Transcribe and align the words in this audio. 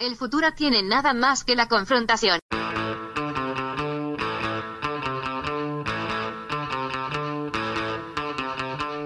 El 0.00 0.16
futuro 0.16 0.50
tiene 0.56 0.82
nada 0.82 1.12
más 1.12 1.44
que 1.44 1.54
la 1.54 1.68
confrontación. 1.68 2.38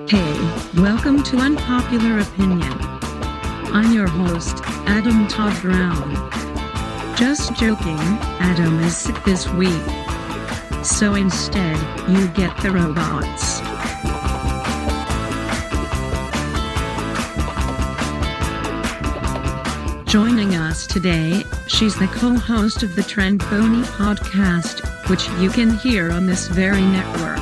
Hey, 0.06 0.38
welcome 0.76 1.20
to 1.24 1.36
Unpopular 1.38 2.20
Opinion. 2.20 2.78
I'm 3.72 3.92
your 3.92 4.06
host, 4.06 4.62
Adam 4.86 5.26
Todd 5.26 5.60
Brown. 5.62 6.14
Just 7.16 7.52
joking, 7.56 7.98
Adam 8.38 8.78
is 8.84 8.96
sick 8.96 9.20
this 9.24 9.48
week. 9.54 9.72
So 10.84 11.16
instead, 11.16 11.76
you 12.06 12.28
get 12.36 12.56
the 12.58 12.70
robots. 12.70 13.73
Joining 20.14 20.54
us 20.54 20.86
today, 20.86 21.42
she's 21.66 21.98
the 21.98 22.06
co 22.06 22.34
host 22.34 22.84
of 22.84 22.95
the 22.95 23.02
Trend 23.02 23.41
Pony 23.41 23.82
podcast, 23.82 24.78
which 25.11 25.28
you 25.42 25.50
can 25.50 25.77
hear 25.77 26.12
on 26.12 26.25
this 26.25 26.47
very 26.47 26.83
network. 26.83 27.41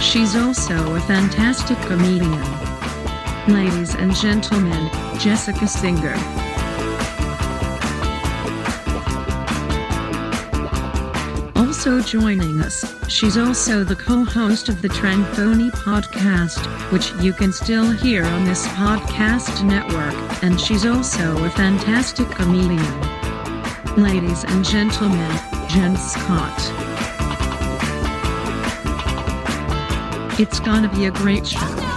She's 0.00 0.34
also 0.34 0.94
a 0.94 1.00
fantastic 1.00 1.76
comedian. 1.80 2.40
Ladies 3.48 3.94
and 3.96 4.16
gentlemen, 4.16 4.88
Jessica 5.18 5.68
Singer. 5.68 6.47
Also 11.58 12.00
joining 12.00 12.60
us, 12.60 12.94
she's 13.08 13.36
also 13.36 13.82
the 13.82 13.96
co 13.96 14.22
host 14.22 14.68
of 14.68 14.80
the 14.80 14.88
Trend 14.88 15.24
Pony 15.34 15.70
podcast, 15.70 16.64
which 16.92 17.12
you 17.20 17.32
can 17.32 17.52
still 17.52 17.90
hear 17.90 18.24
on 18.24 18.44
this 18.44 18.64
podcast 18.68 19.66
network, 19.66 20.14
and 20.44 20.60
she's 20.60 20.86
also 20.86 21.44
a 21.44 21.50
fantastic 21.50 22.28
comedian. 22.30 23.00
Ladies 23.96 24.44
and 24.44 24.64
gentlemen, 24.64 25.30
Jen 25.68 25.96
Scott. 25.96 26.56
It's 30.38 30.60
gonna 30.60 30.88
be 30.94 31.06
a 31.06 31.10
great 31.10 31.44
show. 31.44 31.87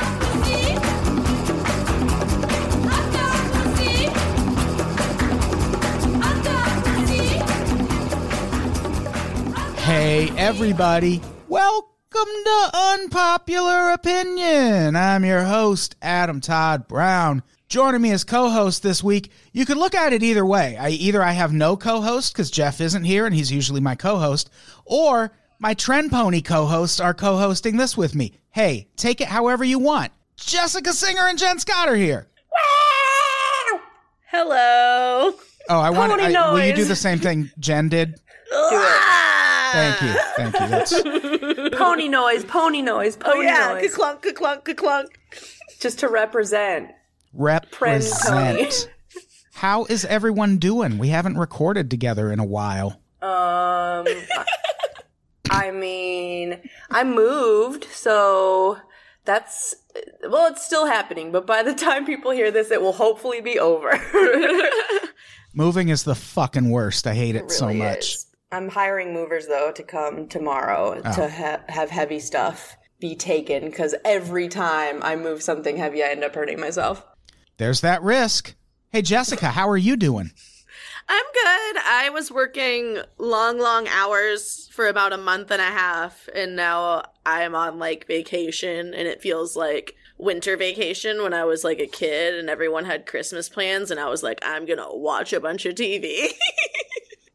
Hey, 10.12 10.30
everybody. 10.32 11.22
Welcome 11.48 11.88
to 12.12 12.70
Unpopular 12.74 13.92
Opinion. 13.92 14.98
I'm 14.98 15.24
your 15.24 15.44
host, 15.44 15.96
Adam 16.02 16.42
Todd 16.42 16.86
Brown. 16.90 17.44
Joining 17.70 18.02
me 18.02 18.12
as 18.12 18.26
co 18.26 18.50
host 18.50 18.84
this 18.84 19.02
week, 19.02 19.32
you 19.54 19.66
could 19.66 19.78
look 19.78 19.96
at 19.96 20.12
it 20.12 20.22
either 20.22 20.46
way. 20.46 20.76
I 20.76 20.90
Either 20.90 21.24
I 21.24 21.32
have 21.32 21.54
no 21.54 21.78
co 21.78 22.02
host 22.02 22.34
because 22.34 22.52
Jeff 22.52 22.82
isn't 22.82 23.06
here 23.06 23.26
and 23.26 23.34
he's 23.34 23.54
usually 23.54 23.80
my 23.80 23.96
co 23.96 24.18
host, 24.18 24.50
or 24.84 25.32
my 25.60 25.74
Trend 25.76 26.12
Pony 26.12 26.42
co 26.42 26.66
hosts 26.66 27.00
are 27.00 27.14
co 27.14 27.38
hosting 27.38 27.78
this 27.78 27.96
with 27.96 28.14
me. 28.14 28.34
Hey, 28.50 28.90
take 28.98 29.22
it 29.22 29.30
however 29.30 29.64
you 29.64 29.80
want. 29.80 30.12
Jessica 30.36 30.92
Singer 30.92 31.26
and 31.26 31.40
Jen 31.40 31.58
Scott 31.58 31.88
are 31.88 31.96
here. 31.96 32.28
Hello. 34.30 35.36
Oh, 35.70 35.80
I 35.80 35.90
want 35.90 36.12
Pony 36.12 36.36
I, 36.36 36.52
Will 36.52 36.66
you 36.66 36.76
do 36.76 36.84
the 36.84 36.98
same 36.98 37.20
thing 37.20 37.50
Jen 37.60 37.88
did? 37.88 38.16
Do 38.16 38.20
it. 38.52 39.31
Thank 39.72 40.02
you. 40.02 40.22
Thank 40.36 40.60
you. 40.60 40.68
That's 40.68 41.76
Pony 41.78 42.08
noise, 42.08 42.44
pony 42.46 42.82
noise, 42.82 43.16
pony 43.16 43.40
Oh 43.40 43.42
yeah, 43.42 43.74
noise. 43.74 43.96
clunk, 43.96 44.26
clunk, 44.36 44.76
clunk. 44.78 45.20
Just 45.80 46.00
to 46.00 46.08
represent. 46.10 46.92
represent. 47.34 48.90
How 49.54 49.86
is 49.86 50.06
everyone 50.06 50.58
doing? 50.58 50.98
We 50.98 51.10
haven't 51.10 51.38
recorded 51.38 51.90
together 51.92 52.32
in 52.32 52.40
a 52.40 52.46
while. 52.46 53.00
Um, 53.22 54.08
I 55.52 55.70
mean, 55.72 56.58
I 56.90 57.04
moved, 57.04 57.84
so 57.92 58.78
that's 59.26 59.76
well, 60.28 60.52
it's 60.52 60.66
still 60.66 60.88
happening. 60.88 61.32
But 61.32 61.46
by 61.46 61.62
the 61.62 61.74
time 61.76 62.06
people 62.06 62.32
hear 62.32 62.50
this, 62.50 62.72
it 62.72 62.82
will 62.82 62.94
hopefully 62.94 63.42
be 63.42 63.60
over. 63.60 63.92
Moving 65.54 65.90
is 65.90 66.04
the 66.04 66.16
fucking 66.16 66.70
worst. 66.72 67.06
I 67.06 67.14
hate 67.14 67.36
it, 67.36 67.52
so 67.52 67.68
really 67.68 67.80
much. 67.80 68.16
is. 68.16 68.26
I'm 68.52 68.70
hiring 68.70 69.14
movers 69.14 69.48
though 69.48 69.72
to 69.72 69.84
come 69.84 70.28
tomorrow 70.28 71.02
Oh. 71.04 71.16
to 71.16 71.30
ha- 71.30 71.62
have 71.70 71.90
heavy 71.90 72.20
stuff 72.20 72.76
be 73.00 73.16
taken 73.16 73.66
because 73.66 73.96
every 74.06 74.48
time 74.50 75.02
I 75.02 75.16
move 75.16 75.42
something 75.42 75.78
heavy, 75.78 76.04
I 76.04 76.08
end 76.08 76.24
up 76.24 76.36
hurting 76.36 76.60
myself. 76.60 77.04
There's 77.58 77.82
that 77.82 78.02
risk. 78.04 78.56
Hey, 78.90 79.02
Jessica, 79.02 79.48
how 79.52 79.70
are 79.70 79.78
you 79.78 79.96
doing? 79.96 80.32
I'm 81.08 81.26
good. 81.34 81.82
I 81.84 82.10
was 82.14 82.32
working 82.32 83.00
long, 83.18 83.58
long 83.58 83.88
hours 83.88 84.70
for 84.72 84.88
about 84.88 85.14
a 85.14 85.18
month 85.18 85.50
and 85.52 85.62
a 85.62 85.66
half, 85.66 86.28
and 86.36 86.56
now 86.56 87.04
I'm 87.26 87.56
on 87.56 87.80
like 87.80 88.06
vacation, 88.08 88.94
and 88.94 89.08
it 89.08 89.22
feels 89.22 89.56
like 89.56 89.96
winter 90.18 90.56
vacation 90.58 91.24
when 91.24 91.34
I 91.34 91.44
was 91.46 91.64
like 91.64 91.80
a 91.80 91.88
kid 91.88 92.36
and 92.36 92.50
everyone 92.50 92.86
had 92.86 93.06
Christmas 93.08 93.50
plans, 93.50 93.90
and 93.92 94.00
I 94.00 94.10
was 94.10 94.22
like, 94.24 94.40
I'm 94.44 94.66
gonna 94.66 94.94
watch 94.96 95.34
a 95.34 95.40
bunch 95.40 95.66
of 95.66 95.76
TV. 95.76 96.28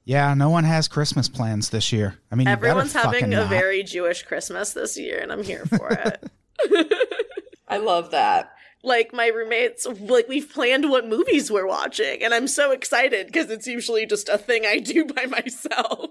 Yeah, 0.06 0.33
no 0.34 0.49
one 0.49 0.65
has 0.65 0.89
Christmas 0.89 1.28
plans 1.28 1.69
this 1.71 1.93
year. 1.93 2.17
I 2.33 2.37
mean, 2.37 2.47
you 2.47 2.53
Everyone's 2.53 2.93
having 2.94 3.25
a 3.34 3.39
not. 3.39 3.49
very 3.50 3.83
Jewish 3.83 4.22
Christmas 4.22 4.72
this 4.72 4.97
year, 4.97 5.19
and 5.19 5.31
I'm 5.33 5.43
here 5.43 5.67
for 5.67 5.91
it. 5.91 6.31
I 7.69 7.77
love 7.78 8.12
that. 8.12 8.53
like 8.83 9.12
my 9.12 9.27
roommates 9.27 9.84
like 10.00 10.28
we've 10.28 10.49
planned 10.53 10.89
what 10.89 11.06
movies 11.09 11.50
we're 11.50 11.67
watching 11.67 12.22
and 12.22 12.33
i'm 12.33 12.47
so 12.47 12.71
excited 12.71 13.27
because 13.27 13.50
it's 13.50 13.67
usually 13.67 14.06
just 14.06 14.28
a 14.28 14.39
thing 14.39 14.65
i 14.65 14.78
do 14.78 15.05
by 15.17 15.27
myself 15.27 16.11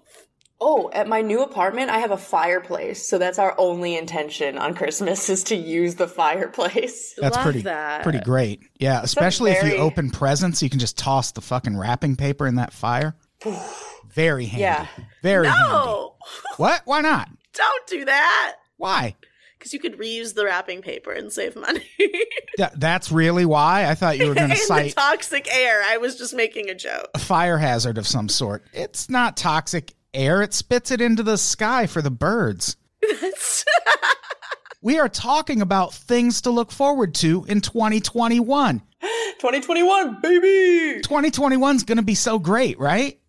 Oh, 0.61 0.89
at 0.93 1.09
my 1.09 1.19
new 1.21 1.43
apartment, 1.43 1.89
I 1.89 1.97
have 1.99 2.11
a 2.11 2.17
fireplace. 2.17 3.05
So 3.05 3.17
that's 3.17 3.39
our 3.39 3.53
only 3.57 3.97
intention 3.97 4.57
on 4.57 4.73
Christmas 4.73 5.29
is 5.29 5.43
to 5.45 5.55
use 5.55 5.95
the 5.95 6.07
fireplace. 6.07 7.13
That's 7.17 7.35
Love 7.35 7.43
pretty 7.43 7.61
that. 7.63 8.03
pretty 8.03 8.21
great. 8.21 8.61
Yeah, 8.79 9.01
especially 9.03 9.51
if 9.51 9.65
you 9.65 9.75
open 9.75 10.11
presents, 10.11 10.63
you 10.63 10.69
can 10.69 10.79
just 10.79 10.97
toss 10.97 11.33
the 11.33 11.41
fucking 11.41 11.77
wrapping 11.77 12.15
paper 12.15 12.47
in 12.47 12.55
that 12.55 12.71
fire. 12.71 13.17
Very 14.09 14.45
handy. 14.45 14.61
Yeah. 14.61 14.87
Very 15.21 15.47
handy. 15.47 16.07
What? 16.57 16.81
Why 16.85 17.01
not? 17.01 17.29
don't 17.53 17.87
do 17.87 18.05
that 18.05 18.55
Why? 18.77 19.15
because 19.57 19.73
you 19.73 19.79
could 19.79 19.97
reuse 19.97 20.35
the 20.35 20.43
wrapping 20.43 20.81
paper 20.81 21.11
and 21.11 21.31
save 21.31 21.55
money 21.55 21.85
Th- 22.57 22.69
that's 22.75 23.11
really 23.11 23.45
why? 23.45 23.89
I 23.89 23.95
thought 23.95 24.17
you 24.17 24.27
were 24.27 24.35
going 24.35 24.51
in 24.51 24.57
to 24.57 24.61
cite 24.61 24.93
toxic 24.93 25.47
air 25.53 25.81
i 25.87 25.97
was 25.97 26.17
just 26.17 26.33
making 26.33 26.69
a 26.69 26.75
joke 26.75 27.09
a 27.13 27.19
fire 27.19 27.57
hazard 27.57 27.97
of 27.97 28.05
some 28.05 28.27
sort. 28.27 28.65
It's 28.73 29.09
not 29.09 29.37
toxic 29.37 29.93
air. 30.13 30.41
It 30.41 30.53
spits 30.53 30.91
it 30.91 31.01
into 31.01 31.23
the 31.23 31.37
sky 31.37 31.87
for 31.87 32.01
the 32.01 32.11
birds. 32.11 32.77
We 34.81 34.99
are 34.99 35.09
talking 35.09 35.61
about 35.61 35.95
things 35.95 36.41
to 36.41 36.51
look 36.51 36.71
forward 36.71 37.15
to 37.15 37.43
in 37.49 37.59
2021. 37.61 38.79
2021, 39.01 40.21
baby! 40.21 41.01
2021 41.01 41.75
is 41.75 41.83
going 41.83 41.97
to 41.97 42.03
be 42.03 42.13
so 42.13 42.37
great, 42.37 42.77
right? 42.77 43.19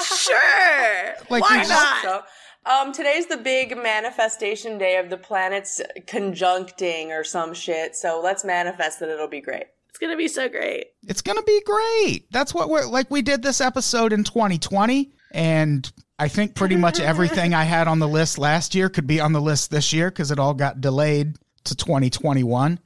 Sure 0.00 1.14
Like 1.30 1.42
why 1.42 1.62
we 1.62 1.68
not 1.68 2.02
So, 2.02 2.22
um, 2.64 2.92
today's 2.92 3.26
the 3.26 3.36
big 3.36 3.76
manifestation 3.76 4.78
day 4.78 4.96
of 4.96 5.10
the 5.10 5.16
planets 5.16 5.80
conjuncting 6.06 7.08
or 7.08 7.24
some 7.24 7.54
shit. 7.54 7.96
So 7.96 8.20
let's 8.22 8.44
manifest 8.44 9.00
that 9.00 9.08
it'll 9.08 9.28
be 9.28 9.40
great. 9.40 9.64
it's 9.88 9.98
gonna 9.98 10.16
be 10.16 10.28
so 10.28 10.48
great 10.48 10.86
It's 11.08 11.22
going 11.22 11.38
to 11.38 11.44
be 11.44 11.60
great. 11.64 12.26
That's 12.30 12.54
what 12.54 12.68
we're 12.68 12.86
like. 12.86 13.10
We 13.10 13.22
did 13.22 13.42
this 13.42 13.60
episode 13.60 14.12
in 14.12 14.24
2020, 14.24 15.12
and 15.32 15.90
I 16.18 16.28
think 16.28 16.54
pretty 16.54 16.76
much 16.76 17.00
everything 17.12 17.52
I 17.54 17.64
had 17.64 17.88
on 17.88 17.98
the 17.98 18.08
list 18.08 18.38
last 18.38 18.74
year 18.74 18.88
could 18.88 19.06
be 19.06 19.20
on 19.20 19.32
the 19.32 19.40
list 19.40 19.70
this 19.70 19.92
year 19.92 20.10
because 20.10 20.30
it 20.30 20.38
all 20.38 20.54
got 20.54 20.80
delayed 20.80 21.36
to 21.64 21.74
2021. 21.74 22.78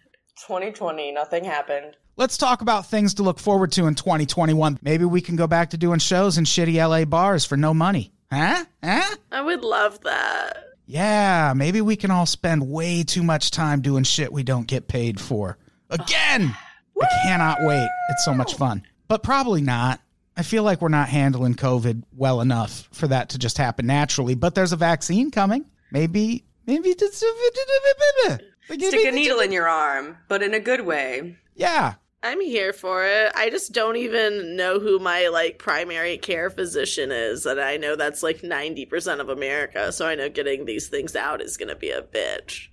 2020, 0.47 1.13
nothing 1.13 1.45
happened. 1.45 1.97
Let's 2.19 2.39
talk 2.39 2.63
about 2.63 2.87
things 2.87 3.13
to 3.15 3.23
look 3.23 3.39
forward 3.39 3.73
to 3.73 3.85
in 3.87 3.95
2021. 3.95 4.79
Maybe 4.81 5.05
we 5.05 5.21
can 5.21 5.37
go 5.37 5.47
back 5.47 5.71
to 5.71 5.77
doing 5.77 5.99
shows 5.99 6.39
in 6.39 6.45
shitty 6.45 6.77
LA 6.77 7.05
bars 7.05 7.45
for 7.45 7.59
no 7.59 7.75
money. 7.75 8.11
Huh? 8.33 8.65
Huh? 8.83 9.17
i 9.31 9.43
would 9.43 9.63
love 9.63 10.01
that 10.01 10.65
Yeah, 10.87 11.53
maybe 11.55 11.83
we 11.83 11.95
can 11.95 12.11
all 12.11 12.25
spend 12.25 12.69
way 12.69 13.05
too 13.05 13.23
much 13.23 13.51
time 13.51 13.83
doing 13.83 14.03
shit 14.03 14.33
we 14.33 14.43
don't 14.43 14.67
get 14.67 14.89
paid 14.89 15.21
for. 15.21 15.59
Again! 15.91 16.57
I 17.03 17.07
cannot 17.23 17.59
wait. 17.61 17.87
It's 18.09 18.25
so 18.25 18.33
much 18.33 18.55
fun. 18.55 18.83
But 19.09 19.23
probably 19.23 19.61
not. 19.61 20.01
I 20.39 20.43
feel 20.43 20.63
like 20.63 20.81
we're 20.81 20.89
not 20.89 21.11
handling 21.11 21.55
COVID 21.55 22.03
well 22.17 22.41
enough 22.41 22.89
for 22.93 23.09
that 23.09 23.29
to 23.31 23.39
just 23.39 23.59
happen 23.59 23.87
naturally. 23.87 24.35
But 24.35 24.55
there's 24.55 24.73
a 24.73 24.77
vaccine 24.77 25.31
coming. 25.31 25.67
Maybe, 25.91 26.47
maybe 26.65 26.95
just 26.95 27.17
Stick 27.19 29.05
a 29.05 29.13
needle 29.13 29.41
in 29.41 29.53
your 29.53 29.69
arm, 29.69 30.17
but 30.29 30.43
in 30.43 30.55
a 30.55 30.61
good 30.61 30.81
way. 30.81 31.37
Yeah, 31.55 31.95
I'm 32.27 32.41
here 32.41 32.73
for 32.73 33.07
it. 33.07 33.33
I 33.35 33.51
just 33.51 33.73
don't 33.73 33.97
even 33.97 34.57
know 34.57 34.81
who 34.81 34.99
my 34.99 35.29
like 35.29 35.59
primary 35.59 36.19
care 36.19 36.51
physician 36.51 37.11
is, 37.13 37.47
and 37.47 37.61
I 37.61 37.77
know 37.77 37.95
that's 37.97 38.23
like 38.23 38.39
90% 38.43 39.21
of 39.21 39.29
America, 39.29 39.93
so 39.93 40.07
I 40.07 40.15
know 40.17 40.29
getting 40.29 40.65
these 40.65 40.89
things 40.89 41.15
out 41.15 41.41
is 41.41 41.57
going 41.57 41.69
to 41.69 41.77
be 41.77 41.91
a 41.91 42.03
bitch. 42.03 42.69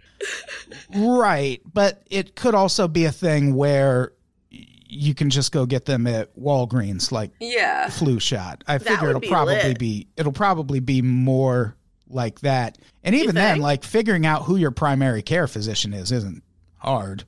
right. 0.96 1.62
But 1.72 2.04
it 2.10 2.36
could 2.36 2.56
also 2.56 2.88
be 2.88 3.06
a 3.06 3.12
thing 3.12 3.56
where 3.56 4.14
you 4.50 5.14
can 5.16 5.30
just 5.30 5.52
go 5.52 5.66
get 5.66 5.86
them 5.86 6.06
at 6.08 6.36
Walgreens, 6.38 7.12
like 7.12 7.32
Yeah. 7.40 7.90
flu 7.90 8.20
shot. 8.20 8.64
I 8.68 8.78
figure 8.78 9.10
it'll 9.10 9.22
be 9.22 9.28
probably 9.28 9.56
lit. 9.56 9.80
be 9.80 10.08
it'll 10.18 10.32
probably 10.32 10.80
be 10.80 11.02
more 11.02 11.76
like 12.08 12.42
that. 12.42 12.78
And 13.04 13.16
even 13.16 13.36
then, 13.36 13.60
like 13.60 13.84
figuring 13.84 14.26
out 14.26 14.44
who 14.44 14.56
your 14.56 14.72
primary 14.72 15.22
care 15.24 15.48
physician 15.48 15.94
is 15.94 16.12
isn't 16.12 16.44
hard. 16.78 17.24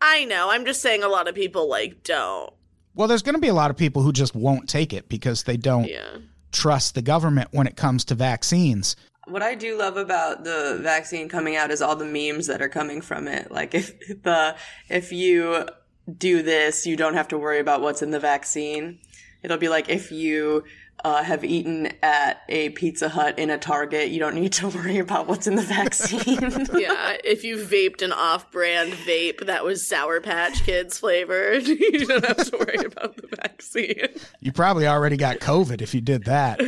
I 0.00 0.24
know. 0.24 0.50
I'm 0.50 0.64
just 0.64 0.82
saying 0.82 1.02
a 1.02 1.08
lot 1.08 1.28
of 1.28 1.34
people 1.34 1.68
like 1.68 2.02
don't. 2.04 2.52
Well, 2.94 3.08
there's 3.08 3.22
going 3.22 3.34
to 3.34 3.40
be 3.40 3.48
a 3.48 3.54
lot 3.54 3.70
of 3.70 3.76
people 3.76 4.02
who 4.02 4.12
just 4.12 4.34
won't 4.34 4.68
take 4.68 4.92
it 4.92 5.08
because 5.08 5.44
they 5.44 5.56
don't 5.56 5.88
Yeah. 5.88 6.18
trust 6.52 6.94
the 6.94 7.02
government 7.02 7.48
when 7.52 7.66
it 7.66 7.76
comes 7.76 8.04
to 8.06 8.14
vaccines. 8.14 8.96
What 9.26 9.42
I 9.42 9.54
do 9.54 9.78
love 9.78 9.96
about 9.96 10.44
the 10.44 10.78
vaccine 10.82 11.28
coming 11.28 11.56
out 11.56 11.70
is 11.70 11.80
all 11.80 11.96
the 11.96 12.04
memes 12.04 12.48
that 12.48 12.60
are 12.60 12.68
coming 12.68 13.00
from 13.00 13.28
it. 13.28 13.50
Like 13.50 13.74
if 13.74 13.96
the 14.22 14.56
if 14.88 15.12
you 15.12 15.66
do 16.18 16.42
this, 16.42 16.84
you 16.86 16.96
don't 16.96 17.14
have 17.14 17.28
to 17.28 17.38
worry 17.38 17.60
about 17.60 17.80
what's 17.80 18.02
in 18.02 18.10
the 18.10 18.18
vaccine. 18.20 18.98
It'll 19.42 19.58
be 19.58 19.68
like 19.68 19.88
if 19.88 20.10
you 20.12 20.64
uh, 21.04 21.22
have 21.22 21.44
eaten 21.44 21.88
at 22.02 22.42
a 22.48 22.70
Pizza 22.70 23.08
Hut 23.08 23.38
in 23.38 23.50
a 23.50 23.58
Target, 23.58 24.10
you 24.10 24.20
don't 24.20 24.34
need 24.34 24.52
to 24.54 24.68
worry 24.76 24.98
about 24.98 25.26
what's 25.26 25.46
in 25.46 25.56
the 25.56 25.62
vaccine. 25.62 26.68
Yeah, 26.82 27.16
if 27.24 27.44
you 27.44 27.58
vaped 27.58 28.02
an 28.02 28.12
off-brand 28.12 28.92
vape 28.92 29.46
that 29.46 29.64
was 29.64 29.86
Sour 29.86 30.20
Patch 30.20 30.64
Kids 30.64 30.98
flavored, 30.98 31.66
you 31.66 32.06
don't 32.06 32.24
have 32.24 32.50
to 32.50 32.56
worry 32.56 32.84
about 32.84 33.16
the 33.16 33.28
vaccine. 33.36 34.08
You 34.40 34.52
probably 34.52 34.86
already 34.86 35.16
got 35.16 35.38
COVID 35.38 35.80
if 35.80 35.94
you 35.94 36.00
did 36.00 36.24
that. 36.24 36.58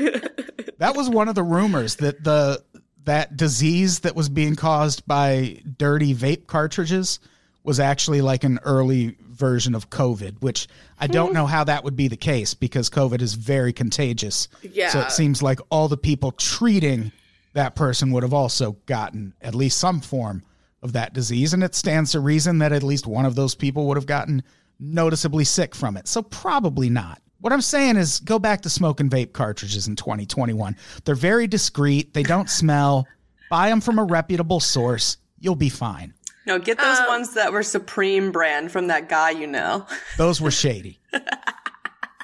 that 0.79 0.97
was 0.97 1.09
one 1.09 1.29
of 1.29 1.35
the 1.35 1.43
rumors 1.43 1.97
that 1.97 2.23
the 2.23 2.62
that 3.05 3.37
disease 3.37 4.00
that 4.00 4.15
was 4.17 4.29
being 4.29 4.56
caused 4.56 5.06
by 5.06 5.61
dirty 5.76 6.15
vape 6.15 6.47
cartridges 6.47 7.19
was 7.62 7.81
actually 7.81 8.21
like 8.21 8.44
an 8.44 8.59
early 8.65 9.17
version 9.35 9.75
of 9.75 9.91
COVID, 9.91 10.41
which 10.41 10.69
I 10.99 11.07
don't 11.07 11.29
hmm. 11.29 11.35
know 11.35 11.47
how 11.47 11.65
that 11.65 11.85
would 11.85 11.97
be 11.97 12.09
the 12.09 12.17
case 12.17 12.55
because 12.55 12.91
COVID 12.91 13.21
is 13.21 13.35
very 13.35 13.73
contagious. 13.73 14.49
Yeah. 14.63 14.89
So 14.89 15.01
it 15.01 15.13
seems 15.13 15.43
like 15.43 15.61
all 15.71 15.89
the 15.89 15.97
people 15.97 16.33
treating 16.33 17.13
that 17.55 17.77
person 17.77 18.11
would 18.13 18.23
have 18.23 18.35
also 18.35 18.73
gotten 18.87 19.35
at 19.41 19.55
least 19.55 19.79
some 19.79 20.01
form 20.01 20.43
of 20.83 20.93
that 20.93 21.15
disease. 21.15 21.55
And 21.55 21.65
it 21.65 21.75
stands 21.75 22.13
to 22.13 22.21
reason 22.21 22.59
that 22.59 22.73
at 22.73 22.83
least 22.83 23.07
one 23.07 23.25
of 23.25 23.35
those 23.35 23.55
people 23.55 23.87
would 23.87 23.97
have 23.97 24.07
gotten 24.07 24.43
noticeably 24.79 25.45
sick 25.45 25.75
from 25.75 25.97
it. 25.97 26.07
So 26.07 26.23
probably 26.23 26.91
not. 26.91 27.21
What 27.41 27.53
I'm 27.53 27.61
saying 27.61 27.97
is 27.97 28.21
go 28.21 28.39
back 28.39 28.63
to 28.63 28.71
smoking 28.71 29.11
vape 29.11 29.33
cartridges 29.33 29.87
in 29.87 29.97
2021. 29.97 30.77
They're 31.05 31.15
very 31.15 31.47
discreet, 31.47 32.15
they 32.15 32.23
don't 32.23 32.51
smell. 32.51 33.07
Buy 33.51 33.69
them 33.69 33.81
from 33.81 33.99
a 33.99 34.05
reputable 34.05 34.61
source. 34.61 35.19
You'll 35.39 35.55
be 35.55 35.69
fine. 35.69 36.15
No, 36.46 36.58
get 36.58 36.79
those 36.79 36.99
um, 36.99 37.06
ones 37.06 37.35
that 37.35 37.52
were 37.52 37.62
Supreme 37.62 38.32
brand 38.32 38.70
from 38.73 38.87
that 38.88 39.08
guy 39.08 39.31
you 39.31 39.46
know. 39.46 39.87
Those 40.19 40.41
were 40.41 40.50
shady. 40.50 40.99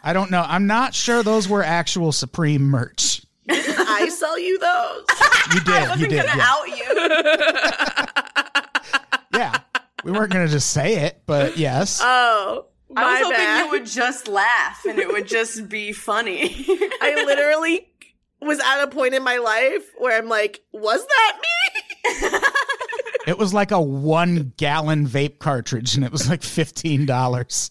I 0.03 0.13
don't 0.13 0.31
know. 0.31 0.45
I'm 0.47 0.67
not 0.67 0.95
sure 0.95 1.23
those 1.23 1.47
were 1.49 1.63
actual 1.63 2.13
Supreme 2.13 2.63
merch. 2.63 3.23
I 3.51 4.09
sell 4.09 4.39
you 4.39 4.59
those. 4.59 5.05
You 5.55 5.61
did. 5.61 5.91
You 6.01 6.07
did. 6.07 6.27
gonna 6.27 6.39
Yeah. 6.39 6.47
out 6.49 6.69
you. 9.35 9.39
yeah. 9.39 9.59
We 10.05 10.13
weren't 10.13 10.33
going 10.33 10.47
to 10.47 10.53
just 10.53 10.71
say 10.71 11.05
it, 11.05 11.23
but 11.27 11.59
yes. 11.59 12.01
Oh, 12.03 12.67
my 12.89 13.03
I 13.03 13.11
was 13.11 13.23
hoping 13.25 13.37
bad. 13.37 13.65
you 13.65 13.71
would 13.73 13.87
just 13.87 14.27
laugh 14.29 14.85
and 14.89 14.99
it 14.99 15.09
would 15.09 15.27
just 15.29 15.69
be 15.69 15.93
funny. 15.93 16.65
I 17.03 17.23
literally 17.27 17.87
was 18.41 18.59
at 18.61 18.83
a 18.83 18.87
point 18.87 19.13
in 19.15 19.23
my 19.23 19.37
life 19.37 19.85
where 19.99 20.17
I'm 20.17 20.29
like, 20.29 20.61
was 20.73 21.05
that 21.07 21.39
me? 21.43 22.39
It 23.31 23.39
was 23.39 23.55
like 23.55 23.71
a 23.71 23.81
one 23.81 24.53
gallon 24.57 25.07
vape 25.07 25.39
cartridge 25.39 25.95
and 25.95 26.05
it 26.05 26.11
was 26.11 26.29
like 26.29 26.41
$15. 26.41 27.71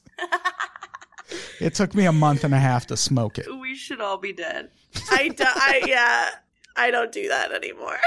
it 1.60 1.76
took 1.76 1.94
me 1.94 2.06
a 2.06 2.14
month 2.14 2.46
and 2.46 2.54
a 2.54 2.58
half 2.58 2.88
to 2.88 2.96
smoke 2.96 3.38
it. 3.38 3.46
we 3.60 3.76
should 3.76 4.00
all 4.00 4.18
be 4.18 4.32
dead. 4.32 4.70
I, 5.12 5.28
do, 5.28 5.44
I 5.46 5.82
yeah, 5.86 6.30
I 6.78 6.92
don't 6.92 7.12
do 7.12 7.28
that 7.28 7.52
anymore. 7.52 7.98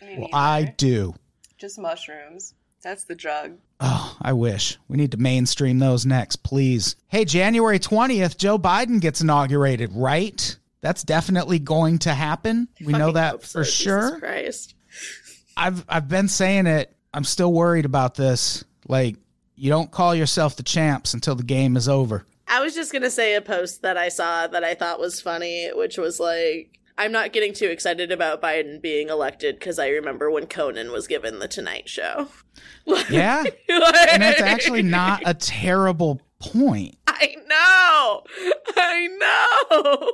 Well. 0.00 0.30
I 0.32 0.72
do. 0.78 1.14
just 1.58 1.78
mushrooms. 1.78 2.54
That's 2.82 3.04
the 3.04 3.14
drug. 3.14 3.58
Oh, 3.80 4.16
I 4.22 4.32
wish. 4.32 4.78
We 4.88 4.96
need 4.96 5.10
to 5.10 5.18
mainstream 5.18 5.78
those 5.78 6.06
next, 6.06 6.36
please. 6.36 6.96
Hey, 7.08 7.26
January 7.26 7.78
20th, 7.78 8.38
Joe 8.38 8.58
Biden 8.58 8.98
gets 8.98 9.20
inaugurated, 9.20 9.90
right? 9.92 10.56
That's 10.80 11.02
definitely 11.02 11.58
going 11.58 11.98
to 11.98 12.14
happen. 12.14 12.68
We 12.82 12.94
know 12.94 13.12
that 13.12 13.32
hope 13.32 13.42
for 13.42 13.62
Jesus 13.62 13.74
sure. 13.74 14.18
Christ. 14.20 14.74
I've 15.56 15.84
I've 15.88 16.08
been 16.08 16.28
saying 16.28 16.66
it. 16.66 16.94
I'm 17.14 17.24
still 17.24 17.52
worried 17.52 17.84
about 17.84 18.14
this. 18.14 18.64
Like, 18.88 19.16
you 19.54 19.70
don't 19.70 19.90
call 19.90 20.14
yourself 20.14 20.56
the 20.56 20.62
champs 20.62 21.14
until 21.14 21.34
the 21.34 21.42
game 21.42 21.76
is 21.76 21.88
over. 21.88 22.24
I 22.48 22.60
was 22.60 22.74
just 22.74 22.92
gonna 22.92 23.10
say 23.10 23.34
a 23.34 23.40
post 23.40 23.82
that 23.82 23.96
I 23.96 24.08
saw 24.08 24.46
that 24.46 24.62
I 24.64 24.74
thought 24.74 25.00
was 25.00 25.20
funny, 25.20 25.70
which 25.74 25.98
was 25.98 26.20
like, 26.20 26.78
I'm 26.98 27.12
not 27.12 27.32
getting 27.32 27.52
too 27.52 27.66
excited 27.66 28.12
about 28.12 28.40
Biden 28.40 28.80
being 28.80 29.08
elected 29.08 29.58
because 29.58 29.78
I 29.78 29.88
remember 29.88 30.30
when 30.30 30.46
Conan 30.46 30.92
was 30.92 31.06
given 31.06 31.38
the 31.38 31.48
Tonight 31.48 31.88
Show. 31.88 32.28
Yeah? 33.10 33.42
and 33.68 34.22
that's 34.22 34.40
actually 34.40 34.82
not 34.82 35.20
a 35.26 35.34
terrible 35.34 36.20
point 36.38 36.96
I 37.08 37.34
know, 37.48 38.22
I 38.76 39.08
know. 39.18 40.12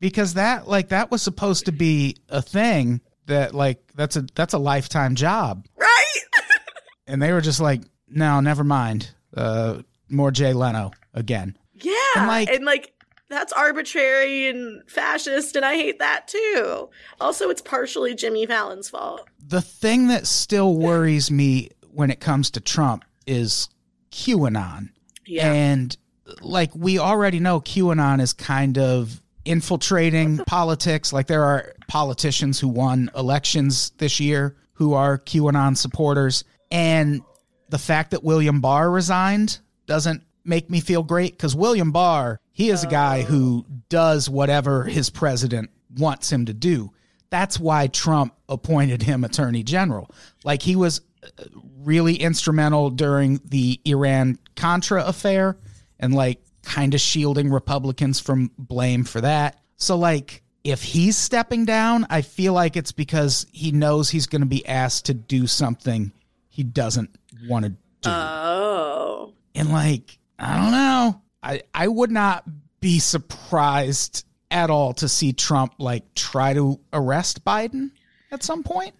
because 0.00 0.34
that 0.34 0.68
like 0.68 0.88
that 0.88 1.10
was 1.10 1.22
supposed 1.22 1.66
to 1.66 1.72
be 1.72 2.16
a 2.28 2.42
thing 2.42 3.00
that 3.26 3.54
like 3.54 3.80
that's 3.94 4.16
a 4.16 4.26
that's 4.34 4.54
a 4.54 4.58
lifetime 4.58 5.14
job. 5.14 5.66
Right? 5.76 5.90
And 7.06 7.20
they 7.20 7.32
were 7.32 7.42
just 7.42 7.60
like, 7.60 7.82
"No, 8.08 8.40
never 8.40 8.64
mind. 8.64 9.10
Uh 9.36 9.82
more 10.08 10.30
Jay 10.30 10.52
Leno 10.54 10.92
again." 11.12 11.56
Yeah, 11.74 11.92
And, 12.16 12.26
like- 12.26 12.48
and 12.48 12.64
like 12.64 12.92
that's 13.28 13.52
arbitrary 13.52 14.48
and 14.48 14.88
fascist, 14.88 15.54
and 15.56 15.64
I 15.66 15.74
hate 15.74 15.98
that 15.98 16.28
too. 16.28 16.88
Also, 17.20 17.50
it's 17.50 17.60
partially 17.60 18.14
Jimmy 18.14 18.46
Fallon's 18.46 18.88
fault. 18.88 19.28
the 19.46 19.60
thing 19.60 20.08
that 20.08 20.26
still 20.26 20.76
worries 20.78 21.30
me 21.30 21.70
when 21.90 22.10
it 22.10 22.20
comes 22.20 22.50
to 22.52 22.60
Trump 22.60 23.04
is 23.26 23.68
QAnon. 24.10 24.90
Yeah, 25.26 25.52
And 25.52 25.96
like 26.40 26.70
we 26.74 26.98
already 26.98 27.40
know 27.40 27.60
QAnon 27.60 28.20
is 28.20 28.32
kind 28.32 28.78
of 28.78 29.20
infiltrating 29.44 30.38
politics. 30.46 31.12
Like 31.12 31.26
there 31.26 31.44
are 31.44 31.72
politicians 31.88 32.60
who 32.60 32.68
won 32.68 33.10
elections 33.16 33.90
this 33.98 34.20
year 34.20 34.56
who 34.74 34.94
are 34.94 35.18
QAnon 35.18 35.76
supporters. 35.76 36.44
And 36.70 37.22
the 37.68 37.78
fact 37.78 38.10
that 38.10 38.24
William 38.24 38.60
Barr 38.60 38.90
resigned 38.90 39.58
doesn't 39.86 40.22
make 40.44 40.70
me 40.70 40.80
feel 40.80 41.02
great 41.02 41.32
because 41.32 41.56
William 41.56 41.92
Barr, 41.92 42.38
he 42.52 42.70
is 42.70 42.84
a 42.84 42.88
guy 42.88 43.22
who 43.22 43.64
does 43.88 44.28
whatever 44.28 44.84
his 44.84 45.10
president 45.10 45.70
wants 45.96 46.30
him 46.30 46.46
to 46.46 46.54
do. 46.54 46.90
That's 47.30 47.58
why 47.58 47.86
Trump 47.88 48.34
appointed 48.48 49.02
him 49.02 49.24
attorney 49.24 49.62
general. 49.62 50.10
Like 50.44 50.62
he 50.62 50.76
was 50.76 51.00
uh, 51.22 51.44
really 51.78 52.14
instrumental 52.14 52.90
during 52.90 53.40
the 53.44 53.80
Iran 53.84 54.38
Contra 54.56 55.04
affair 55.04 55.56
and 55.98 56.14
like 56.14 56.40
kind 56.64 56.94
of 56.94 57.00
shielding 57.00 57.50
Republicans 57.50 58.20
from 58.20 58.50
blame 58.58 59.04
for 59.04 59.20
that. 59.20 59.60
So 59.76 59.96
like 59.96 60.42
if 60.64 60.82
he's 60.82 61.16
stepping 61.16 61.64
down, 61.64 62.06
I 62.10 62.22
feel 62.22 62.52
like 62.54 62.76
it's 62.76 62.92
because 62.92 63.46
he 63.52 63.70
knows 63.70 64.10
he's 64.10 64.26
going 64.26 64.40
to 64.40 64.46
be 64.46 64.66
asked 64.66 65.06
to 65.06 65.14
do 65.14 65.46
something 65.46 66.12
he 66.48 66.62
doesn't 66.62 67.10
want 67.46 67.64
to 67.66 67.70
do. 67.70 67.76
oh, 68.10 69.32
and 69.54 69.70
like, 69.70 70.18
I 70.38 70.56
don't 70.56 70.72
know. 70.72 71.20
I 71.42 71.62
I 71.74 71.88
would 71.88 72.10
not 72.10 72.44
be 72.80 72.98
surprised 72.98 74.24
at 74.50 74.70
all 74.70 74.92
to 74.94 75.08
see 75.08 75.32
Trump 75.32 75.74
like 75.78 76.14
try 76.14 76.54
to 76.54 76.80
arrest 76.92 77.44
Biden 77.44 77.90
at 78.30 78.42
some 78.42 78.62
point. 78.62 78.94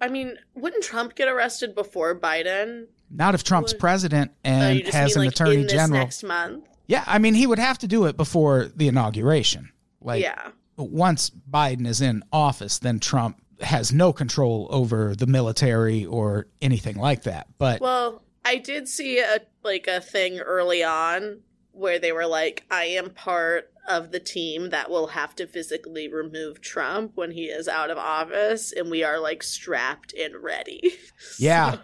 I 0.00 0.08
mean, 0.08 0.36
wouldn't 0.54 0.84
Trump 0.84 1.14
get 1.14 1.28
arrested 1.28 1.74
before 1.74 2.14
Biden? 2.14 2.86
Not 3.10 3.34
if 3.34 3.42
Trump's 3.42 3.74
president 3.74 4.30
Uh, 4.44 4.48
and 4.48 4.80
just 4.80 4.92
has 4.92 5.16
mean 5.16 5.22
an 5.22 5.26
like 5.26 5.34
attorney 5.34 5.66
general. 5.66 6.00
next 6.00 6.22
month? 6.22 6.64
Yeah, 6.90 7.04
I 7.06 7.20
mean, 7.20 7.34
he 7.34 7.46
would 7.46 7.60
have 7.60 7.78
to 7.78 7.86
do 7.86 8.06
it 8.06 8.16
before 8.16 8.66
the 8.74 8.88
inauguration. 8.88 9.70
Like, 10.00 10.24
yeah, 10.24 10.50
once 10.76 11.30
Biden 11.30 11.86
is 11.86 12.00
in 12.00 12.24
office, 12.32 12.80
then 12.80 12.98
Trump 12.98 13.40
has 13.60 13.92
no 13.92 14.12
control 14.12 14.66
over 14.70 15.14
the 15.14 15.28
military 15.28 16.04
or 16.04 16.48
anything 16.60 16.96
like 16.96 17.22
that. 17.22 17.46
But 17.58 17.80
Well, 17.80 18.24
I 18.44 18.56
did 18.56 18.88
see 18.88 19.20
a 19.20 19.38
like 19.62 19.86
a 19.86 20.00
thing 20.00 20.40
early 20.40 20.82
on 20.82 21.42
where 21.70 22.00
they 22.00 22.10
were 22.10 22.26
like, 22.26 22.64
I 22.72 22.86
am 22.86 23.10
part 23.10 23.72
of 23.88 24.10
the 24.10 24.18
team 24.18 24.70
that 24.70 24.90
will 24.90 25.08
have 25.08 25.36
to 25.36 25.46
physically 25.46 26.08
remove 26.08 26.60
Trump 26.60 27.12
when 27.14 27.30
he 27.30 27.44
is 27.44 27.68
out 27.68 27.90
of 27.90 27.98
office, 27.98 28.72
and 28.72 28.90
we 28.90 29.04
are 29.04 29.20
like 29.20 29.44
strapped 29.44 30.12
and 30.12 30.34
ready. 30.42 30.94
Yeah. 31.38 31.76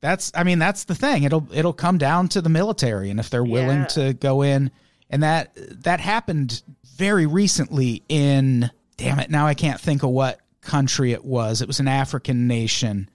That's 0.00 0.30
I 0.34 0.44
mean 0.44 0.58
that's 0.58 0.84
the 0.84 0.94
thing. 0.94 1.24
It'll 1.24 1.46
it'll 1.52 1.72
come 1.72 1.98
down 1.98 2.28
to 2.28 2.40
the 2.40 2.48
military 2.48 3.10
and 3.10 3.18
if 3.18 3.30
they're 3.30 3.44
willing 3.44 3.80
Yeah. 3.80 3.86
to 3.86 4.12
go 4.14 4.42
in 4.42 4.70
and 5.10 5.22
that 5.22 5.52
that 5.82 6.00
happened 6.00 6.62
very 6.96 7.26
recently 7.26 8.02
in 8.08 8.70
damn 8.96 9.18
it 9.18 9.30
now 9.30 9.46
I 9.46 9.54
can't 9.54 9.80
think 9.80 10.02
of 10.02 10.10
what 10.10 10.40
country 10.60 11.12
it 11.12 11.24
was. 11.24 11.62
It 11.62 11.68
was 11.68 11.80
an 11.80 11.88
African 11.88 12.46
nation 12.46 13.08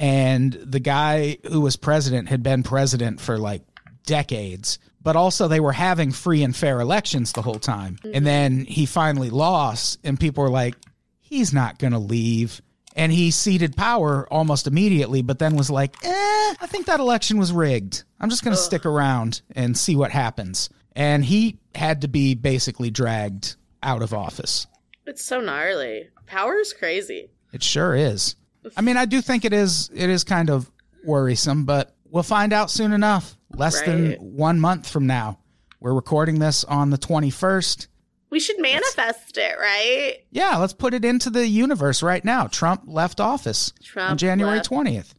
and 0.00 0.52
the 0.52 0.80
guy 0.80 1.38
who 1.48 1.60
was 1.60 1.76
president 1.76 2.28
had 2.28 2.42
been 2.42 2.62
president 2.62 3.20
for 3.20 3.38
like 3.38 3.62
decades 4.06 4.78
but 5.02 5.16
also 5.16 5.46
they 5.48 5.60
were 5.60 5.72
having 5.72 6.10
free 6.10 6.42
and 6.42 6.56
fair 6.56 6.80
elections 6.80 7.32
the 7.32 7.42
whole 7.42 7.58
time 7.58 7.98
and 8.02 8.14
mm-hmm. 8.14 8.24
then 8.24 8.64
he 8.64 8.86
finally 8.86 9.30
lost 9.30 9.98
and 10.04 10.18
people 10.18 10.42
were 10.42 10.50
like 10.50 10.74
he's 11.20 11.52
not 11.52 11.78
going 11.78 11.92
to 11.92 11.98
leave 11.98 12.62
and 12.94 13.10
he 13.12 13.30
ceded 13.30 13.76
power 13.76 14.26
almost 14.32 14.66
immediately 14.66 15.22
but 15.22 15.38
then 15.38 15.56
was 15.56 15.70
like 15.70 15.96
eh, 16.04 16.54
i 16.60 16.66
think 16.66 16.86
that 16.86 17.00
election 17.00 17.38
was 17.38 17.52
rigged 17.52 18.04
i'm 18.20 18.30
just 18.30 18.44
going 18.44 18.54
to 18.56 18.62
stick 18.62 18.86
around 18.86 19.42
and 19.54 19.76
see 19.76 19.96
what 19.96 20.10
happens 20.10 20.70
and 20.96 21.24
he 21.24 21.58
had 21.74 22.00
to 22.02 22.08
be 22.08 22.34
basically 22.34 22.90
dragged 22.90 23.56
out 23.82 24.02
of 24.02 24.14
office 24.14 24.66
It's 25.06 25.24
so 25.24 25.40
gnarly. 25.40 26.08
Power 26.26 26.56
is 26.56 26.72
crazy. 26.72 27.28
it 27.52 27.62
sure 27.62 27.94
is. 27.94 28.36
I 28.76 28.80
mean, 28.80 28.96
I 28.96 29.04
do 29.04 29.20
think 29.20 29.44
it 29.44 29.52
is 29.52 29.90
it 29.94 30.08
is 30.08 30.24
kind 30.24 30.48
of 30.48 30.70
worrisome, 31.04 31.66
but 31.66 31.94
we'll 32.08 32.22
find 32.22 32.54
out 32.54 32.70
soon 32.70 32.92
enough. 32.94 33.36
Less 33.54 33.82
than 33.82 34.12
one 34.14 34.58
month 34.58 34.88
from 34.88 35.06
now. 35.06 35.38
We're 35.80 35.92
recording 35.92 36.38
this 36.38 36.64
on 36.64 36.88
the 36.88 36.96
21st. 36.96 37.88
We 38.30 38.40
should 38.40 38.60
manifest 38.60 39.36
it, 39.38 39.56
right? 39.58 40.16
Yeah, 40.30 40.56
let's 40.56 40.72
put 40.72 40.92
it 40.94 41.04
into 41.04 41.30
the 41.30 41.46
universe 41.46 42.02
right 42.02 42.24
now. 42.24 42.46
Trump 42.48 42.82
left 42.86 43.20
office 43.20 43.72
on 43.96 44.18
January 44.18 44.58
20th. 44.60 45.12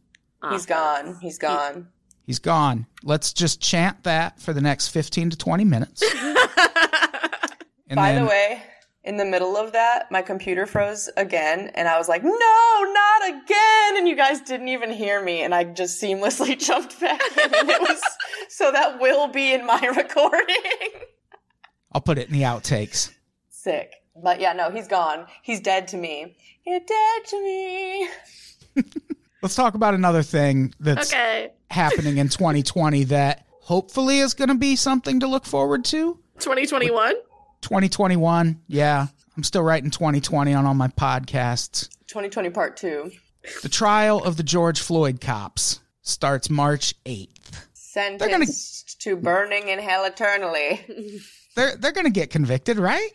He's 0.50 0.66
gone. 0.66 1.18
He's 1.22 1.38
gone. 1.38 1.88
He's 2.24 2.38
gone. 2.38 2.86
Let's 3.02 3.32
just 3.32 3.60
chant 3.60 4.04
that 4.04 4.40
for 4.40 4.52
the 4.52 4.60
next 4.60 4.88
15 4.88 5.30
to 5.30 5.36
20 5.36 5.64
minutes. 5.64 6.02
And 7.88 7.96
By 7.96 8.12
then- 8.12 8.24
the 8.24 8.28
way, 8.28 8.62
in 9.04 9.16
the 9.16 9.24
middle 9.24 9.56
of 9.56 9.72
that, 9.72 10.10
my 10.10 10.20
computer 10.20 10.66
froze 10.66 11.08
again, 11.16 11.70
and 11.76 11.86
I 11.86 11.98
was 11.98 12.08
like, 12.08 12.24
"No, 12.24 12.30
not 12.32 13.28
again!" 13.28 13.96
And 13.96 14.08
you 14.08 14.16
guys 14.16 14.40
didn't 14.40 14.66
even 14.66 14.90
hear 14.90 15.22
me, 15.22 15.42
and 15.42 15.54
I 15.54 15.62
just 15.62 16.02
seamlessly 16.02 16.58
jumped 16.66 16.98
back 17.00 17.20
in, 17.36 17.54
and 17.54 17.70
it 17.70 17.80
was 17.80 18.02
so 18.48 18.72
that 18.72 19.00
will 19.00 19.28
be 19.28 19.52
in 19.52 19.64
my 19.64 19.78
recording. 19.96 20.90
I'll 21.92 22.00
put 22.00 22.18
it 22.18 22.28
in 22.28 22.32
the 22.34 22.42
outtakes. 22.42 23.12
Sick, 23.50 23.92
but 24.22 24.40
yeah, 24.40 24.52
no, 24.52 24.70
he's 24.70 24.88
gone. 24.88 25.26
He's 25.42 25.60
dead 25.60 25.88
to 25.88 25.96
me. 25.96 26.36
You're 26.66 26.80
dead 26.80 27.24
to 27.26 27.42
me. 27.42 28.08
Let's 29.42 29.54
talk 29.54 29.74
about 29.74 29.94
another 29.94 30.22
thing 30.22 30.74
that's 30.80 31.12
Okay. 31.12 31.52
happening 31.70 32.18
in 32.18 32.28
2020 32.28 33.04
that 33.04 33.46
hopefully 33.60 34.18
is 34.18 34.34
going 34.34 34.48
to 34.48 34.54
be 34.54 34.76
something 34.76 35.20
to 35.20 35.26
look 35.28 35.44
forward 35.46 35.84
to. 35.86 36.18
2021? 36.38 37.14
2021. 37.62 38.60
Yeah. 38.68 39.06
I'm 39.36 39.42
still 39.42 39.62
writing 39.62 39.90
2020 39.90 40.54
on 40.54 40.66
all 40.66 40.74
my 40.74 40.88
podcasts. 40.88 41.88
2020 42.08 42.50
part 42.50 42.76
two. 42.76 43.10
The 43.62 43.68
trial 43.68 44.22
of 44.24 44.36
the 44.36 44.42
George 44.42 44.80
Floyd 44.80 45.20
cops 45.20 45.80
starts 46.02 46.48
March 46.50 46.94
8th. 47.04 47.66
Sentenced 47.74 49.00
to 49.02 49.16
burning 49.16 49.68
in 49.68 49.78
hell 49.78 50.04
eternally. 50.04 50.84
They're 51.56 51.76
they're 51.76 51.92
going 51.92 52.06
to 52.06 52.10
get 52.10 52.30
convicted, 52.30 52.78
right? 52.78 53.10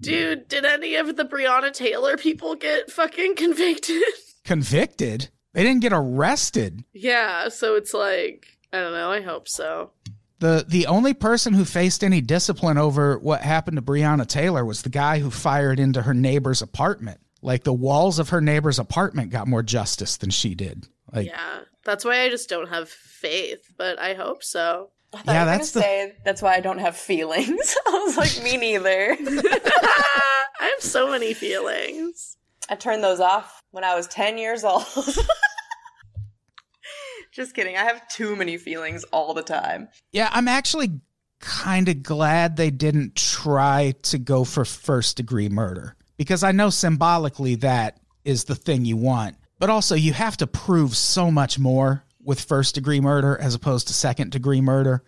Dude, 0.00 0.48
did 0.48 0.66
any 0.66 0.96
of 0.96 1.16
the 1.16 1.24
Breonna 1.24 1.72
Taylor 1.72 2.18
people 2.18 2.54
get 2.56 2.90
fucking 2.90 3.36
convicted? 3.36 4.02
Convicted? 4.44 5.30
They 5.54 5.62
didn't 5.62 5.80
get 5.80 5.94
arrested. 5.94 6.84
yeah, 6.92 7.48
so 7.48 7.76
it's 7.76 7.94
like, 7.94 8.46
I 8.72 8.80
don't 8.80 8.92
know, 8.92 9.10
I 9.10 9.22
hope 9.22 9.48
so. 9.48 9.92
The 10.40 10.66
the 10.68 10.86
only 10.86 11.14
person 11.14 11.54
who 11.54 11.64
faced 11.64 12.04
any 12.04 12.20
discipline 12.20 12.76
over 12.76 13.18
what 13.18 13.40
happened 13.40 13.78
to 13.78 13.82
Breonna 13.82 14.26
Taylor 14.26 14.62
was 14.62 14.82
the 14.82 14.90
guy 14.90 15.20
who 15.20 15.30
fired 15.30 15.80
into 15.80 16.02
her 16.02 16.12
neighbor's 16.12 16.60
apartment. 16.60 17.20
Like 17.40 17.64
the 17.64 17.72
walls 17.72 18.18
of 18.18 18.28
her 18.30 18.42
neighbor's 18.42 18.78
apartment 18.78 19.30
got 19.30 19.48
more 19.48 19.62
justice 19.62 20.18
than 20.18 20.28
she 20.28 20.54
did. 20.54 20.88
Like 21.10 21.28
Yeah. 21.28 21.60
That's 21.84 22.04
why 22.04 22.20
I 22.22 22.28
just 22.30 22.48
don't 22.48 22.68
have 22.68 22.88
faith, 22.88 23.72
but 23.78 23.98
I 23.98 24.14
hope 24.14 24.42
so. 24.42 24.90
I 25.14 25.22
thought 25.22 25.26
Yeah, 25.34 25.44
you 25.44 25.50
were 25.50 25.56
that's 25.58 25.70
the- 25.72 25.80
gonna 25.80 25.86
say 25.92 26.12
that's 26.24 26.42
why 26.42 26.54
I 26.54 26.60
don't 26.60 26.78
have 26.78 26.96
feelings. 26.96 27.76
I 27.86 27.90
was 28.04 28.16
like, 28.16 28.42
me 28.42 28.56
neither. 28.56 29.16
I 29.20 30.70
have 30.76 30.80
so 30.80 31.10
many 31.10 31.34
feelings. 31.34 32.36
I 32.68 32.74
turned 32.76 33.02
those 33.04 33.20
off 33.20 33.62
when 33.72 33.84
I 33.84 33.94
was 33.94 34.06
10 34.08 34.38
years 34.38 34.64
old. 34.64 34.84
Just 37.32 37.54
kidding. 37.54 37.76
I 37.76 37.80
have 37.84 38.06
too 38.08 38.36
many 38.36 38.56
feelings 38.56 39.04
all 39.12 39.34
the 39.34 39.42
time. 39.42 39.88
Yeah, 40.12 40.30
I'm 40.32 40.46
actually 40.46 41.00
kind 41.40 41.88
of 41.88 42.02
glad 42.02 42.56
they 42.56 42.70
didn't 42.70 43.16
try 43.16 43.94
to 44.02 44.18
go 44.18 44.44
for 44.44 44.64
first 44.64 45.16
degree 45.16 45.48
murder 45.48 45.96
because 46.16 46.44
I 46.44 46.52
know 46.52 46.70
symbolically 46.70 47.56
that 47.56 47.98
is 48.24 48.44
the 48.44 48.54
thing 48.54 48.84
you 48.84 48.96
want. 48.96 49.36
But 49.58 49.68
also, 49.70 49.94
you 49.94 50.12
have 50.12 50.36
to 50.38 50.46
prove 50.46 50.96
so 50.96 51.30
much 51.30 51.58
more 51.58 52.03
with 52.24 52.40
first 52.40 52.74
degree 52.74 53.00
murder 53.00 53.38
as 53.38 53.54
opposed 53.54 53.88
to 53.88 53.94
second 53.94 54.32
degree 54.32 54.60
murder. 54.60 55.04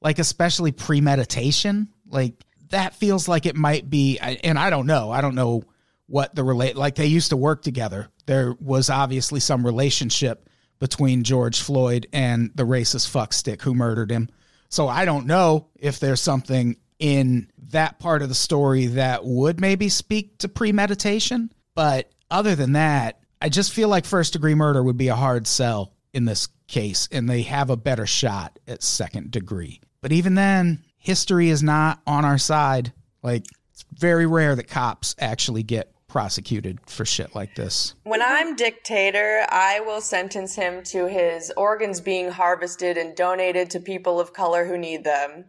Like, 0.00 0.18
especially 0.18 0.72
premeditation. 0.72 1.88
Like, 2.08 2.34
that 2.70 2.94
feels 2.94 3.28
like 3.28 3.46
it 3.46 3.56
might 3.56 3.90
be, 3.90 4.18
and 4.18 4.58
I 4.58 4.70
don't 4.70 4.86
know. 4.86 5.10
I 5.10 5.20
don't 5.20 5.34
know 5.34 5.64
what 6.06 6.34
the 6.34 6.44
relate, 6.44 6.76
like, 6.76 6.94
they 6.94 7.06
used 7.06 7.30
to 7.30 7.36
work 7.36 7.62
together. 7.62 8.08
There 8.26 8.54
was 8.60 8.90
obviously 8.90 9.40
some 9.40 9.64
relationship 9.64 10.48
between 10.78 11.22
George 11.22 11.60
Floyd 11.60 12.08
and 12.12 12.50
the 12.54 12.64
racist 12.64 13.08
fuckstick 13.08 13.62
who 13.62 13.74
murdered 13.74 14.10
him. 14.10 14.28
So 14.68 14.88
I 14.88 15.04
don't 15.04 15.26
know 15.26 15.68
if 15.78 16.00
there's 16.00 16.20
something 16.20 16.76
in 16.98 17.50
that 17.68 17.98
part 17.98 18.22
of 18.22 18.28
the 18.28 18.34
story 18.34 18.86
that 18.86 19.24
would 19.24 19.60
maybe 19.60 19.88
speak 19.88 20.38
to 20.38 20.48
premeditation. 20.48 21.52
But 21.74 22.10
other 22.30 22.54
than 22.54 22.72
that, 22.72 23.20
I 23.40 23.48
just 23.48 23.72
feel 23.72 23.88
like 23.88 24.04
first 24.04 24.32
degree 24.32 24.54
murder 24.54 24.82
would 24.82 24.96
be 24.96 25.08
a 25.08 25.14
hard 25.14 25.46
sell 25.46 25.94
in 26.12 26.24
this 26.24 26.48
case, 26.66 27.08
and 27.10 27.28
they 27.28 27.42
have 27.42 27.70
a 27.70 27.76
better 27.76 28.06
shot 28.06 28.58
at 28.66 28.82
second 28.82 29.30
degree. 29.30 29.80
But 30.00 30.12
even 30.12 30.34
then, 30.34 30.84
history 30.98 31.48
is 31.48 31.62
not 31.62 32.00
on 32.06 32.24
our 32.24 32.38
side. 32.38 32.92
Like, 33.22 33.44
it's 33.72 33.84
very 33.92 34.26
rare 34.26 34.56
that 34.56 34.68
cops 34.68 35.14
actually 35.18 35.62
get 35.62 35.92
prosecuted 36.08 36.78
for 36.86 37.06
shit 37.06 37.34
like 37.34 37.54
this. 37.54 37.94
When 38.04 38.20
I'm 38.20 38.54
dictator, 38.54 39.46
I 39.48 39.80
will 39.80 40.02
sentence 40.02 40.54
him 40.54 40.82
to 40.84 41.08
his 41.08 41.50
organs 41.56 42.02
being 42.02 42.30
harvested 42.30 42.98
and 42.98 43.16
donated 43.16 43.70
to 43.70 43.80
people 43.80 44.20
of 44.20 44.34
color 44.34 44.66
who 44.66 44.76
need 44.76 45.04
them. 45.04 45.46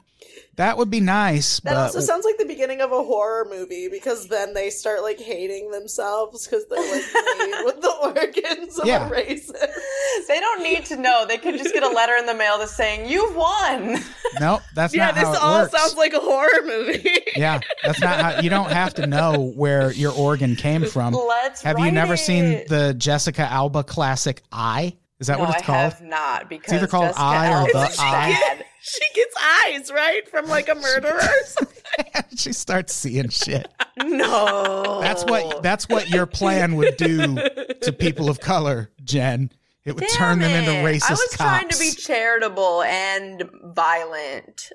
That 0.55 0.77
would 0.77 0.91
be 0.91 0.99
nice, 0.99 1.59
That 1.61 1.71
but 1.71 1.77
also 1.77 1.99
sounds 1.99 2.25
like 2.25 2.37
the 2.37 2.45
beginning 2.45 2.79
of 2.81 2.91
a 2.91 3.01
horror 3.03 3.47
movie 3.49 3.87
because 3.89 4.27
then 4.27 4.53
they 4.53 4.69
start 4.69 5.01
like 5.01 5.19
hating 5.19 5.71
themselves 5.71 6.45
because 6.47 6.67
they're 6.67 6.79
like 6.79 7.01
made 7.39 7.61
with 7.65 7.81
the 7.81 7.91
organs 8.03 8.77
of 8.77 8.85
Yeah. 8.85 9.07
a 9.07 9.11
racist. 9.11 10.27
They 10.27 10.39
don't 10.39 10.61
need 10.61 10.85
to 10.85 10.95
know. 10.97 11.25
They 11.27 11.39
could 11.39 11.57
just 11.57 11.73
get 11.73 11.81
a 11.81 11.89
letter 11.89 12.13
in 12.17 12.27
the 12.27 12.35
mail 12.35 12.59
that's 12.59 12.75
saying, 12.75 13.09
You've 13.09 13.35
won. 13.35 13.97
no, 14.39 14.59
that's 14.75 14.93
Yeah, 14.93 15.07
not 15.07 15.15
this 15.15 15.23
how 15.23 15.33
it 15.33 15.41
all 15.41 15.61
works. 15.63 15.71
sounds 15.75 15.95
like 15.97 16.13
a 16.13 16.19
horror 16.19 16.61
movie. 16.65 17.09
yeah, 17.35 17.59
that's 17.83 17.99
not 17.99 18.19
how 18.21 18.41
you 18.41 18.51
don't 18.51 18.71
have 18.71 18.93
to 18.95 19.07
know 19.07 19.51
where 19.55 19.91
your 19.93 20.11
organ 20.13 20.55
came 20.55 20.85
from. 20.85 21.13
Let's 21.15 21.63
have 21.63 21.79
you 21.79 21.85
write 21.85 21.93
never 21.95 22.15
seen 22.15 22.63
the 22.67 22.93
Jessica 22.95 23.41
Alba 23.41 23.83
classic 23.83 24.43
Eye? 24.51 24.97
Is 25.19 25.27
that 25.27 25.39
no, 25.39 25.45
what 25.45 25.55
it's 25.55 25.63
I 25.63 25.65
called? 25.65 25.93
have 25.93 26.01
not 26.03 26.47
because 26.49 26.73
either 26.73 26.85
called 26.85 27.05
Jessica 27.07 27.21
I 27.23 27.47
or 27.49 27.55
Alba's 27.75 27.95
the 27.97 28.03
I. 28.03 28.61
she 28.85 29.01
gets 29.15 29.35
eyes, 29.65 29.91
right? 29.91 30.27
From 30.27 30.47
like 30.47 30.67
a 30.67 30.75
murderer. 30.75 31.13
or 31.15 31.21
something. 31.45 31.83
she 32.35 32.51
starts 32.51 32.93
seeing 32.93 33.29
shit. 33.29 33.67
No. 34.03 34.99
That's 35.01 35.23
what 35.23 35.63
that's 35.63 35.87
what 35.87 36.09
your 36.09 36.25
plan 36.25 36.75
would 36.75 36.97
do 36.97 37.35
to 37.81 37.93
people 37.97 38.29
of 38.29 38.39
color, 38.41 38.91
Jen. 39.03 39.51
It 39.85 39.95
would 39.95 40.07
turn 40.09 40.39
them 40.39 40.51
into 40.51 40.71
Damn 40.71 40.85
it. 40.85 40.89
racist 40.95 41.09
I 41.09 41.13
was 41.13 41.21
cops. 41.21 41.35
trying 41.35 41.69
to 41.69 41.77
be 41.79 41.91
charitable 41.91 42.83
and 42.83 43.43
violent. 43.75 44.69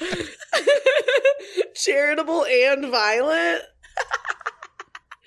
Charitable 1.74 2.44
and 2.44 2.90
violent. 2.90 3.62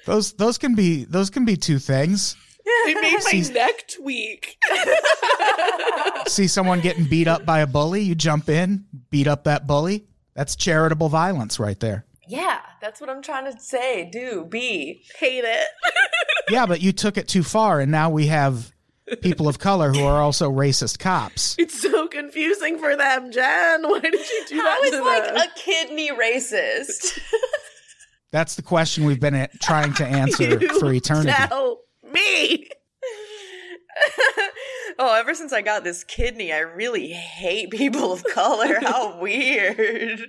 those 0.06 0.34
those 0.34 0.58
can 0.58 0.76
be 0.76 1.06
those 1.06 1.30
can 1.30 1.44
be 1.46 1.58
two 1.58 1.80
things. 1.80 2.36
It 2.68 3.02
made 3.02 3.14
my 3.24 3.42
See- 3.42 3.54
neck 3.54 3.88
tweak. 3.88 4.58
See 6.28 6.48
someone 6.48 6.82
getting 6.82 7.06
beat 7.06 7.28
up 7.28 7.46
by 7.46 7.60
a 7.60 7.68
bully, 7.68 8.02
you 8.02 8.16
jump 8.16 8.50
in, 8.50 8.86
beat 9.10 9.28
up 9.28 9.44
that 9.44 9.68
bully. 9.68 10.06
That's 10.34 10.56
charitable 10.56 11.10
violence 11.10 11.60
right 11.60 11.80
there. 11.80 12.06
Yeah, 12.28 12.60
that's 12.82 13.00
what 13.00 13.10
I'm 13.10 13.22
trying 13.22 13.52
to 13.54 13.60
say. 13.60 14.10
Do 14.12 14.46
be. 14.50 15.04
Hate 15.20 15.44
it. 15.46 15.68
Yeah, 16.52 16.68
but 16.68 16.80
you 16.80 16.92
took 16.92 17.18
it 17.18 17.28
too 17.28 17.42
far, 17.42 17.80
and 17.80 17.92
now 17.92 18.12
we 18.12 18.28
have 18.28 18.72
people 19.24 19.48
of 19.48 19.58
color 19.58 19.92
who 19.92 20.04
are 20.04 20.22
also 20.22 20.52
racist 20.52 21.00
cops. 21.00 21.56
It's 21.58 21.82
so 21.82 22.08
confusing 22.08 22.78
for 22.78 22.96
them, 22.96 23.32
Jen. 23.32 23.82
Why 23.90 24.00
did 24.00 24.14
you 24.14 24.46
do 24.50 24.56
How 24.58 24.64
that 24.64 24.82
is 24.84 24.92
to 24.92 25.04
like 25.04 25.24
them? 25.26 25.38
a 25.38 25.48
kidney 25.56 26.12
racist? 26.12 27.20
That's 28.32 28.54
the 28.56 28.62
question 28.62 29.06
we've 29.06 29.20
been 29.20 29.48
trying 29.60 29.94
to 29.96 30.06
answer 30.06 30.60
You 30.60 30.80
for 30.80 30.94
eternity. 30.94 31.32
Tell 31.32 31.80
me. 32.16 32.68
oh, 35.00 35.14
ever 35.16 35.34
since 35.36 35.54
I 35.54 35.62
got 35.62 35.84
this 35.84 36.04
kidney, 36.04 36.52
I 36.52 36.60
really 36.60 37.10
hate 37.12 37.70
people 37.72 38.12
of 38.12 38.24
color. 38.34 38.80
How 38.82 39.20
weird. 39.22 40.22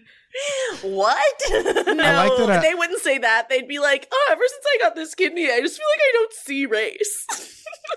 What? 0.82 1.24
No, 1.86 1.94
like 2.02 2.36
that 2.36 2.50
I- 2.50 2.60
they 2.60 2.74
wouldn't 2.74 3.00
say 3.00 3.16
that. 3.18 3.48
They'd 3.48 3.66
be 3.68 3.78
like, 3.78 4.06
"Oh, 4.12 4.28
ever 4.32 4.42
since 4.46 4.64
I 4.66 4.78
got 4.82 4.94
this 4.94 5.14
kidney, 5.14 5.50
I 5.50 5.60
just 5.60 5.76
feel 5.78 5.86
like 5.94 6.00
I 6.00 6.10
don't 6.12 6.32
see 6.34 6.66
race." 6.66 7.26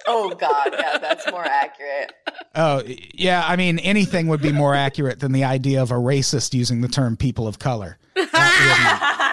oh 0.08 0.29
god, 0.36 0.69
yeah, 0.72 0.98
that's 1.00 1.29
more 1.29 1.43
accurate. 1.43 2.13
Oh, 2.55 2.81
yeah. 2.86 3.43
I 3.46 3.55
mean, 3.58 3.79
anything 3.79 4.27
would 4.27 4.41
be 4.41 4.53
more 4.53 4.74
accurate 4.75 5.19
than 5.19 5.31
the 5.34 5.43
idea 5.43 5.81
of 5.81 5.91
a 5.91 5.96
racist 5.96 6.53
using 6.53 6.79
the 6.81 6.88
term 6.88 7.17
people 7.17 7.46
of 7.48 7.60
color. 7.60 7.98
That, 8.15 9.24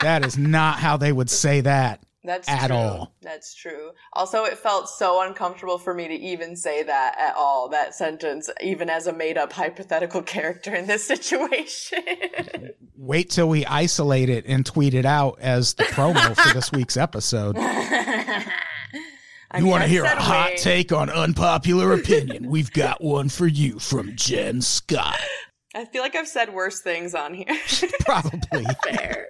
that 0.00 0.24
is 0.24 0.38
not 0.38 0.78
how 0.78 0.96
they 0.96 1.12
would 1.12 1.28
say 1.30 1.60
that. 1.60 2.00
That's 2.24 2.48
At 2.48 2.68
true. 2.68 2.76
all. 2.76 3.14
That's 3.20 3.52
true. 3.52 3.90
Also, 4.12 4.44
it 4.44 4.56
felt 4.56 4.88
so 4.88 5.20
uncomfortable 5.22 5.76
for 5.78 5.92
me 5.92 6.06
to 6.06 6.14
even 6.14 6.54
say 6.54 6.84
that 6.84 7.16
at 7.18 7.34
all, 7.34 7.68
that 7.70 7.96
sentence, 7.96 8.48
even 8.60 8.88
as 8.88 9.08
a 9.08 9.12
made 9.12 9.36
up 9.36 9.52
hypothetical 9.52 10.22
character 10.34 10.72
in 10.74 10.86
this 10.86 11.04
situation. 11.04 11.98
Wait 12.96 13.30
till 13.30 13.48
we 13.48 13.66
isolate 13.66 14.28
it 14.28 14.44
and 14.46 14.64
tweet 14.64 14.94
it 14.94 15.04
out 15.04 15.38
as 15.40 15.74
the 15.74 15.82
promo 15.84 16.36
for 16.36 16.54
this 16.54 16.70
week's 16.72 16.96
episode. 16.96 17.56
I 17.58 18.44
You 19.58 19.66
want 19.66 19.82
to 19.82 19.88
hear 19.88 20.04
a 20.04 20.20
hot 20.20 20.50
wait. 20.50 20.58
take 20.58 20.92
on 20.92 21.10
unpopular 21.10 21.92
opinion? 21.92 22.48
We've 22.48 22.72
got 22.72 23.02
one 23.02 23.28
for 23.28 23.46
you 23.46 23.78
from 23.80 24.12
Jen 24.14 24.62
Scott. 24.62 25.18
I 25.74 25.84
feel 25.86 26.02
like 26.02 26.14
I've 26.14 26.28
said 26.28 26.54
worse 26.54 26.80
things 26.80 27.14
on 27.14 27.34
here. 27.34 27.58
Probably. 28.00 28.64
Fair. 28.84 29.28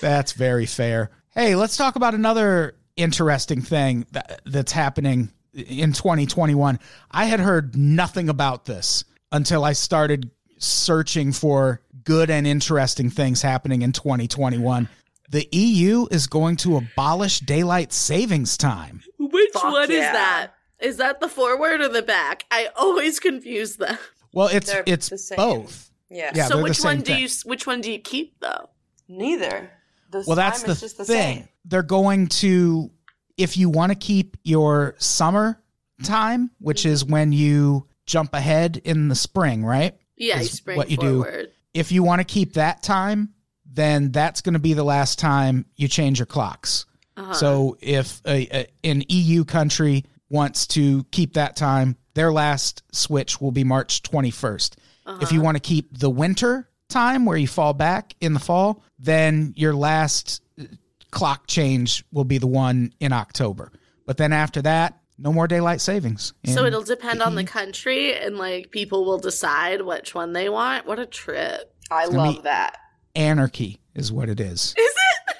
That's 0.00 0.32
very 0.32 0.66
fair. 0.66 1.10
Hey, 1.38 1.54
let's 1.54 1.76
talk 1.76 1.94
about 1.94 2.14
another 2.16 2.74
interesting 2.96 3.62
thing 3.62 4.06
that, 4.10 4.42
that's 4.44 4.72
happening 4.72 5.30
in 5.54 5.92
2021. 5.92 6.80
I 7.12 7.26
had 7.26 7.38
heard 7.38 7.76
nothing 7.76 8.28
about 8.28 8.64
this 8.64 9.04
until 9.30 9.64
I 9.64 9.74
started 9.74 10.32
searching 10.58 11.30
for 11.30 11.80
good 12.02 12.28
and 12.28 12.44
interesting 12.44 13.08
things 13.08 13.40
happening 13.40 13.82
in 13.82 13.92
2021. 13.92 14.88
The 15.30 15.48
EU 15.52 16.08
is 16.10 16.26
going 16.26 16.56
to 16.56 16.76
abolish 16.76 17.38
daylight 17.38 17.92
savings 17.92 18.56
time. 18.56 19.04
Which 19.20 19.52
Fuck 19.52 19.62
one 19.62 19.92
is 19.92 20.00
that? 20.00 20.54
Is 20.80 20.96
that 20.96 21.20
the 21.20 21.28
forward 21.28 21.80
or 21.80 21.88
the 21.88 22.02
back? 22.02 22.46
I 22.50 22.70
always 22.74 23.20
confuse 23.20 23.76
them. 23.76 23.96
Well, 24.32 24.48
it's 24.48 24.72
They're 24.72 24.82
it's 24.86 25.30
both. 25.36 25.92
yeah. 26.10 26.32
Yeah, 26.34 26.46
so 26.46 26.60
which 26.60 26.80
one 26.80 26.96
same 26.96 26.98
do 26.98 27.12
thing. 27.12 27.22
you 27.22 27.28
which 27.44 27.64
one 27.64 27.80
do 27.80 27.92
you 27.92 28.00
keep 28.00 28.40
though? 28.40 28.70
Neither. 29.06 29.70
The 30.10 30.24
Well, 30.26 30.36
that's 30.36 30.62
the 30.62 30.74
just 30.74 30.98
the 30.98 31.04
thing. 31.04 31.36
same. 31.36 31.48
They're 31.64 31.82
going 31.82 32.28
to, 32.28 32.90
if 33.36 33.56
you 33.56 33.68
want 33.68 33.92
to 33.92 33.96
keep 33.96 34.36
your 34.42 34.94
summer 34.98 35.60
time, 36.02 36.50
which 36.58 36.86
is 36.86 37.04
when 37.04 37.32
you 37.32 37.86
jump 38.06 38.34
ahead 38.34 38.80
in 38.84 39.08
the 39.08 39.14
spring, 39.14 39.64
right? 39.64 39.96
Yeah, 40.16 40.40
you 40.40 40.46
spring 40.46 40.76
what 40.76 40.90
you 40.90 40.96
do. 40.96 41.46
If 41.74 41.92
you 41.92 42.02
want 42.02 42.20
to 42.20 42.24
keep 42.24 42.54
that 42.54 42.82
time, 42.82 43.34
then 43.70 44.10
that's 44.10 44.40
going 44.40 44.54
to 44.54 44.58
be 44.58 44.72
the 44.72 44.84
last 44.84 45.18
time 45.18 45.66
you 45.76 45.86
change 45.88 46.18
your 46.18 46.26
clocks. 46.26 46.86
Uh-huh. 47.16 47.34
So 47.34 47.76
if 47.80 48.20
a, 48.26 48.48
a, 48.56 48.66
an 48.84 49.04
EU 49.08 49.44
country 49.44 50.04
wants 50.30 50.66
to 50.68 51.04
keep 51.10 51.34
that 51.34 51.56
time, 51.56 51.96
their 52.14 52.32
last 52.32 52.82
switch 52.92 53.40
will 53.40 53.52
be 53.52 53.64
March 53.64 54.02
21st. 54.02 54.76
Uh-huh. 55.06 55.18
If 55.22 55.32
you 55.32 55.40
want 55.40 55.56
to 55.56 55.60
keep 55.60 55.96
the 55.96 56.10
winter 56.10 56.68
time 56.88 57.24
where 57.24 57.36
you 57.36 57.46
fall 57.46 57.74
back 57.74 58.14
in 58.20 58.34
the 58.34 58.40
fall, 58.40 58.82
then 58.98 59.52
your 59.56 59.74
last 59.74 60.42
uh, 60.60 60.64
clock 61.10 61.46
change 61.46 62.04
will 62.12 62.24
be 62.24 62.38
the 62.38 62.46
one 62.46 62.92
in 63.00 63.12
October. 63.12 63.72
But 64.06 64.16
then 64.16 64.32
after 64.32 64.62
that, 64.62 64.98
no 65.18 65.32
more 65.32 65.46
daylight 65.48 65.80
savings. 65.80 66.32
So 66.46 66.64
it'll 66.64 66.82
depend 66.82 67.22
on 67.22 67.34
the 67.34 67.44
country, 67.44 68.14
and 68.14 68.38
like 68.38 68.70
people 68.70 69.04
will 69.04 69.18
decide 69.18 69.82
which 69.82 70.14
one 70.14 70.32
they 70.32 70.48
want. 70.48 70.86
What 70.86 70.98
a 70.98 71.06
trip! 71.06 71.74
I 71.90 72.06
love 72.06 72.44
that. 72.44 72.76
anarchy 73.16 73.80
is 73.94 74.12
what 74.12 74.28
it 74.28 74.38
is. 74.40 74.74
Is 74.78 74.94
it? 75.28 75.36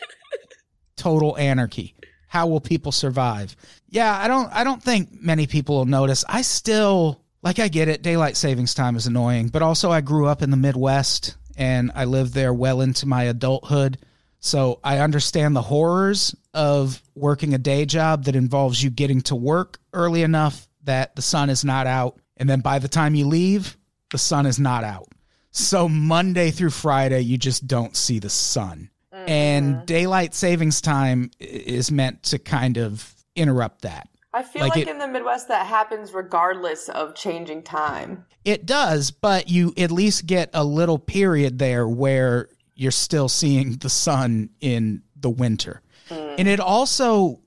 Total 0.96 1.36
anarchy. 1.38 1.94
How 2.26 2.46
will 2.46 2.60
people 2.60 2.92
survive? 2.92 3.56
Yeah, 3.88 4.14
I 4.18 4.26
don't 4.28 4.52
I 4.52 4.64
don't 4.64 4.82
think 4.82 5.10
many 5.12 5.46
people 5.46 5.76
will 5.76 5.86
notice. 5.86 6.24
I 6.28 6.42
still 6.42 7.22
like 7.42 7.58
I 7.60 7.68
get 7.68 7.88
it, 7.88 8.02
daylight 8.02 8.36
savings 8.36 8.74
time 8.74 8.96
is 8.96 9.06
annoying, 9.06 9.48
but 9.48 9.62
also 9.62 9.90
I 9.92 10.00
grew 10.00 10.26
up 10.26 10.42
in 10.42 10.50
the 10.50 10.56
Midwest 10.56 11.36
and 11.58 11.90
I 11.94 12.04
lived 12.04 12.32
there 12.32 12.54
well 12.54 12.80
into 12.80 13.04
my 13.04 13.24
adulthood. 13.24 13.98
So 14.38 14.78
I 14.84 15.00
understand 15.00 15.56
the 15.56 15.62
horrors 15.62 16.34
of 16.54 17.02
working 17.16 17.52
a 17.52 17.58
day 17.58 17.84
job 17.84 18.24
that 18.24 18.36
involves 18.36 18.82
you 18.82 18.88
getting 18.88 19.20
to 19.22 19.34
work 19.34 19.80
early 19.92 20.22
enough 20.22 20.68
that 20.84 21.16
the 21.16 21.22
sun 21.22 21.50
is 21.50 21.64
not 21.64 21.88
out. 21.88 22.20
And 22.36 22.48
then 22.48 22.60
by 22.60 22.78
the 22.78 22.88
time 22.88 23.16
you 23.16 23.26
leave, 23.26 23.76
the 24.12 24.18
sun 24.18 24.46
is 24.46 24.60
not 24.60 24.84
out. 24.84 25.08
So 25.50 25.88
Monday 25.88 26.52
through 26.52 26.70
Friday, 26.70 27.20
you 27.22 27.36
just 27.36 27.66
don't 27.66 27.96
see 27.96 28.20
the 28.20 28.30
sun. 28.30 28.90
Mm-hmm. 29.12 29.28
And 29.28 29.86
daylight 29.86 30.34
savings 30.34 30.80
time 30.80 31.32
is 31.40 31.90
meant 31.90 32.22
to 32.24 32.38
kind 32.38 32.78
of 32.78 33.12
interrupt 33.34 33.82
that. 33.82 34.08
I 34.38 34.42
feel 34.44 34.62
Like 34.62 34.76
like, 34.76 34.86
it- 34.86 34.88
in 34.88 34.98
the 34.98 35.08
Midwest 35.08 35.48
that 35.48 35.66
happens 35.66 36.12
regardless 36.12 36.88
of 36.88 37.16
changing 37.16 37.64
time. 37.64 38.24
It 38.44 38.66
does, 38.66 39.10
but 39.10 39.48
you 39.48 39.74
at 39.76 39.90
least 39.90 40.26
get 40.26 40.48
a 40.54 40.62
little 40.62 40.98
period 41.00 41.58
there 41.58 41.88
where 41.88 42.48
you're 42.76 42.92
still 42.92 43.28
seeing 43.28 43.72
the 43.78 43.90
sun 43.90 44.50
in 44.60 45.02
the 45.16 45.28
winter. 45.28 45.82
Mm. 46.08 46.34
And 46.38 46.48
it 46.48 46.60
also, 46.60 47.40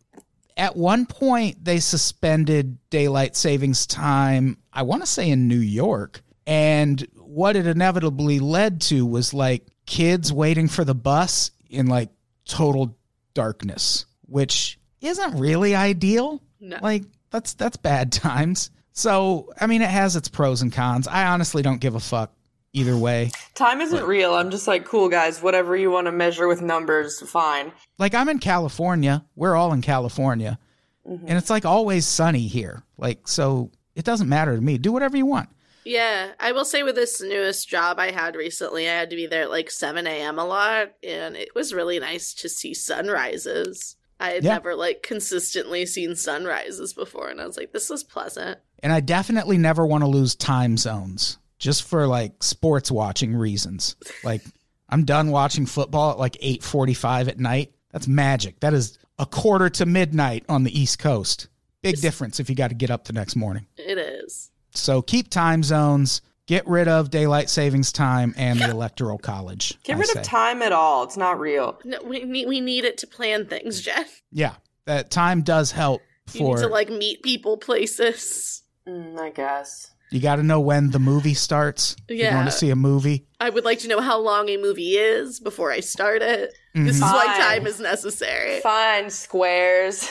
at 0.58 0.76
one 0.76 1.06
point, 1.06 1.64
they 1.64 1.80
suspended 1.80 2.78
daylight 2.90 3.38
savings 3.38 3.88
time, 3.88 4.58
I 4.74 4.82
want 4.82 5.02
to 5.02 5.08
say 5.08 5.30
in 5.30 5.48
New 5.48 5.60
York. 5.60 6.22
And 6.46 7.08
what 7.16 7.56
it 7.56 7.68
inevitably 7.68 8.40
led 8.40 8.82
to 8.82 9.06
was 9.06 9.34
like 9.34 9.66
kids 9.86 10.34
waiting 10.34 10.68
for 10.68 10.84
the 10.84 10.94
bus 10.96 11.52
in 11.70 11.88
like 11.88 12.10
total 12.44 12.98
darkness, 13.34 14.06
which 14.26 14.78
isn't 15.00 15.40
really 15.40 15.74
ideal. 15.74 16.42
No. 16.62 16.78
Like 16.82 17.04
that's 17.32 17.54
that's 17.54 17.78
bad 17.78 18.12
times. 18.12 18.72
So, 18.94 19.50
I 19.60 19.68
mean, 19.68 19.82
it 19.82 19.90
has 19.90 20.16
its 20.16 20.28
pros 20.30 20.62
and 20.62 20.72
cons. 20.72 21.08
I 21.08 21.26
honestly 21.28 21.62
don't 21.62 21.80
give 21.80 21.96
a 21.96 22.00
fuck 22.00 22.34
either 22.74 22.96
way. 22.96 23.32
Time 23.56 23.82
isn't 23.82 24.06
real. 24.06 24.34
I'm 24.34 24.52
just 24.52 24.68
like, 24.68 24.86
cool 24.86 25.10
guys, 25.10 25.42
whatever 25.42 25.76
you 25.76 25.92
want 25.92 26.08
to 26.08 26.12
measure 26.12 26.48
with 26.48 26.62
numbers, 26.62 27.20
fine. 27.30 27.72
Like 27.98 28.14
I'm 28.14 28.30
in 28.30 28.40
California. 28.40 29.26
We're 29.36 29.56
all 29.56 29.74
in 29.74 29.82
California. 29.82 30.60
Mm-hmm. 31.08 31.26
And 31.28 31.38
it's 31.38 31.50
like 31.50 31.66
always 31.66 32.06
sunny 32.06 32.48
here. 32.48 32.84
Like 32.98 33.28
so 33.28 33.72
it 33.96 34.06
doesn't 34.06 34.30
matter 34.30 34.56
to 34.56 34.62
me. 34.62 34.78
Do 34.78 34.92
whatever 34.92 35.18
you 35.18 35.26
want. 35.26 35.50
Yeah, 35.84 36.34
I 36.40 36.52
will 36.52 36.66
say 36.66 36.84
with 36.84 36.96
this 36.96 37.22
newest 37.22 37.68
job 37.68 37.98
I 37.98 38.12
had 38.12 38.36
recently, 38.36 38.88
I 38.88 38.94
had 38.94 39.10
to 39.10 39.16
be 39.16 39.26
there 39.26 39.44
at 39.44 39.50
like 39.50 39.72
7 39.72 40.06
a.m. 40.06 40.38
a 40.38 40.46
lot, 40.46 40.92
and 41.04 41.36
it 41.36 41.56
was 41.56 41.74
really 41.74 42.00
nice 42.00 42.36
to 42.36 42.50
see 42.50 42.76
sunrises. 42.76 43.96
I 44.22 44.32
had 44.32 44.44
Yeah. 44.44 44.54
never 44.54 44.76
like 44.76 45.04
consistently 45.04 45.86
seen 45.86 46.16
sunrises 46.16 46.94
before, 46.94 47.30
and 47.30 47.42
I 47.42 47.46
was 47.48 47.58
like, 47.58 47.72
this 47.74 47.90
is 47.92 48.04
pleasant. 48.04 48.60
And 48.84 48.94
I 48.94 49.00
definitely 49.00 49.58
never 49.58 49.86
want 49.86 50.04
to 50.04 50.08
lose 50.10 50.36
time 50.36 50.78
zones 50.78 51.38
just 51.60 51.84
for 51.84 52.08
like 52.08 52.42
sports 52.44 52.90
watching 52.92 53.36
reasons. 53.36 53.96
Like 54.24 54.42
I'm 54.90 55.06
done 55.06 55.32
watching 55.32 55.66
football 55.66 56.12
at 56.12 56.20
like 56.20 56.38
8:45 56.42 57.28
at 57.30 57.40
night. 57.40 57.74
That's 57.92 58.08
magic. 58.08 58.60
That 58.62 58.74
is 58.74 58.98
a 59.20 59.26
quarter 59.26 59.70
to 59.70 59.86
midnight 59.86 60.46
on 60.50 60.64
the 60.64 60.80
East 60.80 61.00
Coast. 61.00 61.48
Big 61.82 62.00
difference 62.00 62.40
if 62.40 62.50
you 62.50 62.56
got 62.56 62.70
to 62.70 62.76
get 62.76 62.92
up 62.92 63.06
the 63.06 63.14
next 63.14 63.36
morning. 63.36 63.66
It 63.78 63.98
is. 63.98 64.52
So 64.74 65.02
keep 65.02 65.30
time 65.30 65.64
zones, 65.64 66.22
get 66.52 66.68
rid 66.68 66.90
of 66.90 67.10
daylight 67.10 67.50
savings 67.50 67.94
time 67.94 68.34
and 68.36 68.60
the 68.60 68.70
electoral 68.70 69.18
college. 69.18 69.74
Get 69.86 69.96
I 69.96 70.00
rid 70.00 70.10
say. 70.10 70.20
of 70.20 70.26
time 70.26 70.62
at 70.62 70.74
all. 70.74 71.04
It's 71.06 71.16
not 71.16 71.40
real. 71.40 71.80
No, 71.86 72.00
we 72.04 72.26
need 72.26 72.46
we 72.46 72.60
need 72.60 72.84
it 72.84 72.98
to 72.98 73.08
plan 73.08 73.46
things, 73.46 73.80
Jen. 73.82 74.06
Yeah, 74.34 74.56
that 74.86 75.10
time 75.12 75.44
does 75.44 75.72
help 75.72 76.02
You 76.34 76.40
for 76.40 76.56
need 76.58 76.62
to 76.64 76.68
like 76.68 76.90
meet 76.90 77.24
people, 77.24 77.56
places. 77.58 78.64
Mm, 78.88 79.18
I 79.20 79.30
guess. 79.30 79.92
you 80.10 80.20
got 80.20 80.36
to 80.38 80.44
know 80.44 80.60
when 80.60 80.90
the 80.92 81.00
movie 81.00 81.34
starts. 81.36 81.96
If 82.10 82.18
You're 82.18 82.32
going 82.32 82.40
Yeah. 82.44 82.46
to 82.46 82.52
see 82.52 82.70
a 82.70 82.76
movie. 82.76 83.28
I 83.40 83.50
would 83.50 83.64
like 83.64 83.80
to 83.80 83.88
know 83.88 84.02
how 84.02 84.20
long 84.20 84.50
a 84.50 84.58
movie 84.58 84.98
is 84.98 85.40
before 85.40 85.72
I 85.72 85.80
start 85.80 86.22
it. 86.22 86.54
This 86.76 86.98
is 86.98 87.02
Mhm. 87.02 87.14
why 87.14 87.26
time 87.38 87.66
is 87.66 87.80
necessary. 87.80 88.60
Fine, 88.60 89.10
squares. 89.10 90.10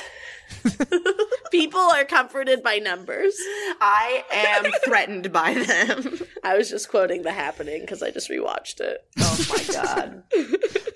People 1.50 1.80
are 1.80 2.04
comforted 2.04 2.62
by 2.62 2.78
numbers. 2.78 3.36
I 3.80 4.24
am 4.32 4.70
threatened 4.84 5.32
by 5.32 5.54
them. 5.54 6.18
I 6.44 6.56
was 6.56 6.70
just 6.70 6.88
quoting 6.88 7.22
The 7.22 7.32
Happening 7.32 7.80
because 7.80 8.02
I 8.02 8.10
just 8.10 8.30
rewatched 8.30 8.80
it. 8.80 9.04
Oh 9.18 9.46
my 9.50 9.74
god. 9.74 10.22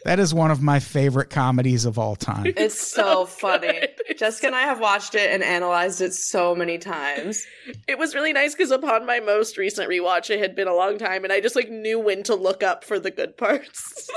That 0.04 0.18
is 0.20 0.34
one 0.34 0.50
of 0.50 0.60
my 0.60 0.80
favorite 0.80 1.30
comedies 1.30 1.86
of 1.86 1.98
all 1.98 2.14
time. 2.14 2.52
It's 2.56 2.78
so 2.94 3.22
oh 3.22 3.24
funny. 3.24 3.88
Jessica 4.18 4.48
and 4.48 4.56
I 4.56 4.62
have 4.62 4.78
watched 4.78 5.14
it 5.14 5.30
and 5.30 5.42
analyzed 5.42 6.02
it 6.02 6.12
so 6.12 6.54
many 6.54 6.76
times. 6.76 7.46
It 7.88 7.98
was 7.98 8.14
really 8.14 8.34
nice 8.34 8.54
because 8.54 8.70
upon 8.70 9.06
my 9.06 9.20
most 9.20 9.56
recent 9.56 9.88
rewatch, 9.88 10.28
it 10.28 10.40
had 10.40 10.54
been 10.54 10.68
a 10.68 10.74
long 10.74 10.98
time, 10.98 11.24
and 11.24 11.32
I 11.32 11.40
just 11.40 11.56
like 11.56 11.70
knew 11.70 11.98
when 11.98 12.22
to 12.24 12.34
look 12.34 12.62
up 12.62 12.84
for 12.84 12.98
the 12.98 13.10
good 13.10 13.38
parts. 13.38 14.10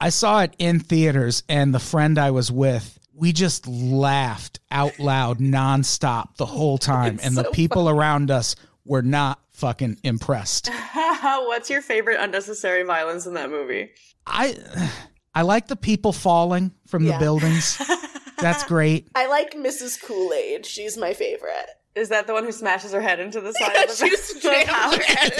I 0.00 0.08
saw 0.10 0.42
it 0.42 0.54
in 0.58 0.78
theaters, 0.78 1.42
and 1.48 1.74
the 1.74 1.80
friend 1.80 2.16
I 2.16 2.30
was 2.30 2.52
with, 2.52 2.99
we 3.20 3.32
just 3.32 3.68
laughed 3.68 4.60
out 4.70 4.98
loud 4.98 5.38
nonstop 5.38 6.36
the 6.36 6.46
whole 6.46 6.78
time, 6.92 7.20
and 7.22 7.36
the 7.36 7.44
people 7.52 7.88
around 7.88 8.30
us 8.30 8.56
were 8.84 9.02
not 9.02 9.38
fucking 9.50 9.98
impressed. 10.02 10.70
What's 11.22 11.68
your 11.68 11.82
favorite 11.82 12.16
unnecessary 12.18 12.82
violence 12.82 13.26
in 13.26 13.34
that 13.34 13.50
movie? 13.50 13.90
I 14.26 14.56
I 15.34 15.42
like 15.42 15.68
the 15.68 15.76
people 15.76 16.12
falling 16.12 16.72
from 16.86 17.04
the 17.04 17.16
buildings. 17.18 17.80
That's 18.38 18.64
great. 18.64 19.08
I 19.14 19.26
like 19.26 19.52
Mrs. 19.52 20.02
Kool 20.02 20.32
Aid. 20.32 20.64
She's 20.64 20.96
my 20.96 21.12
favorite. 21.12 21.68
Is 21.94 22.08
that 22.08 22.26
the 22.26 22.32
one 22.32 22.44
who 22.44 22.52
smashes 22.52 22.92
her 22.92 23.00
head 23.02 23.20
into 23.20 23.40
the 23.40 23.52
side 23.52 23.76
of 23.76 23.88
the 23.88 24.06
She's 24.06 24.42
the 24.42 24.64
house? 24.66 24.94
her 24.96 25.02
head 25.02 25.32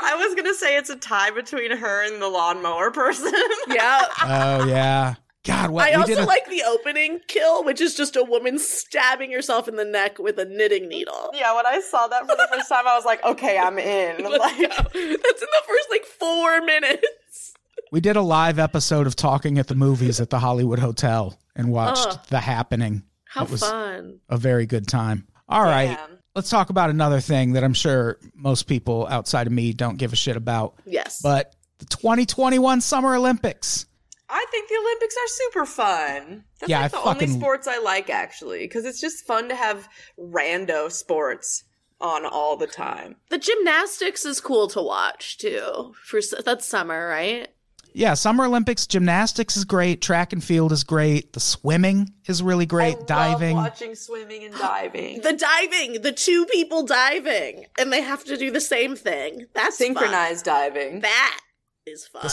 I 0.00 0.16
was 0.18 0.34
gonna 0.34 0.54
say 0.54 0.76
it's 0.76 0.90
a 0.90 0.96
tie 0.96 1.30
between 1.30 1.74
her 1.76 2.04
and 2.04 2.20
the 2.20 2.28
lawnmower 2.28 2.90
person. 2.90 3.32
yeah. 3.68 4.06
Oh 4.22 4.66
yeah. 4.66 5.14
God, 5.46 5.70
what 5.70 5.92
I 5.92 5.96
we 5.98 6.04
did 6.04 6.18
also 6.18 6.24
a- 6.24 6.26
like 6.26 6.48
the 6.48 6.62
opening 6.66 7.20
kill, 7.28 7.64
which 7.64 7.80
is 7.80 7.94
just 7.94 8.16
a 8.16 8.22
woman 8.24 8.58
stabbing 8.58 9.30
herself 9.32 9.68
in 9.68 9.76
the 9.76 9.84
neck 9.84 10.18
with 10.18 10.38
a 10.38 10.44
knitting 10.44 10.88
needle. 10.88 11.30
yeah, 11.34 11.54
when 11.54 11.66
I 11.66 11.80
saw 11.80 12.06
that 12.08 12.22
for 12.22 12.36
the 12.36 12.48
first 12.52 12.68
time, 12.68 12.86
I 12.86 12.94
was 12.96 13.04
like, 13.04 13.22
okay, 13.24 13.58
I'm 13.58 13.78
in. 13.78 14.22
Let's 14.30 14.38
Like, 14.38 14.58
go. 14.58 14.68
That's 14.68 14.92
in 14.94 15.10
the 15.12 15.62
first 15.66 15.90
like 15.90 16.04
four 16.04 16.60
minutes. 16.62 17.54
we 17.92 18.00
did 18.00 18.16
a 18.16 18.22
live 18.22 18.58
episode 18.58 19.06
of 19.06 19.16
talking 19.16 19.58
at 19.58 19.68
the 19.68 19.74
movies 19.74 20.20
at 20.20 20.30
the 20.30 20.38
Hollywood 20.38 20.78
Hotel 20.78 21.38
and 21.54 21.70
watched 21.70 22.08
Ugh. 22.08 22.20
The 22.28 22.40
Happening. 22.40 23.02
How 23.24 23.44
That 23.44 23.50
was- 23.52 23.60
fun. 23.60 24.20
A 24.28 24.36
very 24.36 24.66
good 24.66 24.86
time. 24.88 25.26
All 25.48 25.62
right. 25.62 25.90
Yeah. 25.90 26.06
Let's 26.34 26.50
talk 26.50 26.68
about 26.70 26.90
another 26.90 27.20
thing 27.20 27.52
that 27.54 27.64
I'm 27.64 27.72
sure 27.72 28.18
most 28.34 28.64
people 28.64 29.06
outside 29.08 29.46
of 29.46 29.52
me 29.54 29.72
don't 29.72 29.96
give 29.96 30.12
a 30.12 30.16
shit 30.16 30.36
about. 30.36 30.74
Yes. 30.84 31.20
But 31.22 31.54
the 31.78 31.86
2021 31.86 32.80
Summer 32.82 33.14
Olympics. 33.16 33.86
I 34.28 34.44
think 34.50 34.68
the 34.68 34.76
Olympics 34.76 35.14
are 35.16 35.28
super 35.28 35.66
fun. 35.66 36.44
That's 36.60 36.70
Yeah, 36.70 36.82
like 36.82 36.90
the 36.92 36.96
fucking- 36.98 37.28
only 37.30 37.40
sports 37.40 37.66
I 37.68 37.78
like 37.78 38.10
actually, 38.10 38.60
because 38.60 38.84
it's 38.84 39.00
just 39.00 39.24
fun 39.26 39.48
to 39.48 39.54
have 39.54 39.88
rando 40.18 40.90
sports 40.90 41.64
on 42.00 42.26
all 42.26 42.56
the 42.56 42.66
time. 42.66 43.16
the 43.30 43.38
gymnastics 43.38 44.26
is 44.26 44.40
cool 44.40 44.68
to 44.68 44.82
watch 44.82 45.38
too. 45.38 45.94
For 46.04 46.20
that's 46.44 46.66
summer, 46.66 47.08
right? 47.08 47.48
Yeah, 47.94 48.12
Summer 48.12 48.44
Olympics 48.44 48.86
gymnastics 48.86 49.56
is 49.56 49.64
great, 49.64 50.02
track 50.02 50.34
and 50.34 50.44
field 50.44 50.70
is 50.70 50.84
great, 50.84 51.32
the 51.32 51.40
swimming 51.40 52.12
is 52.26 52.42
really 52.42 52.66
great, 52.66 52.96
I 52.96 52.98
love 52.98 53.06
diving. 53.06 53.56
watching 53.56 53.94
swimming 53.94 54.44
and 54.44 54.54
diving. 54.54 55.20
The 55.22 55.32
diving, 55.32 56.02
the 56.02 56.12
two 56.12 56.44
people 56.46 56.82
diving, 56.82 57.64
and 57.78 57.90
they 57.90 58.02
have 58.02 58.22
to 58.24 58.36
do 58.36 58.50
the 58.50 58.60
same 58.60 58.94
thing. 58.96 59.46
That's 59.54 59.78
fun. 59.78 59.86
Synchronized 59.86 60.44
diving. 60.44 61.00
That 61.00 61.38
is 61.86 62.06
fun. 62.06 62.20
the 62.24 62.28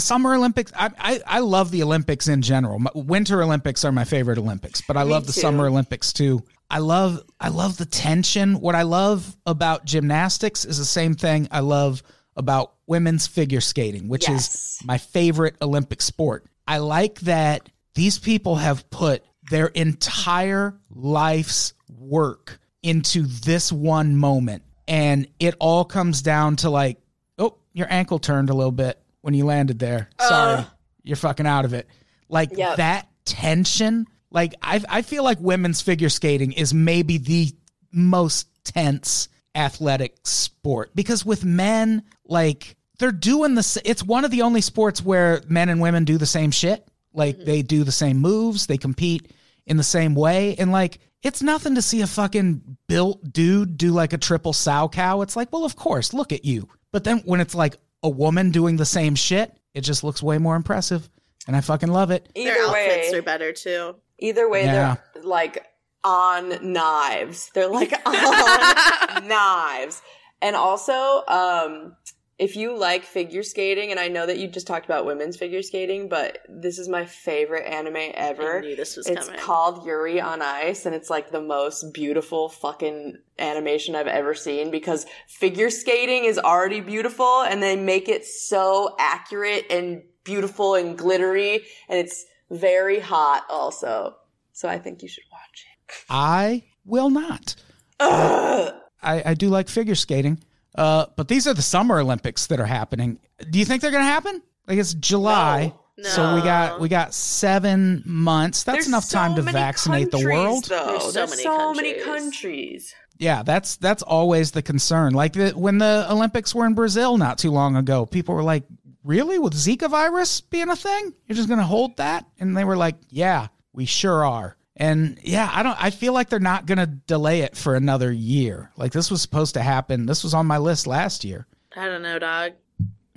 Summer 0.00 0.34
Olympics, 0.34 0.72
I, 0.76 0.90
I 0.98 1.20
I 1.26 1.38
love 1.40 1.70
the 1.70 1.82
Olympics 1.82 2.28
in 2.28 2.42
general. 2.42 2.80
Winter 2.94 3.42
Olympics 3.42 3.84
are 3.84 3.92
my 3.92 4.04
favorite 4.04 4.38
Olympics, 4.38 4.80
but 4.80 4.96
I 4.96 5.04
Me 5.04 5.10
love 5.10 5.26
the 5.26 5.32
too. 5.32 5.40
Summer 5.40 5.66
Olympics 5.66 6.12
too. 6.12 6.42
I 6.70 6.78
love 6.78 7.20
I 7.40 7.48
love 7.48 7.76
the 7.76 7.86
tension. 7.86 8.60
What 8.60 8.74
I 8.74 8.82
love 8.82 9.36
about 9.46 9.84
gymnastics 9.84 10.64
is 10.64 10.78
the 10.78 10.84
same 10.84 11.14
thing 11.14 11.48
I 11.50 11.60
love 11.60 12.02
about 12.36 12.74
women's 12.86 13.26
figure 13.26 13.60
skating, 13.60 14.08
which 14.08 14.28
Yes. 14.28 14.78
is 14.80 14.86
my 14.86 14.98
favorite 14.98 15.56
Olympic 15.60 16.00
sport. 16.00 16.46
I 16.66 16.78
like 16.78 17.20
that 17.20 17.68
these 17.94 18.18
people 18.18 18.56
have 18.56 18.88
put 18.90 19.24
their 19.50 19.66
entire 19.66 20.78
life's 20.90 21.74
work 21.98 22.60
into 22.82 23.22
this 23.26 23.72
one 23.72 24.14
moment 24.16 24.62
and 24.86 25.26
it 25.40 25.54
all 25.58 25.84
comes 25.84 26.22
down 26.22 26.56
to 26.56 26.70
like 26.70 26.98
oh 27.38 27.56
your 27.72 27.86
ankle 27.90 28.18
turned 28.20 28.48
a 28.48 28.54
little 28.54 28.70
bit 28.72 28.99
when 29.22 29.34
you 29.34 29.44
landed 29.44 29.78
there. 29.78 30.08
Sorry. 30.20 30.64
You're 31.02 31.16
fucking 31.16 31.46
out 31.46 31.64
of 31.64 31.74
it. 31.74 31.88
Like 32.28 32.56
Yep. 32.56 32.76
that 32.76 33.08
tension 33.24 34.06
like 34.30 34.54
I, 34.62 34.82
I 34.88 35.02
feel 35.02 35.24
like 35.24 35.38
women's 35.40 35.80
figure 35.80 36.08
skating 36.08 36.52
is 36.52 36.72
maybe 36.72 37.18
the 37.18 37.52
most 37.92 38.48
tense 38.64 39.28
athletic 39.54 40.16
sport. 40.24 40.94
Because 40.94 41.24
with 41.24 41.44
men 41.44 42.04
like 42.24 42.76
they're 42.98 43.12
doing 43.12 43.54
the 43.54 43.82
it's 43.84 44.02
one 44.02 44.24
of 44.24 44.30
the 44.30 44.42
only 44.42 44.60
sports 44.60 45.02
where 45.02 45.42
men 45.48 45.68
and 45.68 45.80
women 45.80 46.04
do 46.04 46.18
the 46.18 46.26
same 46.26 46.50
shit. 46.50 46.86
Like 47.12 47.36
mm-hmm. 47.36 47.44
they 47.44 47.62
do 47.62 47.84
the 47.84 47.92
same 47.92 48.18
moves 48.18 48.66
they 48.66 48.78
compete 48.78 49.32
in 49.66 49.76
the 49.76 49.82
same 49.82 50.14
way. 50.14 50.54
And 50.56 50.70
like 50.70 51.00
it's 51.22 51.42
nothing 51.42 51.74
to 51.74 51.82
see 51.82 52.00
a 52.00 52.06
fucking 52.06 52.76
built 52.86 53.32
dude 53.32 53.76
do 53.76 53.90
like 53.90 54.12
a 54.12 54.18
triple 54.18 54.52
salchow. 54.52 55.22
It's 55.22 55.34
like 55.34 55.52
well 55.52 55.64
of 55.64 55.74
course 55.74 56.14
look 56.14 56.32
at 56.32 56.44
you. 56.44 56.68
But 56.92 57.04
then 57.04 57.18
when 57.24 57.40
it's 57.40 57.54
like 57.54 57.76
a 58.02 58.08
woman 58.08 58.50
doing 58.50 58.76
the 58.76 58.84
same 58.86 59.14
shit 59.14 59.52
it 59.74 59.82
just 59.82 60.02
looks 60.04 60.22
way 60.22 60.38
more 60.38 60.56
impressive 60.56 61.08
and 61.46 61.54
i 61.56 61.60
fucking 61.60 61.90
love 61.90 62.10
it 62.10 62.28
Their 62.34 62.52
Either 62.52 62.66
outfits 62.68 63.12
way, 63.12 63.18
are 63.18 63.22
better 63.22 63.52
too. 63.52 63.96
either 64.18 64.48
way, 64.48 64.64
Yeah. 64.64 64.96
they're 65.14 65.22
like 65.22 65.66
on 66.02 66.72
knives. 66.72 67.50
They're 67.54 67.68
like 67.68 67.92
on 68.06 69.28
knives. 69.28 70.00
And 70.40 70.56
also, 70.56 71.22
um, 71.28 71.94
if 72.40 72.56
you 72.56 72.74
like 72.74 73.04
figure 73.04 73.42
skating, 73.42 73.90
and 73.90 74.00
I 74.00 74.08
know 74.08 74.24
that 74.24 74.38
you 74.38 74.48
just 74.48 74.66
talked 74.66 74.86
about 74.86 75.04
women's 75.04 75.36
figure 75.36 75.60
skating, 75.60 76.08
but 76.08 76.38
this 76.48 76.78
is 76.78 76.88
my 76.88 77.04
favorite 77.04 77.66
anime 77.66 77.96
I 77.96 78.12
ever. 78.16 78.62
knew 78.62 78.74
this 78.74 78.96
was 78.96 79.06
coming. 79.06 79.18
It's 79.18 79.26
coming. 79.26 79.42
called 79.42 79.84
Yuri 79.84 80.22
on 80.22 80.40
Ice, 80.40 80.86
and 80.86 80.94
it's 80.94 81.10
like 81.10 81.30
the 81.30 81.42
most 81.42 81.92
beautiful 81.92 82.48
fucking 82.48 83.18
animation 83.38 83.94
I've 83.94 84.06
ever 84.06 84.32
seen 84.34 84.70
because 84.70 85.04
figure 85.28 85.68
skating 85.68 86.24
is 86.24 86.38
already 86.38 86.80
beautiful, 86.80 87.42
and 87.42 87.62
they 87.62 87.76
make 87.76 88.08
it 88.08 88.24
so 88.24 88.96
accurate 88.98 89.66
and 89.68 90.02
beautiful 90.24 90.76
and 90.76 90.96
glittery, 90.96 91.66
and 91.90 91.98
it's 91.98 92.24
very 92.50 93.00
hot 93.00 93.44
also. 93.50 94.16
So 94.54 94.66
I 94.66 94.78
think 94.78 95.02
you 95.02 95.08
should 95.08 95.24
watch 95.30 95.66
it. 95.66 96.04
i 96.08 96.64
will 96.86 97.10
not 97.10 97.54
Ugh. 98.00 98.74
I, 99.02 99.22
I 99.26 99.34
do 99.34 99.50
like 99.50 99.68
figure 99.68 99.94
skating. 99.94 100.38
Uh, 100.74 101.06
but 101.16 101.28
these 101.28 101.46
are 101.46 101.54
the 101.54 101.62
Summer 101.62 101.98
Olympics 101.98 102.46
that 102.48 102.60
are 102.60 102.66
happening. 102.66 103.18
Do 103.50 103.58
you 103.58 103.64
think 103.64 103.82
they're 103.82 103.90
going 103.90 104.04
to 104.04 104.10
happen? 104.10 104.42
Like 104.68 104.78
it's 104.78 104.94
July, 104.94 105.72
No. 105.98 106.08
so 106.08 106.34
we 106.36 106.42
got 106.42 106.80
we 106.80 106.88
got 106.88 107.12
seven 107.12 108.02
months. 108.06 108.62
That's 108.62 108.76
There's 108.76 108.86
enough 108.88 109.04
so 109.04 109.18
time 109.18 109.34
to 109.34 109.42
vaccinate 109.42 110.10
the 110.12 110.24
world. 110.24 110.64
Though. 110.66 110.86
There's 110.86 111.02
so 111.04 111.10
There's 111.12 111.30
many 111.30 111.42
so 111.42 111.74
many 111.74 111.92
countries. 111.94 112.04
countries. 112.04 112.94
Yeah, 113.18 113.42
that's 113.42 113.76
that's 113.76 114.02
always 114.02 114.52
the 114.52 114.62
concern. 114.62 115.12
Like 115.12 115.32
the, 115.34 115.50
when 115.50 115.78
the 115.78 116.06
Olympics 116.08 116.54
were 116.54 116.66
in 116.66 116.74
Brazil 116.74 117.18
not 117.18 117.36
too 117.38 117.50
long 117.50 117.76
ago, 117.76 118.06
people 118.06 118.34
were 118.34 118.42
like, 118.44 118.62
"Really, 119.04 119.38
with 119.38 119.52
Zika 119.54 119.90
virus 119.90 120.40
being 120.40 120.70
a 120.70 120.76
thing, 120.76 121.12
you're 121.26 121.36
just 121.36 121.48
going 121.48 121.58
to 121.60 121.66
hold 121.66 121.96
that?" 121.98 122.24
And 122.38 122.56
they 122.56 122.64
were 122.64 122.76
like, 122.76 122.94
"Yeah, 123.10 123.48
we 123.72 123.84
sure 123.86 124.24
are." 124.24 124.56
And 124.76 125.18
yeah, 125.22 125.50
I 125.52 125.62
don't. 125.62 125.76
I 125.82 125.90
feel 125.90 126.12
like 126.12 126.28
they're 126.28 126.40
not 126.40 126.66
going 126.66 126.78
to 126.78 126.86
delay 126.86 127.40
it 127.40 127.56
for 127.56 127.74
another 127.74 128.10
year. 128.12 128.70
Like 128.76 128.92
this 128.92 129.10
was 129.10 129.20
supposed 129.20 129.54
to 129.54 129.62
happen. 129.62 130.06
This 130.06 130.24
was 130.24 130.32
on 130.32 130.46
my 130.46 130.58
list 130.58 130.86
last 130.86 131.24
year. 131.24 131.46
I 131.76 131.86
don't 131.86 132.02
know, 132.02 132.18
dog. 132.18 132.52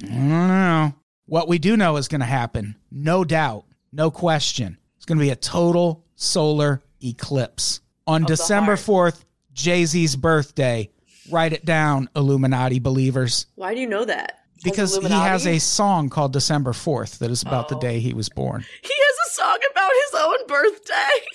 I 0.04 0.08
don't 0.08 0.30
know. 0.30 0.94
What 1.26 1.48
we 1.48 1.58
do 1.58 1.78
know 1.78 1.96
is 1.98 2.08
going 2.08 2.22
to 2.22 2.26
happen, 2.26 2.76
no 2.92 3.24
doubt, 3.24 3.66
no 3.92 4.12
question. 4.12 4.78
It's 4.98 5.06
going 5.06 5.18
to 5.18 5.24
be 5.24 5.30
a 5.30 5.36
total 5.36 6.04
solar 6.16 6.82
eclipse 7.02 7.80
on 8.06 8.24
December 8.24 8.76
4th, 8.76 9.24
Jay 9.54 9.86
Z's 9.86 10.16
birthday. 10.16 10.90
Write 11.32 11.54
it 11.54 11.64
down, 11.64 12.10
Illuminati 12.16 12.80
believers, 12.80 13.46
Why 13.56 13.74
do 13.74 13.80
you 13.80 13.88
know 13.88 14.04
that? 14.04 14.44
because 14.64 14.98
he 14.98 15.10
has 15.10 15.46
a 15.46 15.60
song 15.60 16.10
called 16.10 16.34
December 16.34 16.72
4th 16.72 17.20
that 17.20 17.30
is 17.30 17.44
about 17.44 17.70
the 17.70 17.76
oh. 17.76 17.80
day 17.80 18.00
he 18.00 18.14
was 18.14 18.30
born. 18.30 18.66
He 18.82 18.94
has 18.94 19.13
a 19.26 19.30
song 19.32 19.58
about 19.72 19.92
his 20.12 20.22
own 20.22 20.48
birthday. 20.48 21.26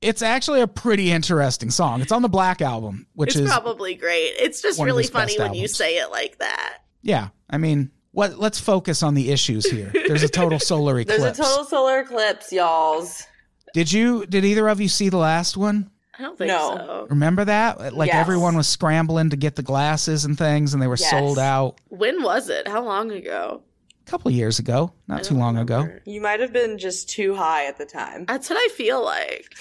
It's 0.00 0.22
actually 0.22 0.60
a 0.60 0.66
pretty 0.66 1.12
interesting 1.12 1.70
song. 1.70 2.00
It's 2.00 2.10
on 2.12 2.22
the 2.22 2.28
Black 2.28 2.60
Album, 2.60 3.06
which 3.14 3.30
it's 3.30 3.38
is 3.40 3.48
probably 3.48 3.94
great. 3.94 4.32
It's 4.38 4.60
just 4.60 4.80
really 4.82 5.04
funny 5.04 5.36
best 5.36 5.38
when 5.38 5.54
you 5.54 5.68
say 5.68 5.98
it 5.98 6.10
like 6.10 6.38
that. 6.38 6.78
yeah. 7.02 7.28
I 7.48 7.58
mean, 7.58 7.90
what? 8.12 8.38
Let's 8.38 8.58
focus 8.58 9.02
on 9.02 9.14
the 9.14 9.30
issues 9.30 9.64
here. 9.70 9.92
There's 10.08 10.22
a 10.22 10.28
total 10.28 10.58
solar 10.58 10.98
eclipse. 11.00 11.20
There's 11.22 11.38
a 11.38 11.42
total 11.42 11.64
solar 11.64 12.00
eclipse, 12.00 12.50
y'alls. 12.52 13.26
Did 13.74 13.92
you? 13.92 14.26
Did 14.26 14.44
either 14.44 14.68
of 14.68 14.80
you 14.80 14.88
see 14.88 15.08
the 15.08 15.18
last 15.18 15.56
one? 15.56 15.90
I 16.18 16.22
don't 16.22 16.36
think 16.36 16.48
No. 16.48 16.76
so. 16.76 17.06
Remember 17.10 17.44
that? 17.44 17.94
Like 17.94 18.08
Yes. 18.08 18.16
everyone 18.16 18.56
was 18.56 18.68
scrambling 18.68 19.30
to 19.30 19.36
get 19.36 19.56
the 19.56 19.62
glasses 19.62 20.24
and 20.24 20.36
things, 20.36 20.74
and 20.74 20.82
they 20.82 20.86
were 20.86 20.96
Yes. 20.98 21.10
sold 21.10 21.38
out 21.38 21.76
When 21.88 22.22
was 22.22 22.48
it? 22.48 22.66
How 22.68 22.82
long 22.84 23.10
ago? 23.12 23.62
A 24.06 24.10
couple 24.10 24.28
of 24.28 24.34
years 24.34 24.58
ago, 24.58 24.92
not 25.08 25.24
too 25.24 25.30
don't 25.34 25.40
long 25.40 25.58
ago. 25.58 25.88
You 26.04 26.20
might 26.20 26.40
have 26.40 26.52
been 26.52 26.78
just 26.78 27.08
too 27.08 27.34
high 27.34 27.66
at 27.66 27.78
the 27.78 27.86
time. 27.86 28.24
That's 28.26 28.50
what 28.50 28.56
I 28.56 28.68
feel 28.74 29.04
like. 29.04 29.54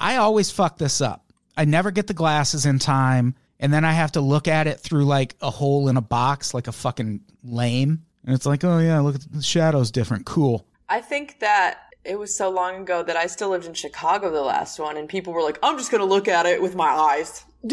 I 0.00 0.16
always 0.16 0.50
fuck 0.50 0.78
this 0.78 1.00
up. 1.00 1.32
I 1.56 1.64
never 1.64 1.90
get 1.90 2.06
the 2.06 2.14
glasses 2.14 2.66
in 2.66 2.78
time, 2.78 3.34
and 3.58 3.72
then 3.72 3.84
I 3.84 3.92
have 3.92 4.12
to 4.12 4.20
look 4.20 4.46
at 4.48 4.66
it 4.66 4.80
through 4.80 5.04
like 5.04 5.36
a 5.40 5.50
hole 5.50 5.88
in 5.88 5.96
a 5.96 6.02
box, 6.02 6.52
like 6.52 6.68
a 6.68 6.72
fucking 6.72 7.20
lame. 7.42 8.02
And 8.24 8.34
it's 8.34 8.44
like, 8.44 8.64
oh 8.64 8.78
yeah, 8.78 9.00
look 9.00 9.14
at 9.14 9.32
the 9.32 9.42
shadows 9.42 9.90
different. 9.90 10.26
Cool. 10.26 10.66
I 10.88 11.00
think 11.00 11.40
that 11.40 11.78
it 12.04 12.18
was 12.18 12.36
so 12.36 12.50
long 12.50 12.82
ago 12.82 13.02
that 13.02 13.16
I 13.16 13.26
still 13.26 13.50
lived 13.50 13.66
in 13.66 13.74
Chicago, 13.74 14.30
the 14.30 14.42
last 14.42 14.78
one, 14.78 14.96
and 14.96 15.08
people 15.08 15.32
were 15.32 15.42
like, 15.42 15.58
I'm 15.62 15.78
just 15.78 15.90
going 15.90 16.00
to 16.00 16.06
look 16.06 16.28
at 16.28 16.46
it 16.46 16.60
with 16.60 16.74
my 16.74 16.88
eyes. 16.88 17.44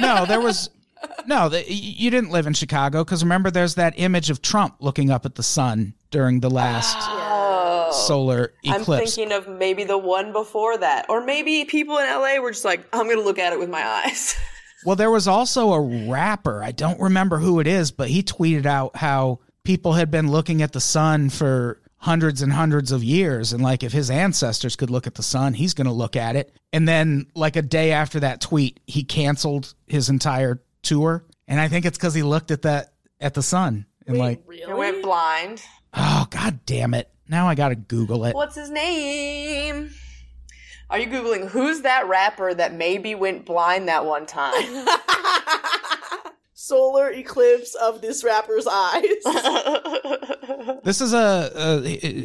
No, 0.00 0.26
there 0.26 0.40
was 0.40 0.70
no. 1.26 1.48
The, 1.48 1.64
you 1.72 2.10
didn't 2.10 2.30
live 2.30 2.46
in 2.46 2.54
Chicago 2.54 3.04
because 3.04 3.22
remember, 3.22 3.50
there's 3.50 3.74
that 3.76 3.94
image 3.96 4.30
of 4.30 4.42
Trump 4.42 4.76
looking 4.80 5.10
up 5.10 5.24
at 5.26 5.34
the 5.34 5.42
sun 5.42 5.94
during 6.10 6.40
the 6.40 6.50
last 6.50 6.96
solar 8.06 8.54
eclipse. 8.64 8.88
I'm 8.88 9.06
thinking 9.06 9.32
of 9.32 9.48
maybe 9.48 9.84
the 9.84 9.98
one 9.98 10.32
before 10.32 10.78
that. 10.78 11.06
Or 11.08 11.24
maybe 11.24 11.64
people 11.64 11.98
in 11.98 12.06
LA 12.06 12.38
were 12.38 12.50
just 12.50 12.64
like, 12.64 12.86
I'm 12.92 13.06
going 13.06 13.18
to 13.18 13.24
look 13.24 13.38
at 13.38 13.52
it 13.52 13.58
with 13.58 13.70
my 13.70 13.84
eyes. 13.84 14.36
Well, 14.84 14.96
there 14.96 15.10
was 15.10 15.26
also 15.26 15.72
a 15.72 16.08
rapper. 16.08 16.62
I 16.62 16.70
don't 16.70 17.00
remember 17.00 17.38
who 17.38 17.58
it 17.58 17.66
is, 17.66 17.90
but 17.90 18.08
he 18.08 18.22
tweeted 18.22 18.64
out 18.64 18.96
how 18.96 19.40
people 19.64 19.94
had 19.94 20.10
been 20.10 20.30
looking 20.30 20.62
at 20.62 20.72
the 20.72 20.80
sun 20.80 21.30
for 21.30 21.80
hundreds 21.98 22.42
and 22.42 22.52
hundreds 22.52 22.92
of 22.92 23.02
years. 23.02 23.52
And 23.52 23.62
like, 23.62 23.82
if 23.82 23.92
his 23.92 24.08
ancestors 24.08 24.76
could 24.76 24.90
look 24.90 25.06
at 25.06 25.16
the 25.16 25.22
sun, 25.22 25.54
he's 25.54 25.74
going 25.74 25.86
to 25.86 25.92
look 25.92 26.16
at 26.16 26.36
it. 26.36 26.54
And 26.72 26.86
then, 26.86 27.26
like, 27.34 27.56
a 27.56 27.62
day 27.62 27.90
after 27.90 28.20
that 28.20 28.40
tweet, 28.40 28.78
he 28.86 29.02
canceled 29.02 29.74
his 29.88 30.08
entire 30.08 30.62
tour. 30.82 31.24
And 31.46 31.60
I 31.60 31.68
think 31.68 31.84
it's 31.86 31.98
because 31.98 32.14
he 32.14 32.22
looked 32.22 32.50
at 32.50 32.62
that, 32.62 32.92
at 33.20 33.34
the 33.34 33.42
sun 33.42 33.86
and 34.06 34.18
like, 34.18 34.42
I 34.68 34.74
went 34.74 35.02
blind. 35.02 35.62
oh, 35.94 36.26
god 36.30 36.60
damn 36.66 36.94
it. 36.94 37.10
Now 37.28 37.48
I 37.48 37.54
got 37.54 37.68
to 37.70 37.74
Google 37.74 38.24
it. 38.24 38.34
What's 38.34 38.56
his 38.56 38.70
name? 38.70 39.90
Are 40.90 40.98
you 40.98 41.06
Googling 41.08 41.48
who's 41.48 41.82
that 41.82 42.08
rapper 42.08 42.54
that 42.54 42.72
maybe 42.72 43.14
went 43.14 43.44
blind 43.44 43.88
that 43.88 44.06
one 44.06 44.24
time? 44.24 44.86
Solar 46.54 47.10
eclipse 47.10 47.74
of 47.74 48.00
this 48.00 48.24
rapper's 48.24 48.66
eyes. 48.66 49.04
This 50.84 51.00
is 51.02 51.12
a, 51.12 51.50
a 51.54 51.80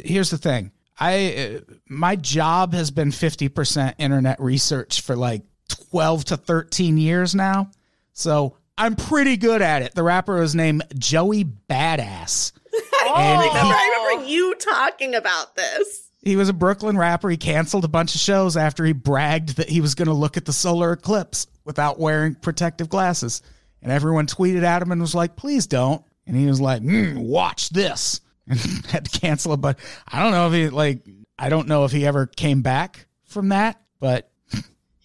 here's 0.06 0.30
the 0.30 0.38
thing. 0.38 0.72
I 0.98 1.58
uh, 1.68 1.72
my 1.88 2.16
job 2.16 2.72
has 2.72 2.90
been 2.90 3.10
50% 3.10 3.94
internet 3.98 4.40
research 4.40 5.02
for 5.02 5.16
like 5.16 5.42
12 5.90 6.24
to 6.26 6.36
13 6.38 6.96
years 6.96 7.34
now. 7.34 7.70
So, 8.14 8.56
I'm 8.76 8.96
pretty 8.96 9.36
good 9.36 9.62
at 9.62 9.82
it. 9.82 9.94
The 9.94 10.02
rapper 10.02 10.42
is 10.42 10.54
named 10.54 10.82
Joey 10.98 11.44
Badass. 11.44 12.52
I 12.74 13.36
he- 13.42 13.48
remember, 13.48 13.74
I 13.74 14.04
remember 14.08 14.28
you 14.28 14.54
talking 14.56 15.14
about 15.14 15.54
this. 15.54 16.08
He 16.22 16.36
was 16.36 16.48
a 16.48 16.54
Brooklyn 16.54 16.96
rapper. 16.96 17.28
He 17.28 17.36
canceled 17.36 17.84
a 17.84 17.88
bunch 17.88 18.14
of 18.14 18.20
shows 18.20 18.56
after 18.56 18.84
he 18.84 18.92
bragged 18.92 19.56
that 19.58 19.68
he 19.68 19.80
was 19.82 19.94
going 19.94 20.08
to 20.08 20.14
look 20.14 20.36
at 20.38 20.46
the 20.46 20.52
solar 20.54 20.92
eclipse 20.92 21.46
without 21.64 22.00
wearing 22.00 22.34
protective 22.34 22.88
glasses. 22.88 23.42
And 23.82 23.92
everyone 23.92 24.26
tweeted 24.26 24.62
at 24.62 24.80
him 24.80 24.90
and 24.90 25.00
was 25.02 25.14
like, 25.14 25.36
please 25.36 25.66
don't. 25.66 26.02
And 26.26 26.34
he 26.34 26.46
was 26.46 26.60
like, 26.60 26.82
mm, 26.82 27.18
watch 27.18 27.68
this. 27.70 28.20
And 28.46 28.58
had 28.86 29.06
to 29.06 29.20
cancel 29.20 29.52
a 29.52 29.56
bunch. 29.56 29.78
I 30.06 30.22
don't 30.22 30.32
know 30.32 30.48
if 30.48 30.52
he, 30.52 30.68
like, 30.68 31.06
I 31.38 31.48
don't 31.48 31.66
know 31.66 31.84
if 31.86 31.92
he 31.92 32.06
ever 32.06 32.26
came 32.26 32.60
back 32.60 33.06
from 33.24 33.48
that, 33.48 33.80
but 34.00 34.30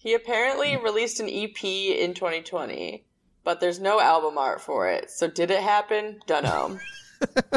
he 0.02 0.14
apparently 0.14 0.76
released 0.78 1.20
an 1.20 1.28
EP 1.28 1.62
in 1.62 2.14
2020, 2.14 3.04
but 3.44 3.60
there's 3.60 3.78
no 3.78 4.00
album 4.00 4.38
art 4.38 4.62
for 4.62 4.88
it. 4.88 5.10
So 5.10 5.28
did 5.28 5.50
it 5.50 5.62
happen? 5.62 6.20
Dunno. 6.26 6.78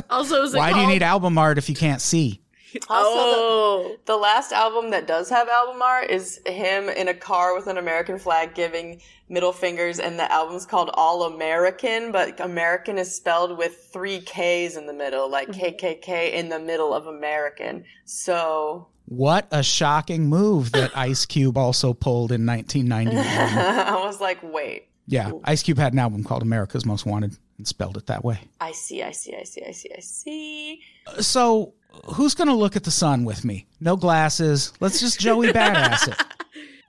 Also, 0.09 0.43
is 0.43 0.53
it 0.53 0.57
why 0.57 0.73
do 0.73 0.79
you 0.81 0.87
need 0.87 1.01
album 1.01 1.37
art 1.37 1.57
if 1.57 1.69
you 1.69 1.75
can't 1.75 2.01
see? 2.01 2.41
Also, 2.89 3.09
Oh, 3.15 3.95
the, 4.05 4.11
the 4.13 4.17
last 4.17 4.51
album 4.51 4.91
that 4.91 5.07
does 5.07 5.29
have 5.29 5.47
album 5.47 5.81
art 5.81 6.09
is 6.09 6.41
him 6.45 6.89
in 6.89 7.07
a 7.07 7.13
car 7.13 7.55
with 7.55 7.67
an 7.67 7.77
American 7.77 8.19
flag 8.19 8.55
giving 8.55 8.99
middle 9.29 9.53
fingers, 9.53 9.99
and 9.99 10.19
the 10.19 10.29
album's 10.29 10.65
called 10.65 10.89
All 10.95 11.23
American, 11.23 12.11
but 12.11 12.41
American 12.41 12.97
is 12.97 13.15
spelled 13.15 13.57
with 13.57 13.87
three 13.93 14.19
K's 14.19 14.75
in 14.75 14.85
the 14.85 14.93
middle, 14.93 15.29
like 15.31 15.47
KKK 15.47 16.33
in 16.33 16.49
the 16.49 16.59
middle 16.59 16.93
of 16.93 17.07
American. 17.07 17.85
So 18.03 18.89
What 19.05 19.47
a 19.51 19.63
shocking 19.63 20.27
move 20.27 20.71
that 20.71 20.91
Ice 20.97 21.25
Cube 21.25 21.57
also 21.57 21.93
pulled 21.93 22.31
in 22.31 22.45
1991. 22.47 23.25
I 23.25 24.03
was 24.05 24.19
like, 24.21 24.39
wait. 24.41 24.87
yeah, 25.07 25.31
Ice 25.43 25.61
Cube 25.63 25.77
had 25.77 25.93
an 25.93 25.99
album 25.99 26.23
called 26.23 26.41
America's 26.41 26.85
Most 26.85 27.05
Wanted 27.05 27.37
and 27.57 27.67
spelled 27.67 27.97
it 27.97 28.07
that 28.07 28.23
way. 28.23 28.39
I 28.61 28.71
see, 28.71 29.03
I 29.03 29.11
see, 29.11 29.35
I 29.35 29.43
see, 29.43 29.63
I 29.67 29.71
see, 29.71 29.91
I 29.95 29.99
see. 29.99 30.81
So, 31.19 31.73
who's 32.15 32.33
going 32.33 32.47
to 32.47 32.53
look 32.55 32.75
at 32.75 32.83
the 32.83 32.91
sun 32.91 33.25
with 33.25 33.43
me? 33.45 33.67
No 33.79 33.95
glasses. 33.95 34.73
Let's 34.79 34.99
just 34.99 35.19
Joey 35.19 35.47
Badass 35.53 36.07
it. 36.07 36.23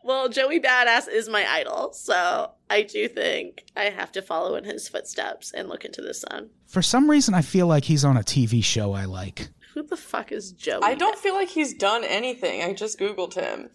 well, 0.05 0.29
Joey 0.29 0.61
Badass 0.61 1.09
is 1.09 1.29
my 1.29 1.44
idol, 1.50 1.92
so 1.92 2.53
I 2.70 2.83
do 2.83 3.09
think 3.09 3.64
I 3.77 3.85
have 3.85 4.12
to 4.12 4.22
follow 4.22 4.55
in 4.55 4.64
his 4.64 4.88
footsteps 4.88 5.53
and 5.53 5.68
look 5.68 5.85
into 5.85 6.00
the 6.00 6.14
sun. 6.14 6.48
For 6.66 6.81
some 6.81 7.11
reason, 7.11 7.35
I 7.35 7.42
feel 7.42 7.66
like 7.66 7.85
he's 7.85 8.05
on 8.05 8.16
a 8.16 8.22
TV 8.22 8.62
show 8.64 8.92
I 8.94 9.05
like. 9.05 9.48
Who 9.75 9.83
the 9.83 9.97
fuck 9.97 10.33
is 10.33 10.53
Joey? 10.53 10.81
I 10.83 10.95
don't 10.95 11.19
feel 11.19 11.35
like 11.35 11.49
he's 11.49 11.75
done 11.75 12.05
anything. 12.05 12.63
I 12.63 12.73
just 12.73 12.99
Googled 12.99 13.35
him. 13.35 13.71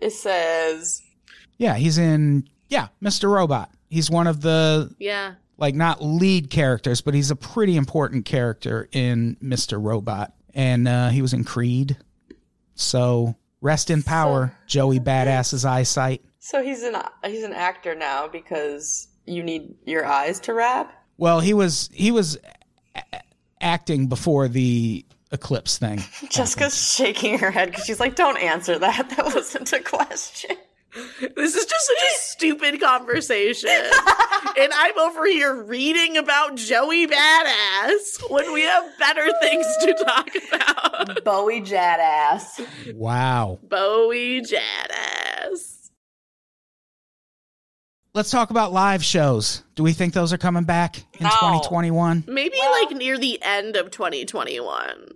It 0.00 0.10
says 0.12 1.02
Yeah, 1.58 1.74
he's 1.76 1.98
in, 1.98 2.48
yeah, 2.68 2.88
Mr. 3.02 3.30
Robot. 3.30 3.70
He's 3.90 4.10
one 4.10 4.26
of 4.26 4.40
the, 4.40 4.94
Yeah. 4.98 5.34
like, 5.56 5.74
not 5.74 6.02
lead 6.02 6.50
characters, 6.50 7.00
but 7.00 7.14
he's 7.14 7.30
a 7.30 7.36
pretty 7.36 7.76
important 7.76 8.24
character 8.24 8.88
in 8.92 9.36
Mr. 9.42 9.82
Robot. 9.82 10.32
And 10.54 10.86
uh, 10.88 11.08
he 11.10 11.20
was 11.22 11.32
in 11.34 11.44
Creed. 11.44 11.96
So, 12.74 13.34
rest 13.60 13.90
in 13.90 14.02
power, 14.02 14.54
Joey 14.66 15.00
Badass's 15.00 15.64
eyesight. 15.64 16.22
so 16.38 16.62
he's 16.62 16.82
an 16.82 16.94
he's 17.24 17.42
an 17.42 17.52
actor 17.52 17.94
now 17.94 18.28
because 18.28 19.08
you 19.26 19.42
need 19.42 19.74
your 19.84 20.06
eyes 20.06 20.38
to 20.40 20.54
rap. 20.54 20.92
Well, 21.16 21.40
he 21.40 21.52
was 21.54 21.90
he 21.92 22.10
was 22.12 22.38
a- 22.94 23.20
acting 23.60 24.06
before 24.06 24.48
the 24.48 25.04
eclipse 25.30 25.78
thing. 25.78 26.02
Jessica's 26.30 26.76
shaking 26.94 27.38
her 27.38 27.50
head 27.50 27.70
because 27.70 27.84
she's 27.84 28.00
like, 28.00 28.16
"Don't 28.16 28.38
answer 28.38 28.78
that. 28.78 29.08
That 29.16 29.34
wasn't 29.34 29.72
a 29.72 29.80
question." 29.80 30.56
This 31.36 31.54
is 31.54 31.66
just 31.66 31.86
such 31.86 31.96
a 31.98 32.18
stupid 32.18 32.80
conversation. 32.80 33.70
and 34.58 34.72
I'm 34.74 34.98
over 34.98 35.26
here 35.26 35.62
reading 35.62 36.16
about 36.16 36.56
Joey 36.56 37.06
Badass 37.06 38.30
when 38.30 38.52
we 38.52 38.62
have 38.62 38.84
better 38.98 39.28
things 39.42 39.66
to 39.82 40.04
talk 40.04 40.28
about. 40.48 41.24
Bowie 41.24 41.60
Jadass. 41.60 42.94
Wow. 42.94 43.58
Bowie 43.62 44.40
Jadass. 44.40 45.77
Let's 48.18 48.32
talk 48.32 48.50
about 48.50 48.72
live 48.72 49.04
shows. 49.04 49.62
Do 49.76 49.84
we 49.84 49.92
think 49.92 50.12
those 50.12 50.32
are 50.32 50.38
coming 50.38 50.64
back 50.64 50.96
in 51.20 51.22
No. 51.22 51.30
2021? 51.30 52.24
Maybe 52.26 52.56
Well- 52.58 52.84
like 52.84 52.96
near 52.96 53.16
the 53.16 53.40
end 53.40 53.76
of 53.76 53.92
2021. 53.92 55.12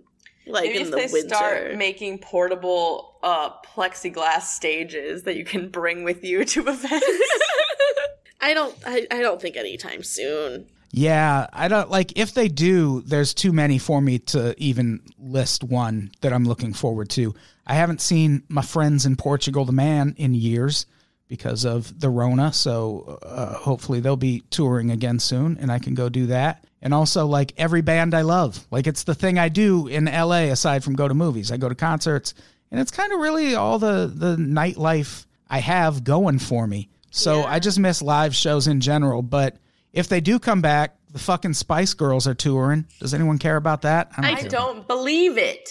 Like 0.47 0.63
Maybe 0.67 0.75
in 0.77 0.81
if 0.85 0.91
the 0.91 0.95
they 0.95 1.07
winter. 1.11 1.27
start 1.35 1.75
making 1.75 2.19
portable 2.19 3.15
uh, 3.21 3.49
plexiglass 3.75 4.43
stages 4.43 5.23
that 5.23 5.35
you 5.35 5.43
can 5.43 5.67
bring 5.67 6.05
with 6.05 6.23
you 6.23 6.45
to 6.45 6.61
events. 6.65 7.05
I 8.41 8.53
don't 8.53 8.73
I, 8.85 9.05
I 9.11 9.19
don't 9.19 9.41
think 9.41 9.57
anytime 9.57 10.01
soon. 10.03 10.67
Yeah, 10.91 11.47
I 11.51 11.67
don't 11.67 11.89
like 11.89 12.17
if 12.17 12.33
they 12.33 12.47
do, 12.47 13.01
there's 13.01 13.33
too 13.33 13.51
many 13.51 13.79
for 13.79 13.99
me 13.99 14.19
to 14.19 14.55
even 14.57 15.01
list 15.19 15.61
one 15.61 16.09
that 16.21 16.31
I'm 16.31 16.45
looking 16.45 16.71
forward 16.71 17.09
to. 17.11 17.35
I 17.67 17.73
haven't 17.73 17.99
seen 17.99 18.43
my 18.47 18.61
friends 18.61 19.05
in 19.05 19.17
Portugal 19.17 19.65
the 19.65 19.73
Man 19.73 20.15
in 20.17 20.33
years 20.33 20.85
because 21.33 21.65
of 21.65 21.99
the 21.99 22.11
Rona, 22.11 22.53
so 22.53 23.17
uh, 23.23 23.55
hopefully 23.55 23.99
they'll 23.99 24.15
be 24.15 24.43
touring 24.51 24.91
again 24.91 25.17
soon 25.17 25.57
and 25.57 25.71
I 25.71 25.79
can 25.79 25.95
go 25.95 26.07
do 26.07 26.27
that. 26.27 26.63
And 26.79 26.93
also 26.93 27.25
like 27.25 27.53
every 27.57 27.81
band 27.81 28.13
I 28.13 28.21
love. 28.21 28.67
Like 28.69 28.85
it's 28.85 29.03
the 29.03 29.15
thing 29.15 29.39
I 29.39 29.49
do 29.49 29.87
in 29.87 30.05
LA 30.05 30.51
aside 30.51 30.83
from 30.83 30.93
go 30.95 31.07
to 31.07 31.15
movies. 31.15 31.51
I 31.51 31.57
go 31.57 31.67
to 31.69 31.73
concerts 31.73 32.35
and 32.69 32.79
it's 32.79 32.91
kind 32.91 33.11
of 33.11 33.19
really 33.19 33.55
all 33.55 33.79
the 33.79 34.11
the 34.13 34.35
nightlife 34.35 35.25
I 35.49 35.57
have 35.57 36.03
going 36.03 36.37
for 36.37 36.67
me. 36.67 36.89
So 37.09 37.41
I 37.41 37.57
just 37.57 37.79
miss 37.79 38.03
live 38.03 38.35
shows 38.35 38.67
in 38.67 38.79
general, 38.79 39.23
but 39.23 39.57
if 39.91 40.07
they 40.07 40.21
do 40.21 40.37
come 40.37 40.61
back, 40.61 40.95
the 41.11 41.19
fucking 41.19 41.55
Spice 41.55 41.95
Girls 41.95 42.27
are 42.27 42.35
touring. 42.35 42.85
Does 42.99 43.15
anyone 43.15 43.39
care 43.39 43.55
about 43.55 43.81
that? 43.81 44.11
I 44.17 44.33
I 44.33 44.43
don't 44.43 44.87
believe 44.87 45.39
it. 45.39 45.67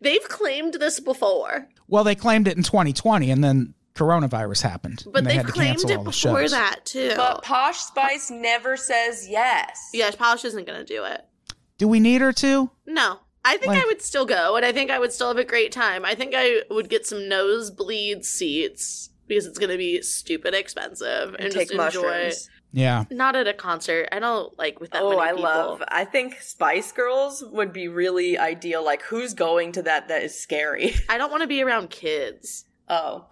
They've 0.00 0.28
claimed 0.28 0.74
this 0.74 1.00
before, 1.00 1.68
Well, 1.88 2.04
they 2.04 2.14
claimed 2.14 2.48
it 2.48 2.56
in 2.56 2.62
2020, 2.62 3.30
and 3.30 3.42
then 3.42 3.74
coronavirus 3.96 4.62
happened. 4.62 5.04
but 5.12 5.24
they 5.24 5.30
they've 5.36 5.44
had 5.44 5.46
claimed 5.54 5.70
cancel 5.78 5.90
it 5.90 5.96
all 5.98 6.04
the 6.04 6.10
before 6.10 6.40
shows. 6.42 6.50
that 6.52 6.84
too. 6.84 7.12
But 7.16 7.42
Posh 7.42 7.78
Spice 7.78 8.30
never 8.30 8.76
says 8.76 9.26
yes. 9.28 9.90
yeah, 9.92 10.10
Posh 10.12 10.44
isn't 10.44 10.66
gonna 10.66 10.84
do 10.84 11.04
it. 11.04 11.24
Do 11.78 11.88
we 11.88 12.00
need 12.00 12.20
her 12.20 12.32
to? 12.34 12.70
No. 12.86 13.18
I 13.44 13.58
think 13.58 13.72
Like- 13.74 13.82
I 13.82 13.86
would 13.86 14.02
still 14.02 14.26
go, 14.26 14.56
and 14.56 14.64
I 14.64 14.72
think 14.72 14.90
I 14.90 14.98
would 14.98 15.12
still 15.12 15.28
have 15.28 15.36
a 15.38 15.44
great 15.44 15.70
time. 15.72 16.04
I 16.04 16.14
think 16.16 16.34
I 16.36 16.62
would 16.70 16.88
get 16.88 17.06
some 17.06 17.28
nosebleed 17.28 18.24
seats 18.24 19.10
because 19.28 19.46
it's 19.46 19.58
going 19.58 19.70
to 19.70 19.76
be 19.78 20.02
stupid 20.02 20.52
expensive 20.54 21.34
and, 21.38 21.52
Take 21.52 21.68
just 21.68 21.72
enjoy. 21.72 21.84
mushrooms. 21.84 22.50
Yeah. 22.72 23.04
Not 23.10 23.36
at 23.36 23.46
a 23.46 23.52
concert. 23.54 24.08
I 24.12 24.18
don't 24.18 24.56
like 24.58 24.80
with 24.80 24.90
that 24.90 25.02
Oh, 25.02 25.10
many 25.10 25.20
I 25.20 25.28
people. 25.30 25.42
love. 25.44 25.82
I 25.88 26.04
think 26.04 26.40
Spice 26.40 26.90
Girls 26.92 27.42
would 27.52 27.72
be 27.72 27.86
really 27.88 28.36
ideal. 28.36 28.84
Like, 28.84 29.02
who's 29.02 29.32
going 29.34 29.72
to 29.72 29.82
that? 29.82 30.08
That 30.08 30.22
is 30.24 30.38
scary. 30.38 30.94
I 31.08 31.16
don't 31.16 31.30
want 31.30 31.42
to 31.42 31.46
be 31.46 31.62
around 31.62 31.90
kids. 31.90 32.64
Oh, 32.88 33.26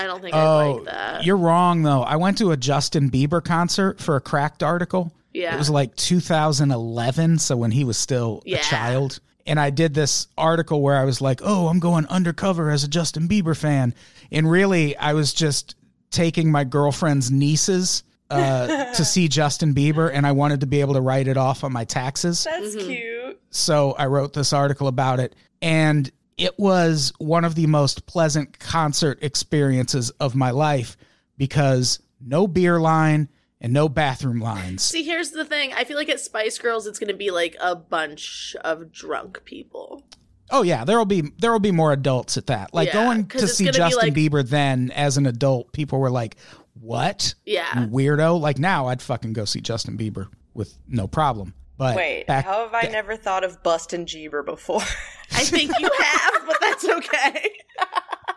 I 0.00 0.06
don't 0.06 0.20
think 0.22 0.34
I'd 0.34 0.42
Oh, 0.46 0.72
like 0.76 0.84
that. 0.86 1.24
you're 1.24 1.36
wrong 1.36 1.82
though. 1.82 2.02
I 2.02 2.16
went 2.16 2.38
to 2.38 2.50
a 2.52 2.56
Justin 2.56 3.10
Bieber 3.10 3.42
concert 3.44 4.00
for 4.00 4.16
a 4.16 4.20
Cracked 4.20 4.62
article, 4.62 5.12
Yeah. 5.32 5.54
It 5.54 5.58
was 5.58 5.70
like 5.70 5.94
2011, 5.96 7.38
so 7.38 7.56
when 7.56 7.70
he 7.70 7.84
was 7.84 7.96
still 7.96 8.42
Yeah. 8.44 8.58
a 8.58 8.60
child. 8.62 9.20
And 9.46 9.58
I 9.58 9.70
did 9.70 9.94
this 9.94 10.26
article 10.36 10.82
where 10.82 10.96
I 10.96 11.04
was 11.04 11.20
like, 11.20 11.40
"Oh, 11.42 11.68
I'm 11.68 11.78
going 11.80 12.06
undercover 12.06 12.70
as 12.70 12.84
a 12.84 12.88
Justin 12.88 13.26
Bieber 13.28 13.56
fan," 13.56 13.94
and 14.30 14.50
really, 14.50 14.96
I 14.96 15.12
was 15.14 15.32
just 15.32 15.74
taking 16.10 16.50
my 16.50 16.64
girlfriend's 16.64 17.30
nieces 17.30 18.02
uh, 18.30 18.66
to 18.94 19.04
see 19.04 19.28
Justin 19.28 19.74
Bieber, 19.74 20.10
and 20.12 20.26
I 20.26 20.32
wanted 20.32 20.60
to 20.60 20.66
be 20.66 20.80
able 20.82 20.94
to 20.94 21.00
write 21.00 21.26
it 21.26 21.36
off 21.36 21.64
on 21.64 21.72
my 21.72 21.84
taxes. 21.84 22.44
That's 22.44 22.76
Mm-hmm. 22.76 22.86
cute. 22.88 23.40
So 23.50 23.92
I 23.98 24.06
wrote 24.06 24.32
this 24.34 24.52
article 24.52 24.86
about 24.88 25.18
it, 25.20 25.34
and 25.62 26.08
it 26.40 26.58
was 26.58 27.12
one 27.18 27.44
of 27.44 27.54
the 27.54 27.66
most 27.66 28.06
pleasant 28.06 28.58
concert 28.58 29.18
experiences 29.22 30.08
of 30.12 30.34
my 30.34 30.50
life 30.50 30.96
because 31.36 32.00
no 32.18 32.46
beer 32.46 32.80
line 32.80 33.28
and 33.60 33.74
no 33.74 33.90
bathroom 33.90 34.40
lines. 34.40 34.82
See, 34.82 35.02
here's 35.02 35.32
the 35.32 35.44
thing. 35.44 35.74
I 35.74 35.84
feel 35.84 35.98
like 35.98 36.08
at 36.08 36.18
Spice 36.18 36.58
Girls, 36.58 36.86
it's 36.86 36.98
going 36.98 37.08
to 37.08 37.16
be 37.16 37.30
like 37.30 37.56
a 37.60 37.76
bunch 37.76 38.56
of 38.64 38.90
drunk 38.90 39.44
people. 39.44 40.02
Oh 40.50 40.62
yeah, 40.62 40.84
there'll 40.84 41.04
be 41.04 41.22
there'll 41.38 41.60
be 41.60 41.72
more 41.72 41.92
adults 41.92 42.38
at 42.38 42.46
that. 42.46 42.72
Like 42.72 42.88
Yeah, 42.88 43.04
going 43.04 43.26
to 43.28 43.46
see 43.46 43.66
Justin 43.70 44.08
like- 44.08 44.14
Bieber 44.14 44.46
then 44.46 44.90
as 44.92 45.18
an 45.18 45.26
adult, 45.26 45.72
people 45.72 46.00
were 46.00 46.10
like, 46.10 46.36
"What? 46.72 47.34
Yeah. 47.44 47.68
Weirdo!" 47.68 48.40
Like 48.40 48.58
now, 48.58 48.86
I'd 48.86 49.02
fucking 49.02 49.34
go 49.34 49.44
see 49.44 49.60
Justin 49.60 49.96
Bieber 49.98 50.28
with 50.54 50.76
no 50.88 51.06
problem. 51.06 51.54
But 51.80 51.96
Wait, 51.96 52.26
back, 52.26 52.44
how 52.44 52.68
have 52.68 52.74
I 52.74 52.90
never 52.90 53.16
thought 53.16 53.42
of 53.42 53.62
Bustin' 53.62 54.04
Jeeber 54.04 54.44
before? 54.44 54.82
I 55.32 55.44
think 55.44 55.72
you 55.78 55.88
have, 55.98 56.46
but 56.46 56.58
that's 56.60 56.86
okay. 56.86 57.52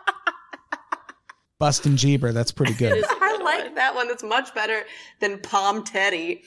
Bustin' 1.58 1.98
Jeeber, 1.98 2.32
that's 2.32 2.52
pretty 2.52 2.72
good. 2.72 3.04
I 3.06 3.38
like 3.44 3.74
that 3.74 3.94
one. 3.94 4.08
That's 4.08 4.22
much 4.22 4.54
better 4.54 4.84
than 5.20 5.40
Palm 5.40 5.84
Teddy. 5.84 6.42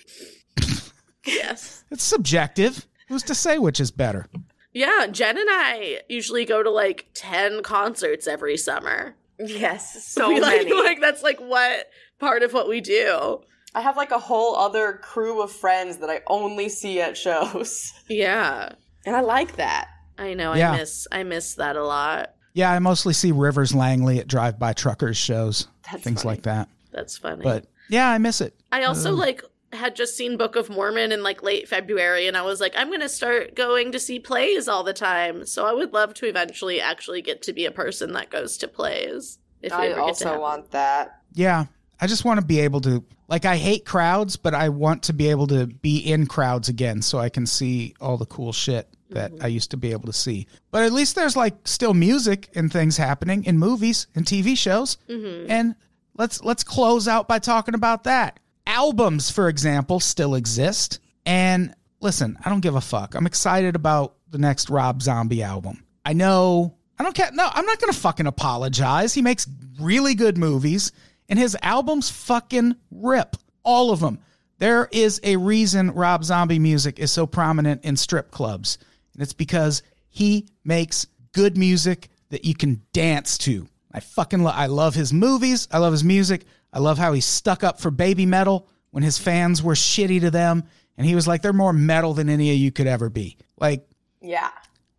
yes. 1.24 1.84
it's 1.92 2.04
subjective. 2.04 2.88
Who's 3.10 3.22
to 3.24 3.36
say 3.36 3.60
which 3.60 3.80
is 3.80 3.92
better? 3.92 4.26
Yeah, 4.74 5.06
Jen 5.06 5.38
and 5.38 5.50
I 5.52 6.02
usually 6.10 6.46
go 6.46 6.64
to 6.64 6.72
like 6.72 7.10
10 7.14 7.62
concerts 7.62 8.26
every 8.26 8.58
summer. 8.58 9.16
Yes, 9.38 10.04
so 10.08 10.30
we 10.30 10.40
like, 10.40 10.64
many. 10.64 10.74
like 10.74 11.00
that's 11.00 11.22
like 11.22 11.40
what 11.40 11.92
part 12.20 12.42
of 12.42 12.54
what 12.54 12.68
we 12.68 12.82
do. 12.82 13.42
I 13.76 13.82
have 13.82 13.98
like 13.98 14.12
a 14.12 14.20
whole 14.20 14.56
other 14.56 14.94
crew 15.04 15.42
of 15.42 15.52
friends 15.52 15.98
that 15.98 16.10
I 16.10 16.22
only 16.28 16.70
see 16.70 17.00
at 17.02 17.16
shows, 17.18 17.94
Yeah. 18.10 18.74
and 19.06 19.16
I 19.16 19.22
like 19.22 19.58
that. 19.58 19.88
I 20.18 20.34
know. 20.34 20.54
Yeah. 20.54 20.72
I 20.72 20.78
miss 20.78 21.08
I 21.12 21.24
miss 21.24 21.54
that 21.56 21.76
a 21.76 21.84
lot. 21.84 22.34
Yeah, 22.54 22.72
I 22.72 22.80
mostly 22.80 23.14
see 23.14 23.32
Rivers 23.32 23.76
Langley 23.76 24.18
at 24.20 24.28
drive-by 24.28 24.74
truckers 24.74 25.16
shows, 25.18 25.68
That's 25.92 26.04
things 26.04 26.24
funny. 26.24 26.36
like 26.38 26.44
that. 26.44 26.70
That's 26.92 27.16
funny. 27.18 27.44
But 27.44 27.68
yeah, 27.90 28.10
I 28.10 28.18
miss 28.18 28.42
it. 28.42 28.56
I 28.72 28.84
also 28.86 29.12
Um, 29.12 29.18
like 29.20 29.44
had 29.74 29.96
just 29.96 30.18
seen 30.18 30.38
Book 30.38 30.56
of 30.56 30.70
Mormon 30.70 31.12
in 31.12 31.22
like 31.22 31.44
late 31.44 31.68
February 31.68 32.26
and 32.26 32.36
I 32.36 32.42
was 32.42 32.60
like 32.60 32.74
I'm 32.76 32.88
going 32.88 33.02
to 33.02 33.10
start 33.10 33.54
going 33.54 33.92
to 33.92 34.00
see 34.00 34.18
plays 34.18 34.68
all 34.68 34.84
the 34.84 34.94
time. 34.94 35.46
So 35.46 35.66
I 35.68 35.74
would 35.74 35.94
love 35.94 36.14
to 36.16 36.26
eventually 36.26 36.82
actually 36.82 37.22
get 37.22 37.44
to 37.44 37.54
be 37.54 37.66
a 37.66 37.72
person 37.72 38.14
that 38.14 38.30
goes 38.32 38.58
to 38.60 38.68
plays. 38.68 39.38
If 39.62 39.74
I 39.74 39.88
ever 39.88 39.96
get 39.96 40.16
to 40.18 40.30
also 40.30 40.40
want 40.42 40.72
that. 40.72 41.22
Yeah, 41.34 41.66
I 42.02 42.08
just 42.08 42.26
want 42.26 42.40
to 42.40 42.46
be 42.46 42.60
able 42.62 42.82
to 42.82 43.04
like 43.28 43.46
I 43.46 43.58
hate 43.58 43.86
crowds, 43.86 44.38
but 44.38 44.54
I 44.54 44.70
want 44.70 45.04
to 45.04 45.14
be 45.14 45.30
able 45.30 45.48
to 45.48 45.68
be 45.68 45.98
in 46.00 46.28
crowds 46.28 46.70
again 46.70 47.02
so 47.02 47.20
I 47.20 47.30
can 47.30 47.46
see 47.46 47.94
all 48.00 48.18
the 48.18 48.26
cool 48.26 48.54
shit 48.54 48.88
that 49.10 49.32
mm-hmm. 49.32 49.44
I 49.44 49.48
used 49.48 49.72
to 49.72 49.78
be 49.78 49.92
able 49.92 50.08
to 50.08 50.14
see. 50.14 50.48
But 50.72 50.84
at 50.84 50.94
least 50.94 51.16
there's 51.16 51.36
like 51.36 51.68
still 51.68 51.94
music 51.94 52.50
and 52.56 52.72
things 52.72 52.98
happening 52.98 53.44
in 53.46 53.58
movies 53.58 54.08
and 54.16 54.26
TV 54.26 54.58
shows. 54.58 54.98
Mm-hmm. 55.10 55.52
And 55.52 55.76
let's 56.16 56.44
let's 56.44 56.64
close 56.64 57.08
out 57.08 57.28
by 57.28 57.40
talking 57.40 57.76
about 57.76 58.06
that. 58.06 58.40
Albums, 58.66 59.30
for 59.30 59.50
example, 59.50 60.00
still 60.00 60.36
exist. 60.36 61.00
And 61.26 61.74
listen, 62.02 62.38
I 62.44 62.50
don't 62.50 62.62
give 62.62 62.76
a 62.76 62.82
fuck. 62.82 63.16
I'm 63.16 63.28
excited 63.28 63.76
about 63.76 64.16
the 64.30 64.38
next 64.38 64.70
Rob 64.70 65.02
Zombie 65.02 65.44
album. 65.44 65.84
I 66.06 66.14
know 66.14 66.76
I 67.00 67.04
don't 67.04 67.16
care. 67.16 67.32
No, 67.34 67.48
I'm 67.52 67.66
not 67.66 67.80
going 67.80 67.94
to 67.94 68.00
fucking 68.00 68.28
apologize. 68.28 69.14
He 69.14 69.22
makes 69.22 69.48
really 69.80 70.16
good 70.16 70.38
movies 70.38 70.92
and 71.30 71.38
his 71.38 71.58
albums 71.62 72.10
fucking 72.10 72.76
rip. 72.92 73.36
All 73.64 73.92
of 73.92 74.00
them. 74.00 74.20
There 74.60 74.90
is 74.92 75.20
a 75.24 75.36
reason 75.36 75.92
Rob 75.92 76.24
Zombie 76.24 76.60
music 76.60 77.00
is 77.00 77.12
so 77.12 77.28
prominent 77.28 77.84
in 77.84 77.96
strip 77.96 78.32
clubs. 78.32 78.78
And 79.14 79.22
it's 79.22 79.34
because 79.34 79.84
he 80.10 80.48
makes 80.64 81.06
good 81.34 81.58
music 81.58 82.10
that 82.30 82.46
you 82.46 82.56
can 82.56 82.82
dance 82.94 83.38
to. 83.40 83.68
I 83.92 84.00
fucking 84.00 84.44
lo- 84.44 84.52
I 84.54 84.66
love 84.68 84.96
his 84.96 85.14
movies. 85.14 85.68
I 85.72 85.78
love 85.78 85.92
his 85.92 86.04
music. 86.04 86.46
I 86.74 86.80
love 86.80 86.98
how 86.98 87.14
he 87.14 87.22
stuck 87.22 87.64
up 87.64 87.80
for 87.80 87.92
baby 87.92 88.26
metal 88.26 88.68
when 88.92 89.04
his 89.04 89.18
fans 89.18 89.62
were 89.62 89.74
shitty 89.74 90.22
to 90.22 90.32
them. 90.32 90.64
And 90.98 91.06
he 91.06 91.14
was 91.14 91.28
like, 91.28 91.42
they're 91.42 91.54
more 91.54 91.74
metal 91.74 92.14
than 92.14 92.30
any 92.30 92.50
of 92.52 92.58
you 92.58 92.72
could 92.72 92.88
ever 92.88 93.10
be. 93.10 93.38
Like, 93.60 93.88
Yeah, 94.22 94.50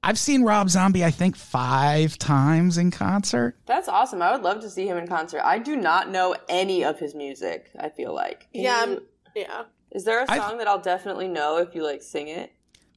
I've 0.02 0.18
seen 0.18 0.42
Rob 0.44 0.70
Zombie, 0.70 1.04
I 1.04 1.11
think, 1.11 1.37
five 1.37 2.16
times 2.18 2.78
in 2.78 2.90
concert. 2.90 3.56
that's 3.66 3.88
awesome. 3.88 4.22
I 4.22 4.32
would 4.32 4.42
love 4.42 4.61
to 4.61 4.70
see 4.70 4.87
him 4.87 4.96
in 4.96 5.06
concert. 5.08 5.40
I 5.44 5.58
do 5.58 5.76
not 5.76 6.08
know 6.11 6.37
any 6.48 6.84
of 6.84 6.98
his 6.98 7.14
music. 7.14 7.70
I 7.78 7.88
feel 7.88 8.14
like. 8.14 8.46
Can 8.52 8.62
Yeah, 8.62 8.84
you- 8.84 8.90
I'm- 8.92 9.00
yeah. 9.34 9.62
is 9.90 10.04
there 10.04 10.20
a 10.20 10.26
I've- 10.28 10.40
song 10.40 10.58
that 10.58 10.68
I'll 10.68 10.80
definitely 10.80 11.28
know 11.28 11.58
if 11.58 11.74
you 11.74 11.82
like 11.84 12.02
sing 12.02 12.28
it? 12.28 12.52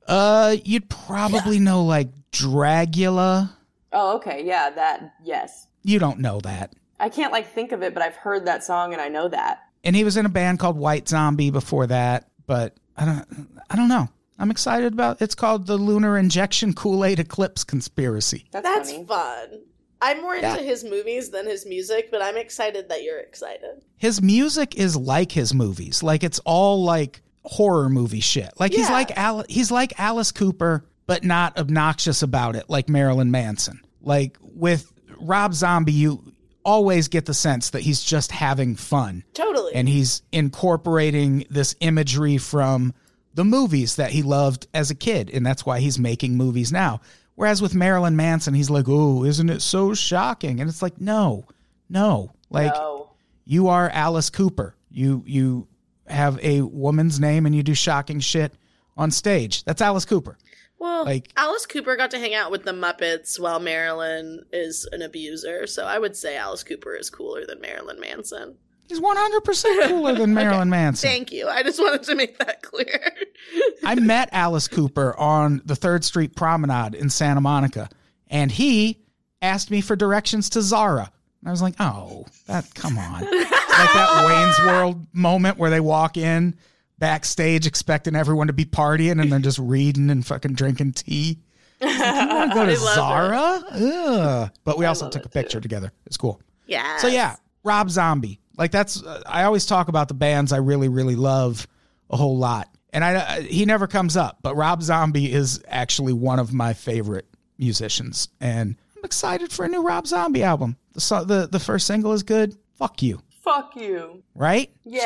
Uh, 0.07 0.55
you'd 0.63 0.89
probably 0.89 1.59
know 1.59 1.83
like 1.83 2.09
Dragula. 2.31 3.49
Oh, 3.91 4.15
okay. 4.17 4.43
Yeah, 4.45 4.69
that. 4.69 5.13
Yes. 5.23 5.67
You 5.83 5.99
don't 5.99 6.19
know 6.19 6.39
that. 6.41 6.73
I 6.99 7.09
can't 7.09 7.31
like 7.33 7.51
think 7.53 7.71
of 7.71 7.81
it, 7.81 7.93
but 7.93 8.03
I've 8.03 8.15
heard 8.15 8.45
that 8.45 8.63
song 8.63 8.93
and 8.93 9.01
I 9.01 9.07
know 9.09 9.27
that. 9.27 9.59
And 9.83 9.95
he 9.95 10.03
was 10.03 10.17
in 10.17 10.25
a 10.25 10.29
band 10.29 10.59
called 10.59 10.77
White 10.77 11.09
Zombie 11.09 11.49
before 11.49 11.87
that, 11.87 12.29
but 12.45 12.75
I 12.95 13.05
don't 13.05 13.47
I 13.69 13.75
don't 13.75 13.87
know. 13.89 14.07
I'm 14.41 14.51
excited 14.51 14.93
about 14.93 15.21
it's 15.21 15.35
called 15.35 15.67
the 15.67 15.77
Lunar 15.77 16.17
Injection 16.17 16.73
Kool-Aid 16.73 17.19
Eclipse 17.19 17.63
Conspiracy. 17.63 18.45
That's, 18.51 18.63
That's 18.91 19.07
fun. 19.07 19.59
I'm 20.01 20.21
more 20.21 20.33
into 20.35 20.47
Yeah. 20.47 20.57
his 20.57 20.83
movies 20.83 21.29
than 21.29 21.45
his 21.45 21.65
music, 21.67 22.09
but 22.09 22.23
I'm 22.23 22.35
excited 22.37 22.89
that 22.89 23.03
you're 23.03 23.19
excited. 23.19 23.83
His 23.97 24.19
music 24.21 24.75
is 24.75 24.97
like 24.97 25.31
his 25.31 25.53
movies. 25.53 26.01
Like 26.01 26.23
it's 26.23 26.39
all 26.39 26.83
like 26.83 27.21
horror 27.43 27.87
movie 27.89 28.19
shit. 28.19 28.49
Like 28.59 28.73
he's 28.73 28.89
like 28.89 29.15
Al- 29.17 29.45
he's 29.47 29.69
like 29.71 29.99
Alice 29.99 30.31
Cooper 30.31 30.85
but 31.05 31.23
not 31.23 31.57
obnoxious 31.59 32.23
about 32.23 32.55
it 32.55 32.67
like 32.69 32.89
Marilyn 32.89 33.29
Manson. 33.31 33.79
Like 34.01 34.37
with 34.41 34.91
Rob 35.19 35.53
Zombie 35.53 35.91
you 35.91 36.33
always 36.65 37.07
get 37.07 37.25
the 37.25 37.33
sense 37.33 37.71
that 37.71 37.81
he's 37.81 38.01
just 38.03 38.31
having 38.31 38.75
fun. 38.75 39.23
Totally. 39.33 39.73
and 39.75 39.87
he's 39.87 40.21
incorporating 40.31 41.45
this 41.49 41.75
imagery 41.79 42.37
from 42.37 42.93
the 43.33 43.45
movies 43.45 43.95
that 43.95 44.11
he 44.11 44.21
loved 44.21 44.67
as 44.73 44.91
a 44.91 44.95
kid 44.95 45.29
and 45.29 45.45
that's 45.45 45.65
why 45.65 45.79
he's 45.79 45.97
making 45.99 46.35
movies 46.35 46.71
now. 46.71 47.01
Whereas 47.35 47.61
with 47.61 47.73
marilyn 47.73 48.15
manson 48.15 48.53
he's 48.53 48.69
like 48.69 48.85
oh 48.87 49.23
isn't 49.23 49.49
it 49.49 49.61
so 49.61 49.93
shocking? 49.93 50.59
And 50.59 50.69
it's 50.69 50.81
like 50.81 50.99
no 50.99 51.45
no. 51.89 52.31
Like 52.49 52.73
No. 52.73 53.11
you 53.45 53.67
are 53.69 53.89
alice 53.89 54.29
cooper. 54.29 54.75
You 54.89 55.23
you 55.25 55.67
have 56.07 56.37
a 56.43 56.61
woman's 56.61 57.19
name 57.19 57.45
and 57.45 57.55
you 57.55 57.63
do 57.63 57.73
shocking 57.73 58.19
shit 58.19 58.53
on 58.97 59.11
stage. 59.11 59.63
That's 59.63 59.81
alice 59.81 60.05
cooper. 60.05 60.37
Well, 60.77 61.05
like- 61.05 61.31
Alice 61.37 61.67
Cooper 61.67 61.95
got 61.95 62.09
to 62.09 62.17
hang 62.17 62.33
out 62.33 62.49
with 62.49 62.63
the 62.63 62.71
Muppets 62.71 63.39
while 63.39 63.59
Marilyn 63.59 64.43
is 64.51 64.89
an 64.91 65.03
abuser, 65.03 65.67
so 65.67 65.85
I 65.85 65.99
would 65.99 66.15
say 66.17 66.35
Alice 66.35 66.63
Cooper 66.63 66.95
is 66.95 67.11
cooler 67.11 67.45
than 67.45 67.61
Marilyn 67.61 67.99
Manson. 67.99 68.55
He's 68.91 68.99
100% 68.99 69.87
cooler 69.87 70.15
than 70.15 70.33
marilyn 70.35 70.69
manson 70.69 71.09
Thank 71.09 71.31
you. 71.31 71.47
I 71.47 71.63
just 71.63 71.79
wanted 71.79 72.03
to 72.03 72.15
make 72.15 72.37
that 72.39 72.61
clear. 72.61 73.11
I 73.85 73.95
met 73.95 74.29
Alice 74.31 74.67
Cooper 74.67 75.17
on 75.17 75.61
the 75.65 75.75
Third 75.75 76.03
Street 76.03 76.35
Promenade 76.35 76.93
in 76.95 77.09
Santa 77.09 77.41
Monica, 77.41 77.89
and 78.29 78.51
he 78.51 78.99
asked 79.41 79.71
me 79.71 79.81
for 79.81 79.95
directions 79.95 80.49
to 80.51 80.61
Zara. 80.61 81.11
And 81.41 81.47
I 81.47 81.51
was 81.51 81.61
like, 81.61 81.73
"Oh, 81.79 82.25
that 82.47 82.73
come 82.75 82.97
on!" 82.97 83.21
Like 83.21 83.29
that 83.29 84.23
Wayne's 84.27 84.67
World 84.67 85.07
moment 85.13 85.57
where 85.57 85.69
they 85.71 85.79
walk 85.79 86.17
in 86.17 86.55
backstage 86.99 87.65
expecting 87.65 88.15
everyone 88.15 88.47
to 88.47 88.53
be 88.53 88.65
partying, 88.65 89.19
and 89.21 89.31
then 89.31 89.41
just 89.41 89.57
reading 89.57 90.09
and 90.11 90.25
fucking 90.25 90.53
drinking 90.53 90.91
tea. 90.93 91.39
Like, 91.81 91.93
you 91.97 92.35
want 92.35 92.51
to 92.51 92.55
go 92.55 92.65
to 92.67 92.75
Zara? 92.75 94.51
But 94.63 94.77
we 94.77 94.85
also 94.85 95.09
took 95.09 95.25
a 95.25 95.29
picture 95.29 95.59
together. 95.59 95.91
It's 96.05 96.17
cool. 96.17 96.39
yeah. 96.67 96.97
So 96.97 97.07
yeah, 97.07 97.37
Rob 97.63 97.89
Zombie. 97.89 98.39
Like 98.57 98.71
that's 98.71 99.01
uh, 99.03 99.21
I 99.25 99.43
always 99.43 99.65
talk 99.65 99.87
about 99.87 100.07
the 100.07 100.13
bands 100.13 100.51
I 100.51 100.57
really 100.57 100.89
really 100.89 101.15
love 101.15 101.67
a 102.09 102.17
whole 102.17 102.37
lot. 102.37 102.69
And 102.93 103.03
I 103.03 103.15
uh, 103.15 103.41
he 103.41 103.65
never 103.65 103.87
comes 103.87 104.17
up, 104.17 104.39
but 104.41 104.55
Rob 104.55 104.83
Zombie 104.83 105.31
is 105.31 105.61
actually 105.67 106.13
one 106.13 106.39
of 106.39 106.53
my 106.53 106.73
favorite 106.73 107.27
musicians 107.57 108.27
and 108.39 108.75
I'm 108.97 109.03
excited 109.05 109.51
for 109.51 109.65
a 109.65 109.67
new 109.67 109.81
Rob 109.83 110.07
Zombie 110.07 110.43
album. 110.43 110.77
The 110.93 111.01
so- 111.01 111.23
the 111.23 111.47
the 111.47 111.59
first 111.59 111.87
single 111.87 112.11
is 112.13 112.23
good. 112.23 112.55
Fuck 112.75 113.01
you. 113.01 113.21
Fuck 113.41 113.75
you. 113.75 114.21
Right? 114.35 114.71
Yeah. 114.83 115.01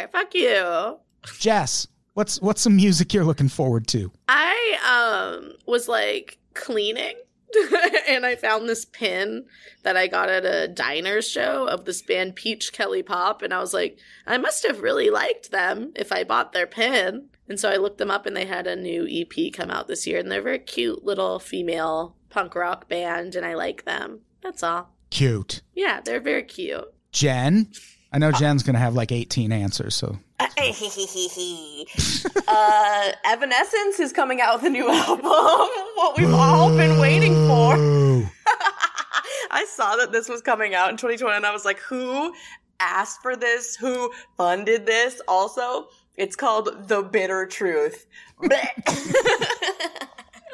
Sure. 0.00 0.08
Fuck 0.08 0.34
you. 0.34 0.96
Jess, 1.38 1.86
what's 2.14 2.40
what's 2.42 2.60
some 2.62 2.76
music 2.76 3.14
you're 3.14 3.24
looking 3.24 3.48
forward 3.48 3.86
to? 3.88 4.10
I 4.28 5.38
um 5.40 5.52
was 5.66 5.88
like 5.88 6.38
cleaning 6.54 7.14
and 8.08 8.24
I 8.26 8.36
found 8.36 8.68
this 8.68 8.84
pin 8.84 9.44
that 9.82 9.96
I 9.96 10.06
got 10.06 10.28
at 10.28 10.44
a 10.44 10.68
diners 10.68 11.28
show 11.28 11.66
of 11.66 11.84
this 11.84 12.02
band 12.02 12.36
Peach 12.36 12.72
Kelly 12.72 13.02
Pop, 13.02 13.42
and 13.42 13.52
I 13.52 13.60
was 13.60 13.74
like, 13.74 13.98
I 14.26 14.38
must 14.38 14.66
have 14.66 14.80
really 14.80 15.10
liked 15.10 15.50
them 15.50 15.92
if 15.96 16.12
I 16.12 16.24
bought 16.24 16.52
their 16.52 16.66
pin. 16.66 17.28
And 17.48 17.58
so 17.58 17.68
I 17.68 17.76
looked 17.76 17.98
them 17.98 18.10
up, 18.10 18.26
and 18.26 18.36
they 18.36 18.46
had 18.46 18.66
a 18.66 18.76
new 18.76 19.06
EP 19.08 19.52
come 19.52 19.70
out 19.70 19.88
this 19.88 20.06
year, 20.06 20.18
and 20.18 20.30
they're 20.30 20.40
a 20.40 20.44
very 20.44 20.58
cute 20.58 21.04
little 21.04 21.38
female 21.38 22.16
punk 22.30 22.54
rock 22.54 22.88
band, 22.88 23.34
and 23.34 23.44
I 23.44 23.54
like 23.54 23.84
them. 23.84 24.20
That's 24.42 24.62
all. 24.62 24.94
Cute. 25.10 25.60
Yeah, 25.74 26.00
they're 26.00 26.20
very 26.20 26.44
cute. 26.44 26.92
Jen? 27.12 27.68
I 28.12 28.18
know 28.18 28.32
Jen's 28.32 28.62
going 28.62 28.74
to 28.74 28.80
have 28.80 28.94
like 28.94 29.12
18 29.12 29.52
answers, 29.52 29.94
so. 29.94 30.18
uh, 32.48 33.12
Evanescence 33.24 34.00
is 34.00 34.12
coming 34.12 34.40
out 34.40 34.56
with 34.56 34.66
a 34.66 34.70
new 34.70 34.88
album. 34.90 35.22
what 35.22 36.16
we've 36.16 36.32
all 36.32 36.74
been 36.76 36.98
waiting 36.98 37.34
for. 37.46 37.74
I 39.50 39.66
saw 39.66 39.96
that 39.96 40.12
this 40.12 40.28
was 40.28 40.40
coming 40.40 40.74
out 40.74 40.90
in 40.90 40.96
2020 40.96 41.36
and 41.36 41.46
I 41.46 41.52
was 41.52 41.64
like, 41.64 41.78
who 41.78 42.32
asked 42.80 43.20
for 43.22 43.36
this? 43.36 43.76
Who 43.76 44.12
funded 44.36 44.86
this? 44.86 45.20
Also, 45.28 45.88
it's 46.16 46.36
called 46.36 46.88
The 46.88 47.02
Bitter 47.02 47.46
Truth. 47.46 48.06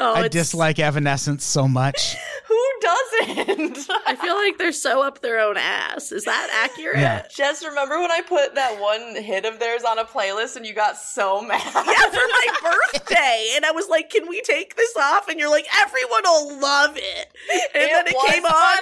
Oh, 0.00 0.14
I 0.14 0.28
dislike 0.28 0.78
Evanescence 0.78 1.44
so 1.44 1.66
much. 1.66 2.16
who 2.46 2.64
doesn't? 2.80 3.88
I 4.06 4.16
feel 4.16 4.34
like 4.36 4.58
they're 4.58 4.72
so 4.72 5.02
up 5.02 5.20
their 5.20 5.40
own 5.40 5.56
ass. 5.56 6.12
Is 6.12 6.24
that 6.24 6.68
accurate? 6.70 6.98
Yeah. 6.98 7.26
Just 7.34 7.64
remember 7.64 7.98
when 8.00 8.10
I 8.10 8.22
put 8.22 8.54
that 8.54 8.80
one 8.80 9.22
hit 9.22 9.44
of 9.44 9.58
theirs 9.58 9.82
on 9.82 9.98
a 9.98 10.04
playlist 10.04 10.56
and 10.56 10.64
you 10.64 10.74
got 10.74 10.96
so 10.96 11.42
mad? 11.42 11.60
Yeah, 11.64 11.72
for 11.72 11.84
my 11.84 12.46
birthday. 12.92 13.52
And 13.56 13.64
I 13.64 13.72
was 13.72 13.88
like, 13.88 14.10
can 14.10 14.28
we 14.28 14.40
take 14.42 14.76
this 14.76 14.96
off? 14.96 15.28
And 15.28 15.38
you're 15.38 15.50
like, 15.50 15.66
everyone 15.80 16.22
will 16.24 16.60
love 16.60 16.96
it. 16.96 17.32
And 17.74 17.84
It 17.84 17.90
then 17.90 18.06
it 18.06 18.14
was 18.14 18.32
came 18.32 18.44
on 18.44 18.78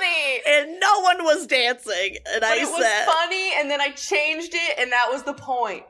and 0.47 0.81
no 0.81 1.01
one 1.01 1.25
was 1.25 1.47
dancing. 1.47 2.17
And 2.27 2.41
But 2.41 2.45
I 2.45 2.57
it 2.57 2.69
was 2.71 3.05
funny, 3.07 3.53
and 3.57 3.71
then 3.71 3.81
I 3.81 3.91
changed 3.91 4.55
it, 4.55 4.79
and 4.79 4.93
that 4.93 5.09
was 5.11 5.23
the 5.23 5.35
point. 5.35 5.85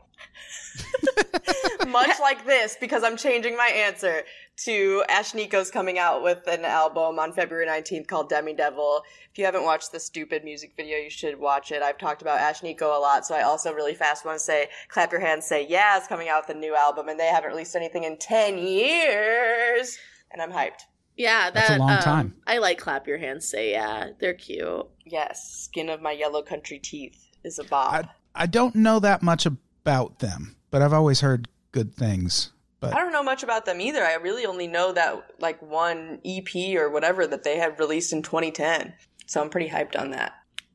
Much 1.88 2.18
like 2.20 2.44
this, 2.46 2.76
because 2.80 3.02
I'm 3.02 3.16
changing 3.16 3.56
my 3.56 3.68
answer 3.68 4.22
to 4.56 5.04
Ashnikko's 5.10 5.70
coming 5.70 5.98
out 5.98 6.22
with 6.22 6.46
an 6.46 6.64
album 6.64 7.18
on 7.18 7.32
February 7.32 7.66
19th 7.66 8.06
called 8.06 8.30
Demidevil. 8.30 9.02
If 9.30 9.38
you 9.38 9.44
haven't 9.44 9.64
watched 9.64 9.92
the 9.92 10.00
stupid 10.00 10.44
music 10.44 10.72
video, 10.76 10.96
you 10.96 11.10
should 11.10 11.38
watch 11.38 11.72
it. 11.72 11.82
I've 11.82 11.98
talked 11.98 12.22
about 12.22 12.40
Ashnikko 12.40 12.82
a 12.82 13.00
lot, 13.00 13.26
so 13.26 13.34
I 13.34 13.42
also 13.42 13.72
really 13.72 13.94
fast 13.94 14.24
want 14.24 14.38
to 14.38 14.44
say, 14.44 14.68
clap 14.88 15.12
your 15.12 15.20
hands, 15.20 15.46
say, 15.46 15.66
yeah, 15.68 15.98
it's 15.98 16.06
coming 16.06 16.28
out 16.28 16.46
with 16.46 16.56
a 16.56 16.58
new 16.58 16.74
album, 16.74 17.08
and 17.08 17.20
they 17.20 17.26
haven't 17.26 17.50
released 17.50 17.76
anything 17.76 18.04
in 18.04 18.16
10 18.16 18.58
years. 18.58 19.98
And 20.32 20.40
I'm 20.40 20.52
hyped. 20.52 20.84
yeah, 21.16 21.50
that, 21.50 21.54
That's 21.54 21.70
a 21.70 21.78
long 21.78 21.90
um, 21.90 21.98
time. 21.98 22.36
I 22.46 22.58
like 22.58 22.78
clap 22.78 23.06
your 23.06 23.18
hands, 23.18 23.46
say 23.48 23.72
yeah. 23.72 24.10
They're 24.18 24.34
cute. 24.34 24.86
Yes, 25.04 25.52
Skin 25.52 25.90
of 25.90 26.00
My 26.00 26.12
Yellow 26.12 26.42
Country 26.42 26.78
Teeth 26.78 27.28
is 27.44 27.58
a 27.58 27.64
bop. 27.64 27.92
I, 27.92 28.08
I 28.34 28.46
don't 28.46 28.74
know 28.74 29.00
that 29.00 29.22
much 29.22 29.46
about 29.46 30.20
them, 30.20 30.56
but 30.70 30.80
I've 30.80 30.92
always 30.92 31.20
heard 31.20 31.48
good 31.72 31.94
things. 31.94 32.52
But 32.80 32.94
I 32.94 32.98
don't 32.98 33.12
know 33.12 33.22
much 33.22 33.42
about 33.42 33.64
them 33.64 33.80
either. 33.80 34.04
I 34.04 34.14
really 34.14 34.44
only 34.44 34.66
know 34.66 34.92
that 34.92 35.40
like 35.40 35.60
one 35.62 36.20
EP 36.24 36.76
or 36.76 36.90
whatever 36.90 37.26
that 37.26 37.42
they 37.42 37.56
had 37.56 37.78
released 37.78 38.12
in 38.12 38.22
2010. 38.22 38.92
So 39.26 39.40
I'm 39.40 39.50
pretty 39.50 39.68
hyped 39.68 39.98
on 39.98 40.10
that. 40.10 40.34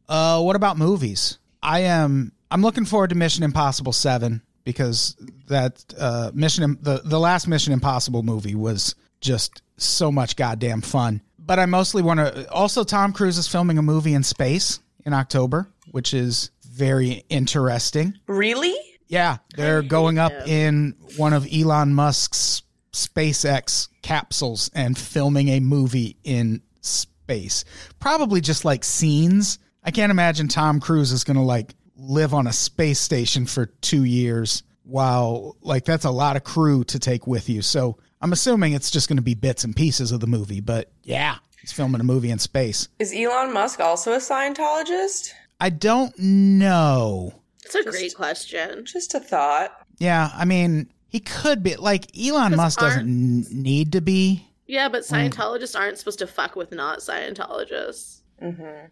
Uh, 0.10 0.42
what 0.42 0.56
about 0.56 0.78
movies? 0.78 1.38
I 1.64 1.82
am. 1.82 2.32
I'm 2.50 2.62
looking 2.62 2.86
forward 2.86 3.12
to 3.12 3.16
Mission 3.16 3.44
Impossible 3.44 3.94
Seven 3.94 4.42
because 4.64 5.16
that 5.48 5.84
uh, 5.98 6.32
Mission 6.34 6.78
the 6.82 7.02
the 7.04 7.20
last 7.20 7.48
Mission 7.48 7.72
Impossible 7.74 8.24
movie 8.24 8.56
was 8.56 8.96
just 9.22 9.62
so 9.78 10.12
much 10.12 10.36
goddamn 10.36 10.82
fun. 10.82 11.22
But 11.40 11.60
I 11.60 11.66
mostly 11.66 12.02
want 12.02 12.20
to. 12.20 12.52
Also, 12.52 12.84
Tom 12.84 13.14
Cruise 13.14 13.38
is 13.38 13.48
filming 13.48 13.78
a 13.78 13.82
movie 13.82 14.14
in 14.14 14.24
space 14.24 14.80
in 15.06 15.14
October, 15.14 15.70
which 15.92 16.14
is 16.14 16.52
very 16.64 17.24
interesting. 17.30 18.18
Really? 18.28 18.76
Yeah, 19.12 19.38
they're 19.56 19.82
going 19.82 20.18
up 20.18 20.32
in 20.48 20.96
one 21.18 21.34
of 21.34 21.46
Elon 21.54 21.94
Musk's 21.94 22.64
SpaceX 22.94 23.90
capsules 24.02 24.72
and 24.74 24.98
filming 24.98 25.50
a 25.50 25.60
movie 25.60 26.16
in 26.24 26.62
space. 26.80 27.66
Probably 28.00 28.40
just 28.40 28.64
like 28.64 28.86
scenes. 28.86 29.60
I 29.84 29.92
can't 29.92 30.12
imagine 30.12 30.48
Tom 30.48 30.80
Cruise 30.80 31.12
is 31.12 31.26
going 31.26 31.38
to 31.38 31.44
like 31.44 31.76
live 31.98 32.34
on 32.34 32.48
a 32.48 32.54
space 32.54 33.00
station 33.00 33.46
for 33.46 33.66
2 33.66 34.06
years 34.06 34.64
while 34.84 35.58
like 35.62 35.84
that's 35.84 36.06
a 36.06 36.10
lot 36.10 36.38
of 36.38 36.46
crew 36.46 36.86
to 36.86 36.98
take 36.98 37.28
with 37.28 37.50
you. 37.50 37.62
So, 37.62 37.98
I'm 38.22 38.34
assuming 38.34 38.74
it's 38.74 38.92
just 38.92 39.10
going 39.10 39.18
to 39.18 39.24
be 39.24 39.34
bits 39.34 39.64
and 39.64 39.76
pieces 39.76 40.12
of 40.12 40.20
the 40.20 40.28
movie, 40.28 40.62
but 40.62 40.92
yeah, 41.04 41.38
he's 41.60 41.72
filming 41.72 42.00
a 42.00 42.04
movie 42.04 42.30
in 42.30 42.40
space. 42.40 42.88
Is 43.00 43.14
Elon 43.14 43.52
Musk 43.52 43.80
also 43.80 44.14
a 44.14 44.18
Scientologist? 44.18 45.32
I 45.60 45.70
don't 45.70 46.18
know. 46.18 47.41
It's 47.66 47.76
a 47.76 47.84
great 47.84 48.16
question. 48.16 48.86
Just 48.86 49.14
a 49.14 49.20
thought. 49.20 49.72
Yeah, 50.00 50.32
I 50.36 50.46
mean, 50.46 50.92
he 51.08 51.20
could 51.20 51.62
be 51.64 51.76
like 51.76 52.08
Elon 52.18 52.56
Musk 52.56 52.80
doesn't 52.80 53.02
n- 53.08 53.46
need 53.52 53.92
to 53.94 54.02
be. 54.02 54.48
Yeah, 54.68 54.90
but 54.90 55.02
Scientologists 55.04 55.78
aren't 55.78 55.98
supposed 55.98 56.20
to 56.20 56.28
fuck 56.28 56.56
with 56.56 56.72
not 56.72 57.00
Scientologists. 57.00 58.22
Mm-hmm. 58.42 58.86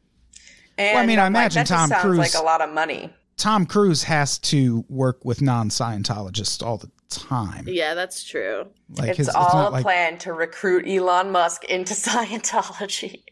And 0.78 0.97
I 0.97 1.05
mean, 1.05 1.20
I 1.20 1.26
I'm 1.26 1.34
like, 1.34 1.41
imagine 1.51 1.59
that 1.61 1.67
just 1.67 1.72
Tom 1.80 1.89
sounds 1.89 2.01
Cruise- 2.03 2.17
like 2.20 2.34
a 2.36 2.45
lot 2.45 2.61
of 2.61 2.72
money. 2.74 3.13
Tom 3.38 3.65
Cruise 3.65 4.03
has 4.03 4.38
to 4.39 4.84
work 4.89 5.24
with 5.24 5.41
non-Scientologists 5.41 6.61
all 6.61 6.78
the 6.78 6.91
time. 7.09 7.63
Yeah, 7.67 7.93
that's 7.93 8.24
true. 8.24 8.67
Like 8.97 9.09
It's 9.09 9.17
his- 9.20 9.30
all 9.30 9.53
not 9.53 9.67
a 9.70 9.72
like 9.72 9.84
plan 9.84 10.17
to 10.20 10.34
recruit 10.34 10.86
Elon 10.88 11.32
Musk 11.32 11.63
into 11.65 11.93
Scientology. 12.43 13.24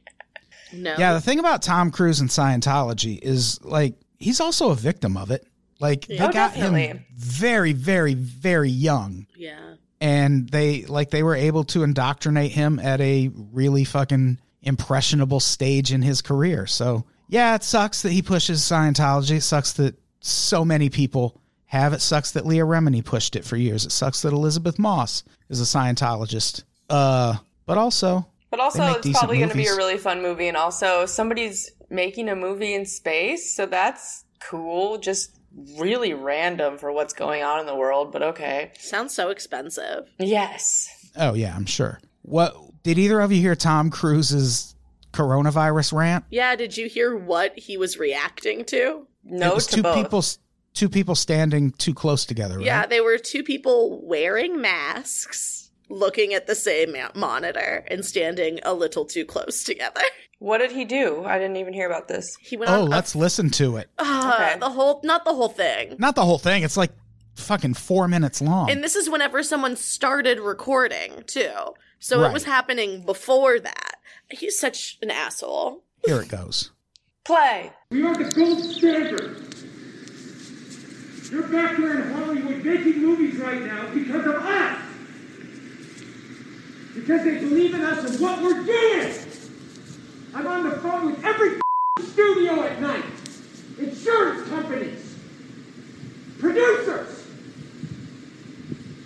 No. 0.74 0.96
yeah. 0.98 1.14
The 1.14 1.22
thing 1.22 1.40
about 1.40 1.62
Tom 1.62 1.92
Cruise 1.92 2.20
and 2.22 2.30
Scientology 2.30 3.20
is 3.22 3.62
like 3.64 3.96
he's 4.20 4.40
also 4.40 4.72
a 4.72 4.76
victim 4.76 5.18
of 5.18 5.32
it. 5.32 5.46
Like 5.80 6.08
they 6.08 6.16
Oh, 6.16 6.32
got 6.32 6.54
definitely. 6.54 6.88
him 6.88 7.06
very, 7.16 7.74
very, 7.74 8.14
very 8.16 8.70
young, 8.72 9.28
Yeah. 9.38 9.60
and 10.02 10.50
they 10.50 10.86
like 10.86 11.12
they 11.12 11.22
were 11.24 11.36
able 11.36 11.64
to 11.66 11.84
indoctrinate 11.84 12.52
him 12.52 12.80
at 12.80 13.00
a 13.00 13.30
really 13.54 13.84
fucking 13.84 14.40
impressionable 14.64 15.40
stage 15.40 15.92
in 15.94 16.02
his 16.02 16.22
career. 16.22 16.66
So 16.68 17.06
yeah, 17.30 17.54
it 17.56 17.64
sucks 17.64 18.02
that 18.02 18.12
he 18.12 18.22
pushes 18.22 18.62
Scientology. 18.62 19.38
It 19.38 19.42
sucks 19.42 19.74
that 19.74 19.96
so 20.20 20.66
many 20.66 20.90
people 20.90 21.40
have. 21.66 21.94
It 21.94 22.02
sucks 22.02 22.32
that 22.32 22.46
Leah 22.46 22.66
Remini 22.66 23.04
pushed 23.06 23.36
it 23.36 23.46
for 23.46 23.56
years. 23.58 23.86
It 23.86 23.92
sucks 23.92 24.22
that 24.24 24.34
Elisabeth 24.34 24.80
Moss 24.80 25.24
is 25.50 25.62
a 25.62 25.64
Scientologist. 25.66 26.64
Uh, 26.90 27.36
but 27.66 27.78
also 27.78 28.26
But 28.50 28.62
also, 28.62 28.84
it's 28.94 29.10
probably 29.12 29.38
going 29.40 29.50
to 29.50 29.56
be 29.56 29.68
a 29.68 29.76
really 29.76 29.98
fun 29.98 30.22
movie. 30.22 30.48
And 30.48 30.56
also, 30.58 31.06
somebody's 31.06 31.70
making 31.90 32.30
a 32.30 32.36
movie 32.36 32.74
in 32.74 32.86
space, 32.86 33.56
so 33.56 33.66
that's 33.66 34.26
cool. 34.40 34.98
Just 34.98 35.38
really 35.78 36.14
random 36.14 36.78
for 36.78 36.92
what's 36.92 37.14
going 37.14 37.44
on 37.44 37.60
in 37.60 37.66
the 37.66 37.76
world, 37.76 38.12
but 38.12 38.22
okay. 38.22 38.72
Sounds 38.80 39.14
so 39.14 39.30
expensive. 39.30 40.10
Yes. 40.20 40.90
Oh 41.16 41.34
yeah, 41.34 41.56
I'm 41.56 41.66
sure. 41.66 42.00
What 42.22 42.56
did 42.84 43.00
either 43.00 43.20
of 43.20 43.32
you 43.32 43.42
hear 43.42 43.56
Tom 43.56 43.90
Cruise's 43.90 44.76
coronavirus 45.14 45.94
rant? 45.94 46.26
Yeah, 46.30 46.56
did 46.56 46.78
you 46.78 46.88
hear 46.88 47.16
what 47.16 47.58
he 47.58 47.78
was 47.78 47.98
reacting 47.98 48.66
to? 48.66 49.08
No 49.24 49.52
it 49.52 49.56
was 49.56 49.68
to 49.68 49.78
two 49.78 49.84
both. 49.84 49.96
people 49.96 50.24
two 50.74 50.90
people 50.90 51.16
standing 51.16 51.72
too 51.72 51.94
close 51.94 52.26
together, 52.26 52.58
right? 52.58 52.66
Yeah, 52.66 52.86
they 52.86 53.02
were 53.02 53.18
two 53.18 53.44
people 53.44 54.00
wearing 54.06 54.62
masks, 54.62 55.67
looking 55.90 56.34
at 56.34 56.48
the 56.48 56.56
same 56.56 56.96
monitor, 57.16 57.84
and 57.88 58.04
standing 58.06 58.60
a 58.64 58.74
little 58.74 59.06
too 59.06 59.26
close 59.26 59.64
together. 59.64 60.02
What 60.40 60.60
did 60.60 60.72
he 60.72 60.86
do? 60.86 61.24
I 61.26 61.40
didn't 61.40 61.58
even 61.58 61.74
hear 61.74 61.88
about 61.88 62.08
this. 62.08 62.36
He 62.40 62.58
went 62.58 62.70
Oh, 62.70 62.84
on. 62.84 62.90
let's 62.90 63.16
listen 63.16 63.50
to 63.52 63.78
it. 63.78 63.90
Ah, 63.98 64.36
Okay. 64.50 64.60
the 64.60 64.70
whole, 64.70 65.02
not 65.04 65.26
the 65.26 65.34
whole 65.34 65.50
thing. 65.50 65.96
Not 65.98 66.16
the 66.16 66.26
whole 66.26 66.38
thing. 66.38 66.62
It's 66.64 66.78
like 66.78 66.92
fucking 67.36 67.74
4 67.76 68.08
minutes 68.08 68.42
long. 68.42 68.70
And 68.70 68.84
this 68.84 68.96
is 68.96 69.10
whenever 69.10 69.42
someone 69.42 69.76
started 69.76 70.40
recording 70.40 71.24
too. 71.26 71.52
So 72.00 72.24
it 72.24 72.34
was 72.34 72.44
happening 72.44 73.02
before 73.04 73.60
that. 73.60 73.96
He's 74.30 74.60
such 74.60 75.00
an 75.02 75.10
asshole. 75.10 75.84
Here 76.06 76.22
it 76.22 76.28
goes. 76.30 76.70
Play. 77.26 77.72
We 77.90 78.04
are 78.04 78.16
the 78.16 78.26
gold 78.32 78.64
standard. 78.64 79.44
You're 81.32 81.48
back 81.48 81.76
here 81.78 82.00
in 82.02 82.12
Hollywood 82.14 82.64
making 82.64 83.02
movies 83.02 83.36
right 83.38 83.62
now 83.64 83.90
because 83.94 84.26
of 84.26 84.36
us. 84.36 84.82
Because 86.98 87.24
they 87.24 87.38
believe 87.38 87.76
in 87.76 87.82
us 87.82 88.10
and 88.10 88.20
what 88.20 88.42
we're 88.42 88.64
doing. 88.64 89.14
I'm 90.34 90.48
on 90.48 90.64
the 90.64 90.78
phone 90.78 91.06
with 91.06 91.24
every 91.24 91.62
studio 92.02 92.64
at 92.64 92.82
night. 92.82 93.06
Insurance 93.78 94.50
companies. 94.50 95.16
Producers. 96.40 97.28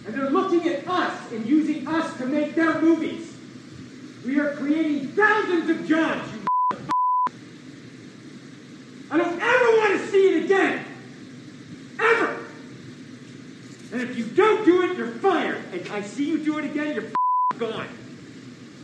And 0.05 0.15
they're 0.15 0.29
looking 0.29 0.67
at 0.69 0.87
us 0.87 1.31
and 1.33 1.45
using 1.45 1.85
us 1.85 2.17
to 2.17 2.25
make 2.25 2.55
their 2.55 2.81
movies. 2.81 3.35
We 4.25 4.39
are 4.39 4.55
creating 4.55 5.09
thousands 5.09 5.69
of 5.69 5.85
jobs, 5.85 6.33
you 6.33 6.39
I 9.11 9.17
don't 9.17 9.41
ever 9.41 9.65
want 9.77 9.99
to 9.99 10.07
see 10.07 10.37
it 10.37 10.45
again. 10.45 10.85
Ever. 11.99 12.45
And 13.91 14.01
if 14.01 14.17
you 14.17 14.23
don't 14.23 14.63
do 14.63 14.83
it, 14.83 14.97
you're 14.97 15.11
fired. 15.11 15.61
And 15.73 15.85
I 15.89 16.01
see 16.01 16.29
you 16.29 16.41
do 16.41 16.57
it 16.57 16.63
again, 16.63 16.95
you're 16.95 17.11
gone. 17.61 17.87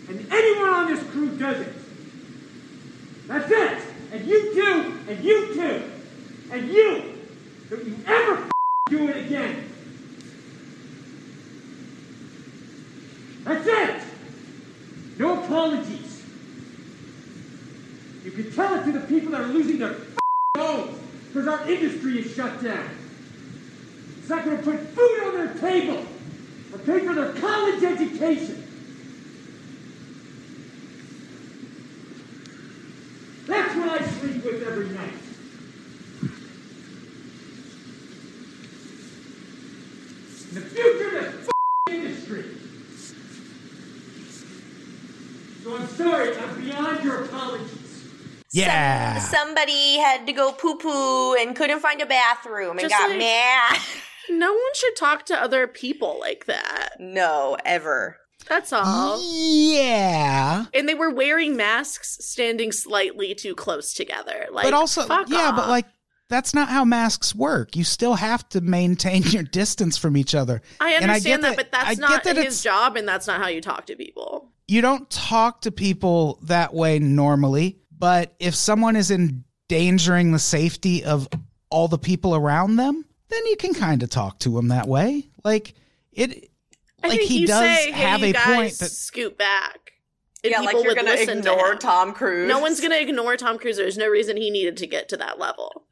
and 0.08 0.32
anyone 0.32 0.70
on 0.70 0.88
this 0.88 1.04
crew 1.10 1.36
does 1.36 1.60
it. 1.62 1.74
That's 3.28 3.50
it. 3.50 3.84
And 4.12 4.26
you 4.26 4.54
too, 4.54 5.00
and 5.10 5.24
you 5.24 5.54
too, 5.56 5.84
and 6.52 6.70
you. 6.70 7.14
Don't 7.72 7.86
you 7.86 7.98
ever 8.06 8.50
do 8.90 9.08
it 9.10 9.26
again. 9.26 9.68
That's 13.44 13.68
it. 13.68 14.02
No 15.18 15.44
apologies. 15.44 16.24
You 18.24 18.32
can 18.32 18.52
tell 18.52 18.76
it 18.76 18.84
to 18.86 18.92
the 18.92 19.08
people 19.08 19.32
that 19.32 19.42
are 19.42 19.48
losing 19.48 19.80
their 19.80 19.96
homes 20.56 21.00
because 21.28 21.48
our 21.48 21.68
industry 21.68 22.20
is 22.20 22.36
shut 22.36 22.64
down. 22.64 22.90
It's 24.20 24.30
not 24.30 24.46
going 24.46 24.58
to 24.58 24.64
put 24.64 24.80
food 24.90 25.24
on 25.26 25.34
their 25.34 25.54
table 25.56 26.06
or 26.74 26.80
pay 26.80 27.00
for 27.00 27.14
their 27.16 27.34
college 27.34 27.84
education. 27.84 28.66
That's 33.48 33.76
what 33.76 34.02
I 34.02 34.06
sleep 34.42 34.54
with 34.54 34.68
every 34.68 34.90
night. 34.90 35.14
And 40.50 40.56
the 40.56 40.62
future 40.62 41.18
of 41.18 41.34
this 41.34 41.50
f- 41.88 41.94
industry. 41.94 42.46
So 45.64 45.76
I'm 45.76 45.88
sorry, 45.88 46.38
I'm 46.38 46.62
beyond 46.64 47.04
your 47.04 47.24
apologies. 47.26 47.74
Yeah. 48.54 49.20
Somebody 49.20 49.98
had 49.98 50.26
to 50.26 50.34
go 50.34 50.54
poo 50.54 50.78
poo 50.78 51.36
and 51.36 51.56
couldn't 51.56 51.82
find 51.82 52.02
a 52.02 52.06
bathroom 52.06 52.72
and 52.80 52.82
Just 52.82 52.92
got 52.94 53.10
like- 53.10 53.20
mad. 53.20 53.80
No 54.30 54.52
one 54.52 54.74
should 54.76 54.98
talk 54.98 55.26
to 55.28 55.42
other 55.42 55.68
people 55.68 56.18
like 56.20 56.48
that. 56.48 56.98
No, 57.00 57.56
ever. 57.64 58.18
That's 58.48 58.72
all. 58.72 59.20
Yeah. 59.22 60.66
And 60.74 60.88
they 60.88 60.96
were 60.96 61.10
wearing 61.10 61.58
masks 61.58 62.18
standing 62.22 62.72
slightly 62.72 63.36
too 63.36 63.56
close 63.56 63.94
together. 63.94 64.48
Like 64.52 64.66
but 64.66 64.74
also, 64.74 65.02
yeah, 65.28 65.52
but 65.56 65.68
like, 65.68 65.86
that's 66.30 66.54
not 66.54 66.68
how 66.68 66.84
masks 66.84 67.34
work. 67.34 67.76
You 67.76 67.84
still 67.84 68.16
have 68.16 68.48
to 68.50 68.60
maintain 68.62 69.24
your 69.24 69.44
distance 69.44 69.98
from 69.98 70.18
each 70.18 70.36
other. 70.36 70.62
I 70.80 70.92
And 70.94 71.06
understand 71.06 71.42
get 71.42 71.50
that, 71.50 71.58
but 71.58 71.72
that's 71.72 71.88
I 71.88 71.94
get 71.96 72.02
not 72.02 72.24
that 72.26 72.36
his 72.36 72.62
job 72.62 72.98
and 72.98 73.08
that's 73.08 73.28
not 73.28 73.42
how 73.42 73.48
you 73.48 73.62
talk 73.62 73.86
to 73.86 73.96
people. 73.96 74.52
You 74.68 74.82
don't 74.82 75.10
talk 75.10 75.62
to 75.62 75.72
people 75.72 76.40
that 76.44 76.74
way 76.74 77.00
normally, 77.00 77.80
but 77.98 78.36
if 78.40 78.56
someone 78.56 78.98
is 78.98 79.10
endangering 79.12 80.34
the 80.34 80.40
safety 80.40 81.06
of 81.06 81.30
all 81.70 81.88
the 81.88 81.98
people 81.98 82.36
around 82.36 82.76
them, 82.76 83.06
then 83.30 83.46
you 83.46 83.56
can 83.56 83.74
kind 83.74 84.04
of 84.04 84.10
talk 84.10 84.40
to 84.40 84.50
them 84.50 84.68
that 84.68 84.88
way. 84.88 85.30
Like 85.46 85.74
it, 86.12 86.47
I 87.04 87.08
like 87.10 87.20
think 87.20 87.30
he 87.30 87.40
you 87.40 87.48
does 87.48 87.60
say, 87.60 87.92
hey, 87.92 88.02
have 88.10 88.20
you 88.22 88.28
a 88.28 88.34
guys 88.34 88.46
point 88.46 88.74
that 88.80 88.90
scoot 88.92 89.38
back. 89.38 89.92
And 90.44 90.52
yeah, 90.52 90.62
like 90.62 90.76
you're 90.84 90.96
gonna 90.96 91.12
listen 91.12 91.42
to 91.42 91.52
ignore. 91.52 91.76
Tom 91.76 92.14
Cruise. 92.14 92.48
No 92.48 92.60
one's 92.60 92.80
gonna 92.80 92.98
ignore 92.98 93.36
Tom 93.38 93.58
Cruise. 93.58 93.78
There's 93.78 93.98
no 93.98 94.08
reason 94.08 94.38
he 94.38 94.50
needed 94.50 94.78
to 94.78 94.88
get 94.88 95.10
to 95.10 95.18
that 95.18 95.40
level. 95.40 95.84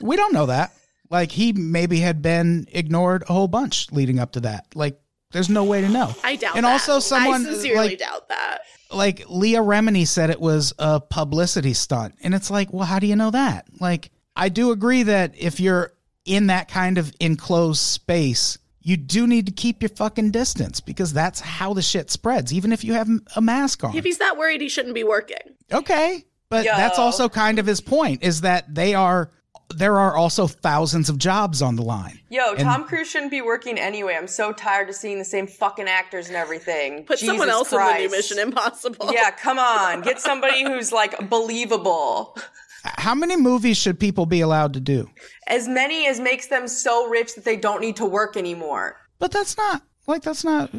we 0.00 0.16
don't 0.16 0.32
know 0.32 0.46
that. 0.46 0.72
Like 1.10 1.30
he 1.32 1.52
maybe 1.52 2.00
had 2.00 2.22
been 2.22 2.66
ignored 2.72 3.22
a 3.28 3.32
whole 3.32 3.48
bunch 3.48 3.90
leading 3.92 4.18
up 4.18 4.32
to 4.32 4.40
that. 4.40 4.66
Like 4.74 4.98
there's 5.30 5.48
no 5.48 5.64
way 5.64 5.80
to 5.80 5.88
know. 5.88 6.14
I 6.24 6.36
doubt. 6.36 6.56
And 6.56 6.64
that. 6.64 6.72
also 6.72 6.98
someone, 6.98 7.42
I 7.46 7.50
sincerely 7.52 7.88
like- 7.90 7.98
doubt 7.98 8.28
that. 8.28 8.58
like 8.90 9.24
Leah 9.28 9.60
Remini 9.60 10.06
said 10.06 10.30
it 10.30 10.40
was 10.40 10.74
a 10.78 11.00
publicity 11.00 11.72
stunt. 11.74 12.14
And 12.22 12.34
it's 12.34 12.50
like, 12.50 12.72
well, 12.72 12.84
how 12.86 12.98
do 12.98 13.06
you 13.06 13.16
know 13.16 13.30
that? 13.30 13.66
Like, 13.80 14.10
I 14.36 14.48
do 14.50 14.70
agree 14.72 15.04
that 15.04 15.34
if 15.38 15.58
you're 15.60 15.92
in 16.24 16.48
that 16.48 16.68
kind 16.68 16.98
of 16.98 17.12
enclosed 17.20 17.80
space, 17.80 18.58
you 18.82 18.96
do 18.96 19.26
need 19.26 19.46
to 19.46 19.52
keep 19.52 19.82
your 19.82 19.88
fucking 19.90 20.30
distance 20.32 20.80
because 20.80 21.12
that's 21.12 21.40
how 21.40 21.72
the 21.72 21.82
shit 21.82 22.10
spreads, 22.10 22.52
even 22.52 22.72
if 22.72 22.82
you 22.84 22.94
have 22.94 23.08
a 23.36 23.40
mask 23.40 23.84
on. 23.84 23.96
If 23.96 24.04
he's 24.04 24.18
that 24.18 24.36
worried, 24.36 24.60
he 24.60 24.68
shouldn't 24.68 24.94
be 24.94 25.04
working. 25.04 25.36
Okay. 25.72 26.24
But 26.48 26.64
Yo. 26.66 26.72
that's 26.76 26.98
also 26.98 27.28
kind 27.28 27.58
of 27.58 27.66
his 27.66 27.80
point 27.80 28.22
is 28.22 28.42
that 28.42 28.74
they 28.74 28.94
are, 28.94 29.30
there 29.74 29.98
are 29.98 30.14
also 30.16 30.46
thousands 30.46 31.08
of 31.08 31.16
jobs 31.16 31.62
on 31.62 31.76
the 31.76 31.82
line. 31.82 32.20
Yo, 32.28 32.50
And- 32.52 32.60
Tom 32.60 32.84
Cruise 32.84 33.08
shouldn't 33.08 33.30
be 33.30 33.40
working 33.40 33.78
anyway. 33.78 34.16
I'm 34.18 34.26
so 34.26 34.52
tired 34.52 34.88
of 34.90 34.94
seeing 34.94 35.18
the 35.18 35.24
same 35.24 35.46
fucking 35.46 35.88
actors 35.88 36.26
and 36.26 36.36
everything. 36.36 37.04
Put 37.04 37.20
someone 37.20 37.48
Jesus 37.48 37.72
else 37.72 37.72
in 37.72 37.78
the 37.78 37.98
new 37.98 38.10
Mission 38.10 38.38
Impossible. 38.38 39.10
Yeah, 39.12 39.30
come 39.30 39.58
on. 39.58 40.00
Get 40.02 40.20
somebody 40.20 40.64
who's 40.64 40.92
like 40.92 41.30
believable. 41.30 42.36
How 42.84 43.14
many 43.14 43.36
movies 43.36 43.76
should 43.76 43.98
people 44.00 44.26
be 44.26 44.40
allowed 44.40 44.74
to 44.74 44.80
do? 44.80 45.08
As 45.46 45.68
many 45.68 46.06
as 46.06 46.18
makes 46.20 46.48
them 46.48 46.66
so 46.66 47.08
rich 47.08 47.34
that 47.36 47.44
they 47.44 47.56
don't 47.56 47.80
need 47.80 47.96
to 47.96 48.06
work 48.06 48.36
anymore. 48.36 48.96
But 49.18 49.30
that's 49.30 49.56
not, 49.56 49.82
like, 50.06 50.22
that's 50.22 50.42
not, 50.44 50.70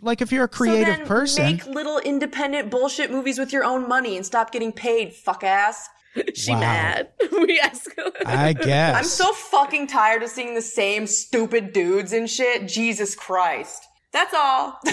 like, 0.00 0.20
if 0.20 0.30
you're 0.30 0.44
a 0.44 0.48
so 0.52 0.56
creative 0.56 0.96
then 0.98 1.06
person. 1.06 1.44
make 1.44 1.66
little 1.66 1.98
independent 1.98 2.70
bullshit 2.70 3.10
movies 3.10 3.38
with 3.38 3.52
your 3.52 3.64
own 3.64 3.88
money 3.88 4.16
and 4.16 4.24
stop 4.24 4.52
getting 4.52 4.72
paid, 4.72 5.12
fuck 5.12 5.42
ass. 5.42 5.88
she 6.34 6.52
Wow. 6.52 6.60
mad. 6.60 7.08
we 7.32 7.58
escalated. 7.60 8.24
I 8.26 8.52
guess. 8.52 8.96
I'm 8.96 9.04
so 9.04 9.32
fucking 9.32 9.88
tired 9.88 10.22
of 10.22 10.30
seeing 10.30 10.54
the 10.54 10.62
same 10.62 11.06
stupid 11.06 11.72
dudes 11.72 12.12
and 12.12 12.30
shit. 12.30 12.68
Jesus 12.68 13.14
Christ. 13.14 13.84
That's 14.12 14.34
all. 14.34 14.78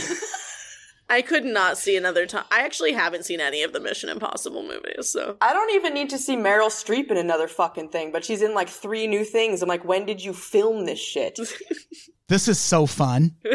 I 1.08 1.22
could 1.22 1.45
not 1.45 1.78
see 1.78 1.95
another 1.95 2.26
time. 2.26 2.45
I 2.51 2.62
actually 2.62 2.93
haven't 2.93 3.26
seen 3.26 3.39
any 3.39 3.62
of 3.62 3.74
the 3.74 3.80
Mission 3.80 4.10
Impossible 4.10 4.64
movies, 4.64 5.10
so 5.10 5.38
I 5.39 5.53
don't 5.53 5.72
even 5.76 5.93
need 5.93 6.10
to 6.10 6.18
see 6.18 6.36
Meryl 6.36 6.70
Streep 6.70 7.12
in 7.12 7.18
another 7.18 7.47
fucking 7.47 7.89
thing, 7.89 8.12
but 8.12 8.26
she's 8.26 8.41
in 8.41 8.53
like 8.56 8.70
three 8.70 9.06
new 9.06 9.24
things. 9.24 9.62
I'm 9.62 9.70
like, 9.70 9.86
when 9.86 10.06
did 10.06 10.24
you 10.24 10.34
film 10.34 10.86
this 10.86 10.99
shit? 10.99 11.39
This 12.28 12.47
is 12.47 12.60
so 12.60 12.88
fun. 12.88 13.36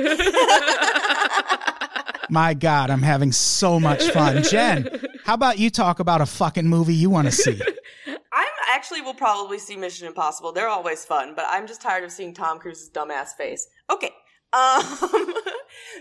My 2.30 2.54
God, 2.54 2.90
I'm 2.90 3.02
having 3.02 3.32
so 3.32 3.80
much 3.80 4.08
fun. 4.10 4.44
Jen, 4.44 4.88
how 5.24 5.34
about 5.34 5.58
you 5.58 5.70
talk 5.70 5.98
about 5.98 6.20
a 6.20 6.26
fucking 6.26 6.68
movie 6.68 6.94
you 6.94 7.10
want 7.10 7.26
to 7.26 7.32
see? 7.32 7.60
I'm 8.32 8.46
actually 8.72 9.00
will 9.00 9.14
probably 9.14 9.58
see 9.58 9.76
Mission 9.76 10.06
Impossible. 10.06 10.52
They're 10.52 10.68
always 10.68 11.04
fun, 11.04 11.34
but 11.34 11.46
I'm 11.48 11.66
just 11.66 11.82
tired 11.82 12.04
of 12.04 12.12
seeing 12.12 12.32
Tom 12.32 12.60
Cruise's 12.60 12.90
dumbass 12.90 13.34
face. 13.36 13.66
Okay. 13.90 14.12
Um, 14.52 14.82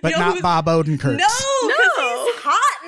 But 0.01 0.11
you 0.11 0.17
know 0.17 0.29
not 0.33 0.41
Bob 0.41 0.65
Odenkirk. 0.67 1.17
No, 1.17 1.25
'cause 1.25 1.97
No. 1.97 2.25
he's 2.25 2.35
hot 2.41 2.79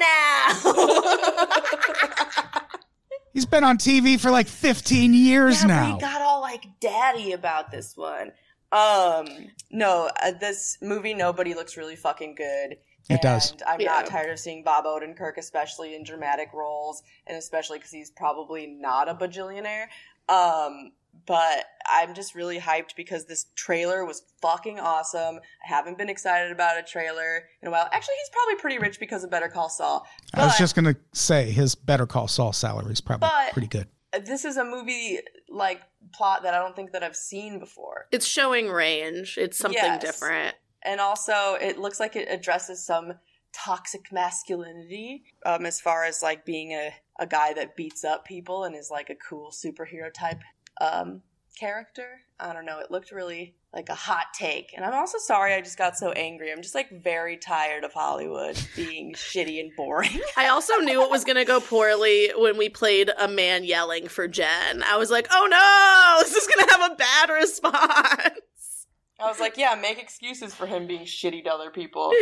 now. 1.46 2.68
He's 3.34 3.46
been 3.46 3.64
on 3.64 3.78
TV 3.78 4.20
for 4.20 4.30
like 4.30 4.48
15 4.48 5.14
years 5.14 5.62
yeah, 5.62 5.68
now. 5.68 5.86
but 5.92 5.94
he 5.96 6.00
got 6.02 6.22
all 6.22 6.42
like 6.42 6.66
daddy 6.82 7.32
about 7.32 7.72
this 7.72 7.96
one. 7.96 8.32
Um, 8.74 9.26
no, 9.70 10.10
uh, 10.22 10.32
this 10.40 10.78
movie 10.82 11.14
Nobody 11.14 11.54
looks 11.54 11.78
really 11.78 11.96
fucking 11.96 12.36
good. 12.36 12.76
It 13.10 13.22
does. 13.22 13.54
I'm 13.66 13.80
Yeah. 13.80 13.92
not 13.92 14.06
tired 14.08 14.32
of 14.32 14.40
seeing 14.40 14.64
Bob 14.64 14.84
Odenkirk, 14.86 15.38
especially 15.38 15.96
in 15.96 16.04
dramatic 16.04 16.50
roles, 16.54 17.04
and 17.26 17.38
especially 17.38 17.78
because 17.78 17.92
he's 17.92 18.12
probably 18.12 18.68
not 18.68 19.08
a 19.10 19.16
bajillionaire. 19.16 19.86
Um, 20.30 20.92
but 21.28 21.66
I'm 21.90 22.14
just 22.14 22.36
really 22.36 22.60
hyped 22.60 22.96
because 22.96 23.26
this 23.26 23.46
trailer 23.56 24.06
was 24.06 24.24
fucking 24.42 24.80
awesome. 24.80 25.36
I 25.38 25.68
haven't 25.76 25.98
been 25.98 26.10
excited 26.10 26.52
about 26.52 26.78
a 26.80 26.84
trailer 26.84 27.44
in 27.62 27.68
a 27.68 27.72
while. 27.72 27.88
Actually, 27.92 28.16
he's 28.22 28.30
probably 28.32 28.56
pretty 28.60 28.78
rich 28.80 29.00
because 29.00 29.24
of 29.24 29.30
Better 29.32 29.48
Call 29.50 29.70
Saul. 29.70 30.06
I 30.34 30.46
was 30.46 30.58
just 30.58 30.76
going 30.76 30.86
to 30.94 31.00
say 31.14 31.52
his 31.52 31.76
Better 31.76 32.06
Call 32.08 32.28
Saul 32.28 32.54
salary 32.54 32.92
is 32.94 33.02
probably 33.02 33.30
But- 33.30 33.54
pretty 33.54 33.68
good. 33.68 33.88
this 34.26 34.44
is 34.46 34.58
a 34.58 34.66
movie 34.66 35.20
like 35.50 35.82
plot 36.14 36.44
that 36.44 36.54
I 36.54 36.60
don't 36.60 36.76
think 36.76 36.92
that 36.92 37.04
I've 37.04 37.16
seen 37.16 37.60
before. 37.60 38.08
it's 38.12 38.26
showing 38.26 38.68
range. 38.70 39.38
It's 39.38 39.58
something 39.58 39.82
Yes. 39.82 40.02
different. 40.02 40.56
and 40.84 41.00
also 41.00 41.54
it 41.62 41.78
looks 41.78 42.00
like 42.00 42.16
it 42.16 42.28
addresses 42.30 42.84
some 42.86 43.14
toxic 43.54 44.12
masculinity 44.12 45.24
um, 45.46 45.66
as 45.66 45.80
far 45.80 46.04
as 46.06 46.22
like 46.24 46.46
being 46.46 46.72
a, 46.74 46.94
a 47.20 47.28
guy 47.28 47.54
that 47.54 47.76
beats 47.76 48.04
up 48.04 48.26
people 48.26 48.64
and 48.64 48.76
is 48.76 48.90
like 48.90 49.10
a 49.10 49.16
cool 49.16 49.52
superhero 49.52 50.12
type 50.14 50.40
um, 50.82 51.22
character 51.58 52.22
i 52.40 52.54
don't 52.54 52.66
know 52.66 52.80
it 52.80 52.90
looked 52.90 53.12
really 53.12 53.54
like 53.74 53.90
a 53.90 53.96
hot 53.96 54.26
take 54.34 54.74
and 54.76 54.84
i'm 54.84 54.94
also 54.94 55.18
sorry 55.20 55.54
i 55.54 55.62
just 55.62 55.78
got 55.78 55.96
so 55.98 56.12
angry 56.14 56.52
i'm 56.52 56.62
just 56.62 56.74
like 56.74 56.90
very 56.90 57.38
tired 57.38 57.84
of 57.84 57.94
hollywood 57.94 58.60
being 58.76 59.14
shitty 59.16 59.60
and 59.60 59.72
boring 59.76 60.20
I 60.36 60.48
also 60.48 60.74
knew 60.78 61.04
it 61.04 61.12
was 61.12 61.24
going 61.24 61.36
to 61.36 61.46
go 61.46 61.60
poorly 61.60 62.32
when 62.36 62.58
we 62.58 62.70
played 62.70 63.12
a 63.20 63.28
man 63.28 63.64
yelling 63.64 64.08
for 64.08 64.28
Jen. 64.28 64.82
I 64.84 64.98
was 64.98 65.12
like, 65.12 65.28
oh 65.30 65.48
no, 65.50 66.24
this 66.24 66.36
is 66.36 66.48
going 66.48 66.66
to 66.66 66.74
have 66.74 66.92
a 66.92 66.96
bad 66.96 67.30
response. 67.30 68.88
i 69.20 69.28
was 69.28 69.40
like 69.40 69.58
yeah 69.58 69.76
make 69.80 70.00
excuses 70.02 70.56
for 70.56 70.66
him 70.66 70.88
being 70.88 71.06
shitty 71.06 71.44
to 71.44 71.52
other 71.52 71.70
people 71.70 72.12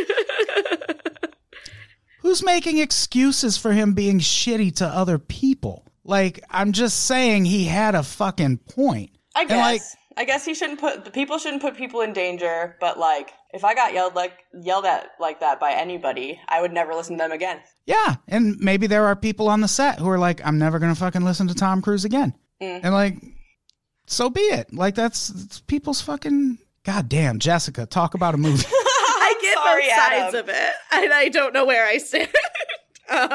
Who's 2.21 2.43
making 2.43 2.79
excuses 2.79 3.57
for 3.57 3.71
him 3.71 3.93
being 3.93 4.19
shitty 4.19 4.75
to 4.75 4.85
other 4.87 5.17
people? 5.17 5.85
Like, 6.09 6.43
I'm 6.49 6.71
just 6.73 7.05
saying 7.05 7.45
he 7.45 7.65
had 7.65 7.95
a 7.95 8.03
fucking 8.03 8.57
point. 8.57 9.11
I 9.35 9.45
guess. 9.45 9.57
like- 9.59 9.81
I 10.17 10.25
guess 10.25 10.43
he 10.43 10.53
shouldn't 10.53 10.81
put 10.81 11.05
the 11.05 11.11
people 11.11 11.37
shouldn't 11.37 11.61
put 11.61 11.77
people 11.77 12.01
in 12.01 12.11
danger. 12.11 12.75
But 12.81 12.99
like, 12.99 13.31
if 13.53 13.63
I 13.63 13.73
got 13.73 13.93
yelled 13.93 14.15
like 14.15 14.33
yelled 14.53 14.83
at 14.85 15.11
like 15.17 15.39
that 15.39 15.61
by 15.61 15.71
anybody, 15.71 16.37
I 16.49 16.59
would 16.61 16.73
never 16.73 16.93
listen 16.93 17.15
to 17.17 17.23
them 17.23 17.31
again. 17.31 17.61
Yeah, 17.85 18.15
and 18.27 18.57
maybe 18.59 18.85
there 18.87 19.05
are 19.05 19.15
people 19.15 19.47
on 19.47 19.61
the 19.61 19.69
set 19.69 19.97
who 19.99 20.09
are 20.09 20.17
like, 20.19 20.45
I'm 20.45 20.57
never 20.57 20.77
gonna 20.77 20.95
fucking 20.95 21.23
listen 21.23 21.47
to 21.47 21.55
Tom 21.55 21.81
Cruise 21.81 22.03
again, 22.03 22.33
Mm. 22.61 22.81
and 22.83 22.93
like, 22.93 23.15
so 24.07 24.29
be 24.29 24.41
it. 24.41 24.73
Like 24.73 24.95
that's 24.95 25.29
it's 25.29 25.59
people's 25.61 26.01
fucking. 26.01 26.57
God 26.83 27.07
damn, 27.07 27.39
Jessica, 27.39 27.85
talk 27.85 28.13
about 28.13 28.33
a 28.33 28.37
movie. 28.37 28.65
I 28.69 29.35
get 29.41 29.53
Sorry, 29.53 29.83
both 29.83 29.91
sides 29.95 30.35
Adam. 30.35 30.39
of 30.41 30.49
it, 30.49 30.73
and 30.91 31.13
I 31.13 31.29
don't 31.29 31.53
know 31.53 31.65
where 31.65 31.85
I 31.85 31.97
stand. 31.97 32.27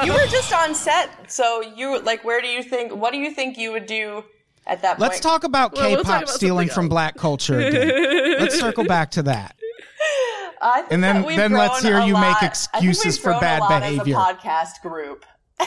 You 0.05 0.13
were 0.15 0.27
just 0.29 0.53
on 0.53 0.75
set, 0.75 1.31
so 1.31 1.61
you 1.63 2.01
like. 2.01 2.25
Where 2.25 2.41
do 2.41 2.49
you 2.49 2.63
think? 2.63 2.93
What 2.95 3.13
do 3.13 3.19
you 3.19 3.31
think 3.33 3.57
you 3.59 3.73
would 3.73 3.87
do 3.87 4.25
at 4.67 4.83
that 4.83 4.99
point? 4.99 5.01
Let's 5.01 5.21
talk 5.21 5.45
about 5.45 5.75
Well, 5.75 5.89
we'll 5.91 5.97
K-pop 5.99 6.07
talk 6.13 6.23
about 6.25 6.35
stealing 6.35 6.69
from 6.69 6.89
black 6.89 7.17
culture 7.17 7.59
again. 7.59 8.39
let's 8.41 8.59
circle 8.59 8.85
back 8.85 9.11
to 9.13 9.23
that. 9.25 9.57
I 10.63 10.81
think 10.81 10.93
And 10.93 11.05
then- 11.05 11.17
that 11.23 11.27
we've 11.27 11.37
then 11.37 11.53
let's 11.53 11.83
hear 11.83 11.99
a 11.99 12.07
you 12.07 12.15
make 12.15 12.23
lot- 12.23 12.37
I 12.37 12.41
think 12.41 12.51
excuses 12.53 13.05
we've 13.05 13.23
for 13.23 13.31
grown 13.33 13.41
bad 13.41 13.59
a 13.59 13.63
lot 13.65 13.81
behavior. 13.83 14.17
As 14.17 14.23
a 14.31 14.35
podcast 14.35 14.81
group. 14.83 15.25
Mm, 15.61 15.67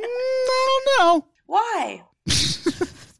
I 0.00 0.80
don't 0.98 1.06
know. 1.22 1.26
Why? 1.46 2.02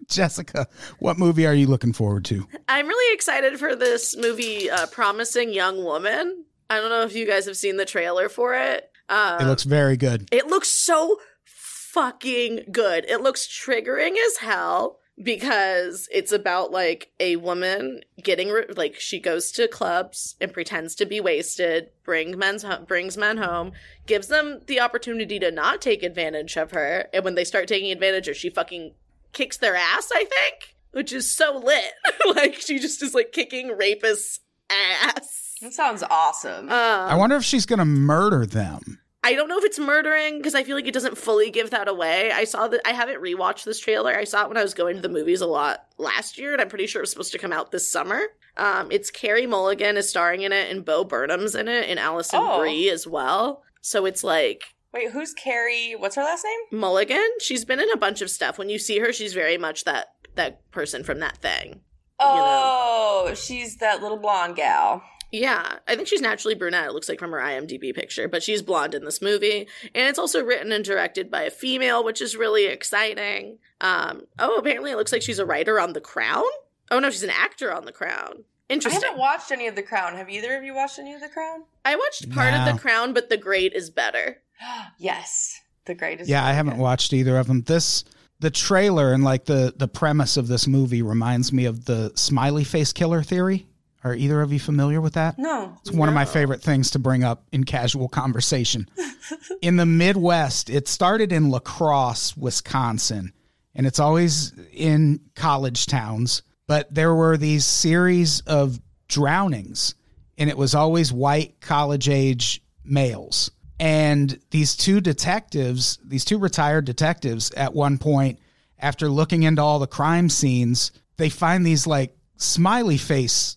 Jessica, 0.08 0.66
what 0.98 1.18
movie 1.18 1.46
are 1.46 1.54
you 1.54 1.66
looking 1.66 1.92
forward 1.92 2.24
to? 2.26 2.46
I'm 2.68 2.86
really 2.88 3.14
excited 3.14 3.58
for 3.58 3.76
this 3.76 4.16
movie, 4.16 4.70
uh, 4.70 4.86
Promising 4.86 5.52
Young 5.52 5.84
Woman. 5.84 6.44
I 6.70 6.76
don't 6.80 6.88
know 6.90 7.02
if 7.02 7.14
you 7.14 7.26
guys 7.26 7.44
have 7.46 7.56
seen 7.58 7.76
the 7.76 7.84
trailer 7.84 8.28
for 8.30 8.54
it. 8.54 8.90
Um, 9.08 9.40
It 9.40 9.46
looks 9.46 9.64
very 9.64 9.96
good. 9.96 10.28
It 10.32 10.46
looks 10.46 10.68
so 10.68 11.18
fucking 11.44 12.64
good. 12.70 13.04
It 13.08 13.20
looks 13.22 13.46
triggering 13.46 14.14
as 14.26 14.36
hell 14.38 14.98
because 15.20 16.08
it's 16.12 16.30
about 16.30 16.70
like 16.70 17.10
a 17.18 17.36
woman 17.36 18.00
getting 18.22 18.50
re- 18.50 18.66
like 18.76 18.94
she 19.00 19.18
goes 19.18 19.50
to 19.52 19.66
clubs 19.66 20.36
and 20.40 20.52
pretends 20.52 20.94
to 20.96 21.06
be 21.06 21.20
wasted, 21.20 21.88
bring 22.04 22.38
men's 22.38 22.62
ho- 22.62 22.84
brings 22.86 23.16
men 23.16 23.38
home, 23.38 23.72
gives 24.06 24.28
them 24.28 24.60
the 24.66 24.80
opportunity 24.80 25.38
to 25.40 25.50
not 25.50 25.80
take 25.82 26.02
advantage 26.02 26.56
of 26.56 26.70
her, 26.70 27.08
and 27.12 27.24
when 27.24 27.34
they 27.34 27.44
start 27.44 27.66
taking 27.66 27.90
advantage 27.90 28.28
of 28.28 28.32
her, 28.36 28.38
she 28.38 28.50
fucking 28.50 28.92
kicks 29.32 29.56
their 29.56 29.74
ass, 29.74 30.10
I 30.14 30.24
think, 30.24 30.76
which 30.92 31.12
is 31.12 31.34
so 31.34 31.56
lit. 31.58 31.92
like 32.36 32.54
she 32.54 32.78
just 32.78 33.02
is 33.02 33.14
like 33.14 33.32
kicking 33.32 33.70
rapists 33.70 34.38
ass. 34.70 35.47
That 35.60 35.72
sounds 35.74 36.02
awesome. 36.08 36.68
Um, 36.68 36.72
I 36.72 37.14
wonder 37.16 37.36
if 37.36 37.44
she's 37.44 37.66
going 37.66 37.78
to 37.80 37.84
murder 37.84 38.46
them. 38.46 39.00
I 39.24 39.34
don't 39.34 39.48
know 39.48 39.58
if 39.58 39.64
it's 39.64 39.78
murdering 39.78 40.38
because 40.38 40.54
I 40.54 40.62
feel 40.62 40.76
like 40.76 40.86
it 40.86 40.94
doesn't 40.94 41.18
fully 41.18 41.50
give 41.50 41.70
that 41.70 41.88
away. 41.88 42.30
I 42.30 42.44
saw 42.44 42.68
that 42.68 42.80
I 42.86 42.92
haven't 42.92 43.20
rewatched 43.20 43.64
this 43.64 43.80
trailer. 43.80 44.16
I 44.16 44.24
saw 44.24 44.44
it 44.44 44.48
when 44.48 44.56
I 44.56 44.62
was 44.62 44.74
going 44.74 44.94
to 44.96 45.02
the 45.02 45.08
movies 45.08 45.40
a 45.40 45.46
lot 45.46 45.86
last 45.98 46.38
year, 46.38 46.52
and 46.52 46.62
I'm 46.62 46.68
pretty 46.68 46.86
sure 46.86 47.00
it 47.00 47.02
was 47.02 47.10
supposed 47.10 47.32
to 47.32 47.38
come 47.38 47.52
out 47.52 47.72
this 47.72 47.86
summer. 47.90 48.20
Um, 48.56 48.90
it's 48.92 49.10
Carey 49.10 49.46
Mulligan 49.46 49.96
is 49.96 50.08
starring 50.08 50.42
in 50.42 50.52
it, 50.52 50.70
and 50.70 50.84
Bo 50.84 51.02
Burnham's 51.04 51.54
in 51.56 51.66
it, 51.68 51.88
and 51.90 51.98
Alison 51.98 52.40
Oh. 52.42 52.60
Brie 52.60 52.88
as 52.90 53.06
well. 53.06 53.62
So 53.80 54.06
it's 54.06 54.22
like 54.22 54.62
Wait, 54.94 55.10
who's 55.10 55.34
Carey? 55.34 55.94
What's 55.98 56.16
her 56.16 56.22
last 56.22 56.44
name? 56.44 56.80
Mulligan. 56.80 57.28
She's 57.40 57.64
been 57.64 57.80
in 57.80 57.90
a 57.90 57.96
bunch 57.98 58.22
of 58.22 58.30
stuff. 58.30 58.56
When 58.56 58.70
you 58.70 58.78
see 58.78 59.00
her, 59.00 59.12
she's 59.12 59.34
very 59.34 59.58
much 59.58 59.84
that 59.84 60.06
that 60.36 60.68
person 60.70 61.02
from 61.04 61.18
that 61.18 61.36
thing. 61.38 61.80
Oh, 62.20 63.32
she's 63.34 63.76
that 63.78 64.00
little 64.00 64.16
blonde 64.18 64.56
gal. 64.56 65.02
Yeah, 65.30 65.76
I 65.86 65.94
think 65.94 66.08
she's 66.08 66.22
naturally 66.22 66.54
brunette. 66.54 66.86
It 66.86 66.92
looks 66.92 67.08
like 67.08 67.18
from 67.18 67.32
her 67.32 67.38
IMDb 67.38 67.94
picture, 67.94 68.28
but 68.28 68.42
she's 68.42 68.62
blonde 68.62 68.94
in 68.94 69.04
this 69.04 69.20
movie, 69.20 69.68
and 69.94 70.08
it's 70.08 70.18
also 70.18 70.42
written 70.42 70.72
and 70.72 70.84
directed 70.84 71.30
by 71.30 71.42
a 71.42 71.50
female, 71.50 72.02
which 72.02 72.22
is 72.22 72.34
really 72.36 72.64
exciting. 72.66 73.58
Um, 73.80 74.22
oh, 74.38 74.56
apparently 74.56 74.90
it 74.90 74.96
looks 74.96 75.12
like 75.12 75.22
she's 75.22 75.38
a 75.38 75.44
writer 75.46 75.78
on 75.78 75.92
The 75.92 76.00
Crown. 76.00 76.44
Oh 76.90 76.98
no, 76.98 77.10
she's 77.10 77.22
an 77.22 77.30
actor 77.30 77.72
on 77.72 77.84
The 77.84 77.92
Crown. 77.92 78.44
Interesting. 78.70 79.02
I 79.02 79.06
haven't 79.06 79.20
watched 79.20 79.50
any 79.50 79.66
of 79.66 79.76
The 79.76 79.82
Crown. 79.82 80.14
Have 80.14 80.30
either 80.30 80.56
of 80.56 80.64
you 80.64 80.74
watched 80.74 80.98
any 80.98 81.14
of 81.14 81.20
The 81.20 81.28
Crown? 81.28 81.64
I 81.84 81.96
watched 81.96 82.30
part 82.30 82.54
No. 82.54 82.60
of 82.66 82.74
The 82.74 82.80
Crown, 82.80 83.12
but 83.12 83.28
The 83.28 83.36
Great 83.36 83.72
is 83.74 83.90
better. 83.90 84.38
yes, 84.98 85.60
The 85.84 85.94
Greatest. 85.94 86.28
Yeah, 86.30 86.44
I 86.44 86.52
haven't 86.52 86.78
watched 86.78 87.12
either 87.12 87.36
of 87.38 87.46
them. 87.46 87.62
This 87.62 88.04
the 88.40 88.50
trailer 88.50 89.12
and 89.12 89.24
like 89.24 89.44
the 89.46 89.74
the 89.76 89.88
premise 89.88 90.36
of 90.36 90.48
this 90.48 90.66
movie 90.66 91.02
reminds 91.02 91.52
me 91.52 91.64
of 91.64 91.84
the 91.86 92.12
smiley 92.14 92.64
face 92.64 92.92
killer 92.92 93.22
theory. 93.22 93.66
Are 94.08 94.14
either 94.14 94.40
of 94.40 94.52
you 94.52 94.58
familiar 94.58 95.00
with 95.00 95.14
that? 95.14 95.38
No. 95.38 95.76
It's 95.80 95.92
one 95.92 96.08
of 96.08 96.14
my 96.14 96.24
favorite 96.24 96.62
things 96.62 96.90
to 96.92 96.98
bring 96.98 97.24
up 97.24 97.44
in 97.52 97.64
casual 97.64 98.08
conversation. 98.08 98.88
in 99.62 99.76
the 99.76 99.86
Midwest, 99.86 100.70
it 100.70 100.88
started 100.88 101.32
in 101.32 101.50
La 101.50 101.58
Crosse, 101.58 102.36
Wisconsin, 102.36 103.32
and 103.74 103.86
it's 103.86 103.98
always 103.98 104.52
in 104.72 105.20
college 105.34 105.86
towns. 105.86 106.42
But 106.66 106.92
there 106.92 107.14
were 107.14 107.36
these 107.36 107.64
series 107.64 108.40
of 108.40 108.80
drownings, 109.08 109.94
and 110.36 110.48
it 110.48 110.56
was 110.56 110.74
always 110.74 111.12
white 111.12 111.60
college 111.60 112.08
age 112.08 112.62
males. 112.84 113.50
And 113.80 114.38
these 114.50 114.76
two 114.76 115.00
detectives, 115.00 115.98
these 116.04 116.24
two 116.24 116.38
retired 116.38 116.84
detectives, 116.84 117.50
at 117.52 117.74
one 117.74 117.98
point, 117.98 118.38
after 118.78 119.08
looking 119.08 119.42
into 119.42 119.62
all 119.62 119.78
the 119.78 119.86
crime 119.86 120.28
scenes, 120.28 120.92
they 121.16 121.28
find 121.28 121.64
these 121.64 121.86
like 121.86 122.16
smiley 122.36 122.96
face 122.96 123.56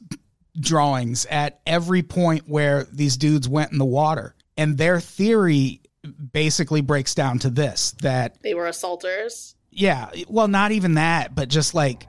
drawings 0.59 1.25
at 1.27 1.61
every 1.65 2.03
point 2.03 2.47
where 2.47 2.85
these 2.91 3.17
dudes 3.17 3.47
went 3.47 3.71
in 3.71 3.77
the 3.77 3.85
water. 3.85 4.35
And 4.57 4.77
their 4.77 4.99
theory 4.99 5.81
basically 6.33 6.81
breaks 6.81 7.15
down 7.15 7.39
to 7.39 7.49
this 7.49 7.91
that, 8.01 8.41
They 8.41 8.53
were 8.53 8.67
assaulters. 8.67 9.55
yeah, 9.69 10.09
well, 10.27 10.47
not 10.47 10.71
even 10.71 10.95
that, 10.95 11.35
but 11.35 11.47
just 11.47 11.73
like 11.73 12.07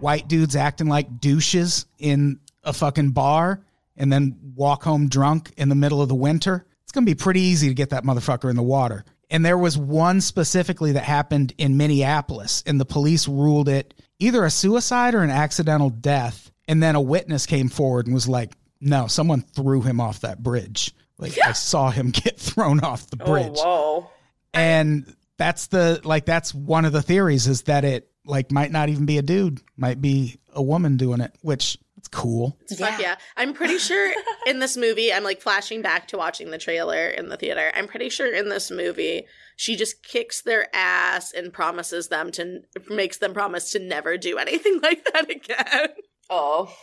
white 0.00 0.28
dudes 0.28 0.54
acting 0.56 0.88
like 0.88 1.20
douches 1.20 1.86
in 1.98 2.40
a 2.64 2.72
fucking 2.72 3.10
bar 3.10 3.64
and 3.96 4.12
then 4.12 4.38
walk 4.54 4.82
home 4.84 5.08
drunk 5.08 5.52
in 5.56 5.68
the 5.68 5.74
middle 5.74 6.00
of 6.02 6.08
the 6.08 6.14
winter. 6.14 6.64
It's 6.82 6.92
going 6.92 7.04
to 7.06 7.10
be 7.10 7.14
pretty 7.16 7.40
easy 7.40 7.68
to 7.68 7.74
get 7.74 7.90
that 7.90 8.04
motherfucker 8.04 8.50
in 8.50 8.56
the 8.56 8.62
water. 8.62 9.04
And 9.30 9.44
there 9.44 9.58
was 9.58 9.78
one 9.78 10.20
specifically 10.20 10.92
that 10.92 11.04
happened 11.04 11.54
in 11.56 11.78
Minneapolis, 11.78 12.62
and 12.66 12.78
the 12.78 12.84
police 12.84 13.26
ruled 13.26 13.68
it 13.68 13.94
either 14.18 14.44
a 14.44 14.50
suicide 14.50 15.14
or 15.14 15.22
an 15.22 15.30
accidental 15.30 15.88
death. 15.88 16.51
And 16.68 16.82
then 16.82 16.94
a 16.94 17.00
witness 17.00 17.46
came 17.46 17.68
forward 17.68 18.06
and 18.06 18.14
was 18.14 18.28
like, 18.28 18.52
no, 18.80 19.06
someone 19.06 19.42
threw 19.42 19.82
him 19.82 20.00
off 20.00 20.20
that 20.20 20.42
bridge. 20.42 20.92
Like, 21.18 21.36
I 21.44 21.52
saw 21.52 21.90
him 21.90 22.10
get 22.12 22.38
thrown 22.38 22.80
off 22.80 23.08
the 23.10 23.18
oh, 23.20 23.26
bridge 23.26 23.58
Oh, 23.58 24.00
whoa. 24.00 24.10
and 24.54 25.14
that's 25.38 25.68
the 25.68 26.00
like 26.04 26.24
that's 26.24 26.54
one 26.54 26.84
of 26.84 26.92
the 26.92 27.02
theories 27.02 27.46
is 27.46 27.62
that 27.62 27.84
it 27.84 28.08
like 28.24 28.52
might 28.52 28.70
not 28.70 28.88
even 28.88 29.06
be 29.06 29.18
a 29.18 29.22
dude 29.22 29.60
might 29.76 30.00
be 30.00 30.38
a 30.52 30.62
woman 30.62 30.96
doing 30.96 31.20
it 31.20 31.34
which 31.40 31.76
it's 31.96 32.06
cool 32.08 32.56
Fuck 32.76 33.00
yeah. 33.00 33.16
I'm 33.36 33.52
pretty 33.54 33.78
sure 33.78 34.12
in 34.46 34.58
this 34.58 34.76
movie, 34.76 35.12
I'm 35.12 35.22
like 35.24 35.40
flashing 35.40 35.82
back 35.82 36.08
to 36.08 36.18
watching 36.18 36.50
the 36.50 36.58
trailer 36.58 37.06
in 37.08 37.28
the 37.28 37.36
theater. 37.36 37.70
I'm 37.74 37.86
pretty 37.86 38.08
sure 38.08 38.32
in 38.32 38.48
this 38.48 38.70
movie, 38.72 39.24
she 39.56 39.76
just 39.76 40.02
kicks 40.02 40.42
their 40.42 40.66
ass 40.74 41.32
and 41.32 41.52
promises 41.52 42.08
them 42.08 42.32
to, 42.32 42.62
makes 42.90 43.18
them 43.18 43.32
promise 43.32 43.70
to 43.72 43.78
never 43.78 44.16
do 44.18 44.36
anything 44.38 44.80
like 44.82 45.04
that 45.12 45.30
again. 45.30 45.88
Oh. 46.32 46.74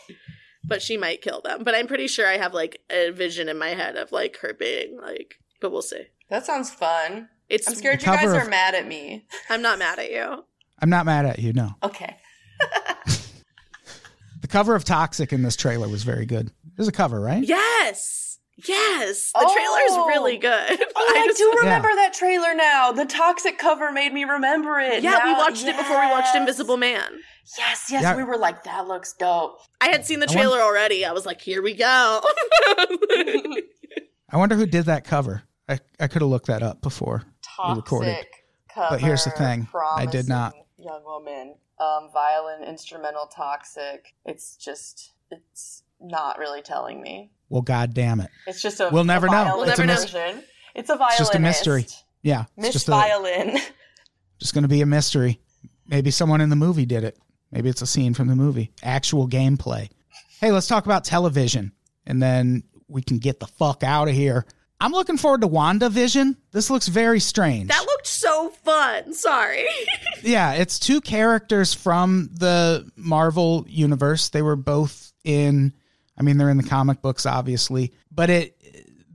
But 0.64 0.82
she 0.82 0.96
might 0.96 1.22
kill 1.22 1.40
them. 1.40 1.64
But 1.64 1.74
I'm 1.74 1.86
pretty 1.86 2.06
sure 2.06 2.26
I 2.26 2.36
have 2.36 2.54
like 2.54 2.80
a 2.90 3.10
vision 3.10 3.48
in 3.48 3.58
my 3.58 3.70
head 3.70 3.96
of 3.96 4.12
like 4.12 4.36
her 4.42 4.52
being 4.52 4.98
like, 5.00 5.36
but 5.60 5.72
we'll 5.72 5.82
see. 5.82 6.04
That 6.28 6.46
sounds 6.46 6.70
fun. 6.70 7.28
It's, 7.48 7.66
I'm 7.68 7.74
scared 7.74 8.00
you 8.02 8.06
guys 8.06 8.20
cover 8.20 8.36
are 8.36 8.42
of- 8.42 8.50
mad 8.50 8.74
at 8.74 8.86
me. 8.86 9.26
I'm 9.48 9.62
not 9.62 9.78
mad 9.78 9.98
at 9.98 10.10
you. 10.12 10.44
i'm 10.80 10.88
not 10.90 11.04
mad 11.06 11.26
at 11.26 11.38
you 11.40 11.52
no 11.52 11.70
Okay. 11.82 12.16
the 14.40 14.48
cover 14.48 14.74
of 14.74 14.84
toxic 14.84 15.32
in 15.32 15.42
this 15.42 15.56
trailer 15.56 15.88
was 15.88 16.02
very 16.04 16.26
good 16.26 16.50
there's 16.76 16.88
a 16.88 16.92
cover 16.92 17.20
right 17.20 17.42
Yes. 17.44 18.29
Yes. 18.66 19.32
The 19.32 19.40
Oh. 19.42 19.54
trailer's 19.54 20.06
really 20.08 20.36
good. 20.36 20.84
Oh, 20.96 21.14
I, 21.16 21.26
just- 21.26 21.38
do 21.38 21.52
remember 21.60 21.88
that 21.94 22.12
trailer 22.14 22.54
now. 22.54 22.92
The 22.92 23.04
toxic 23.06 23.58
cover 23.58 23.92
made 23.92 24.12
me 24.12 24.24
remember 24.24 24.78
it. 24.80 25.02
Yeah, 25.02 25.24
we 25.24 25.32
Now- 25.32 25.38
watched 25.38 25.64
it 25.64 25.76
before 25.76 26.00
we 26.00 26.06
watched. 26.10 26.34
Invisible 26.34 26.76
Man. 26.76 27.20
Yes, 27.58 27.88
yes, 27.90 28.02
Yeah. 28.02 28.16
we 28.16 28.22
were 28.24 28.36
like, 28.36 28.62
that 28.64 28.86
looks 28.86 29.12
dope. 29.14 29.60
I 29.80 29.88
had 29.88 30.04
seen 30.06 30.20
the 30.20 30.28
I 30.30 30.32
trailer 30.32 30.60
already. 30.60 31.04
I 31.04 31.12
was 31.12 31.26
like, 31.26 31.40
here 31.40 31.62
we 31.62 31.74
go. 31.74 32.20
i 34.32 34.36
wonder 34.36 34.54
who 34.54 34.64
did 34.66 34.84
that 34.84 35.04
cover 35.04 35.42
i, 35.68 35.78
I 35.98 36.06
could 36.06 36.22
have 36.22 36.30
looked 36.30 36.46
that 36.46 36.62
up 36.62 36.80
before 36.82 37.24
we 37.66 37.74
recorded 37.74 38.24
cover. 38.72 38.86
But 38.90 39.00
here's 39.00 39.24
the 39.24 39.30
thing, 39.30 39.66
I 39.96 40.06
did 40.06 40.28
not. 40.28 40.54
Young 40.78 41.02
woman, 41.04 41.56
um, 41.80 42.08
violin, 42.12 42.62
instrumental, 42.64 43.26
toxic. 43.26 44.14
It's 44.24 44.56
just, 44.56 45.12
it's 45.30 45.82
not 46.00 46.38
really 46.38 46.62
telling 46.62 47.02
me. 47.02 47.32
Well 47.50 47.60
god 47.62 47.92
damn 47.92 48.20
it 48.20 48.30
It's 48.46 48.62
just 48.62 48.80
a. 48.80 48.88
We'll 48.90 49.04
never 49.04 49.26
a 49.26 49.30
know. 49.30 49.44
violin 49.44 49.56
We'll 49.58 49.66
never 49.66 49.86
know. 49.86 50.42
It's 50.74 50.88
a 50.88 50.96
violinist. 50.96 51.10
it's 51.10 51.18
just 51.18 51.34
a 51.34 51.38
mystery 51.38 51.86
yeah 52.22 52.42
it's 52.56 52.66
Miss 52.66 52.72
just 52.72 52.88
a, 52.88 52.92
Violin. 52.92 53.58
just 54.38 54.54
gonna 54.54 54.68
be 54.68 54.80
a 54.80 54.86
mystery 54.86 55.40
maybe 55.86 56.10
someone 56.10 56.40
in 56.40 56.48
the 56.48 56.56
movie 56.56 56.86
did 56.86 57.04
it 57.04 57.18
maybe 57.50 57.68
it's 57.68 57.82
a 57.82 57.86
scene 57.86 58.14
from 58.14 58.28
the 58.28 58.36
movie 58.36 58.70
actual 58.82 59.28
gameplay 59.28 59.88
hey 60.40 60.50
let's 60.52 60.66
talk 60.68 60.84
about 60.86 61.04
television 61.04 61.72
and 62.06 62.22
then 62.22 62.62
we 62.88 63.02
can 63.02 63.18
get 63.18 63.40
the 63.40 63.46
fuck 63.46 63.82
out 63.82 64.08
of 64.08 64.14
here 64.14 64.44
i'm 64.80 64.92
looking 64.92 65.16
forward 65.16 65.40
to 65.40 65.48
wandavision 65.48 66.36
this 66.52 66.70
looks 66.70 66.88
very 66.88 67.20
strange 67.20 67.68
that 67.68 67.84
looked 67.86 68.06
so 68.06 68.50
fun. 68.64 69.12
Sorry. 69.12 69.64
yeah 70.22 70.52
it's 70.54 70.78
two 70.78 71.00
characters 71.00 71.74
from 71.74 72.28
the 72.32 72.88
marvel 72.96 73.64
universe 73.68 74.28
they 74.30 74.42
were 74.42 74.56
both 74.56 75.12
in 75.24 75.72
i 76.20 76.22
mean 76.22 76.36
they're 76.36 76.50
in 76.50 76.56
the 76.56 76.62
comic 76.62 77.02
books 77.02 77.26
obviously 77.26 77.92
but 78.12 78.30
it 78.30 78.56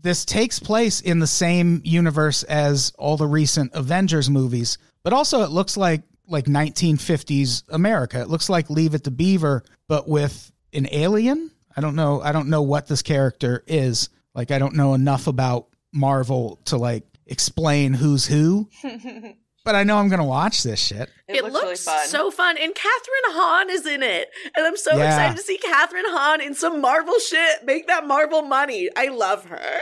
this 0.02 0.24
takes 0.24 0.60
place 0.60 1.02
in 1.02 1.18
the 1.20 1.28
same 1.28 1.82
universe 1.84 2.44
as 2.44 2.92
all 2.98 3.18
the 3.18 3.26
recent 3.26 3.72
avengers 3.74 4.30
movies 4.30 4.78
but 5.04 5.14
also 5.14 5.42
it 5.44 5.50
looks 5.50 5.78
like 5.78 6.02
like 6.28 6.46
1950s 6.46 7.64
america. 7.70 8.20
It 8.20 8.30
looks 8.30 8.50
like 8.50 8.70
leave 8.70 8.96
it 8.96 9.04
to 9.06 9.12
beaver 9.12 9.64
but 9.88 10.10
with 10.10 10.52
an 10.74 10.88
alien? 10.92 11.52
I 11.78 11.82
don't 11.82 11.96
know 11.96 12.22
i 12.22 12.32
don't 12.32 12.50
know 12.50 12.64
what 12.64 12.88
this 12.88 13.02
character 13.02 13.64
is. 13.68 14.10
Like 14.34 14.52
i 14.52 14.60
don't 14.60 14.76
know 14.76 14.94
enough 14.94 15.28
about 15.28 15.68
Marvel 15.94 16.60
to 16.66 16.78
like 16.78 17.04
explain 17.26 17.94
who's 17.94 18.26
who. 18.26 18.70
but 19.66 19.76
I 19.76 19.84
know 19.84 19.98
I'm 19.98 20.08
gonna 20.08 20.24
watch 20.24 20.64
this 20.64 20.80
shit. 20.80 21.10
It, 21.28 21.38
It, 21.38 21.44
looks, 21.44 21.54
looks, 21.54 21.64
really 21.88 21.98
fun. 22.00 22.08
so 22.08 22.32
fun, 22.32 22.58
and 22.58 22.74
Kathryn 22.74 23.26
Hahn 23.34 23.70
is 23.70 23.86
in 23.86 24.02
it, 24.04 24.30
and 24.56 24.66
I'm 24.66 24.78
so 24.78 24.96
Yeah. 24.96 25.08
excited 25.08 25.36
to 25.38 25.44
see 25.44 25.58
Kathryn 25.58 26.04
Hahn 26.06 26.40
in 26.40 26.54
some 26.54 26.80
Marvel 26.80 27.16
shit. 27.20 27.66
Make 27.66 27.88
that 27.88 28.08
Marvel 28.08 28.44
money. 28.44 28.90
I 28.96 29.08
love 29.08 29.46
her. 29.46 29.80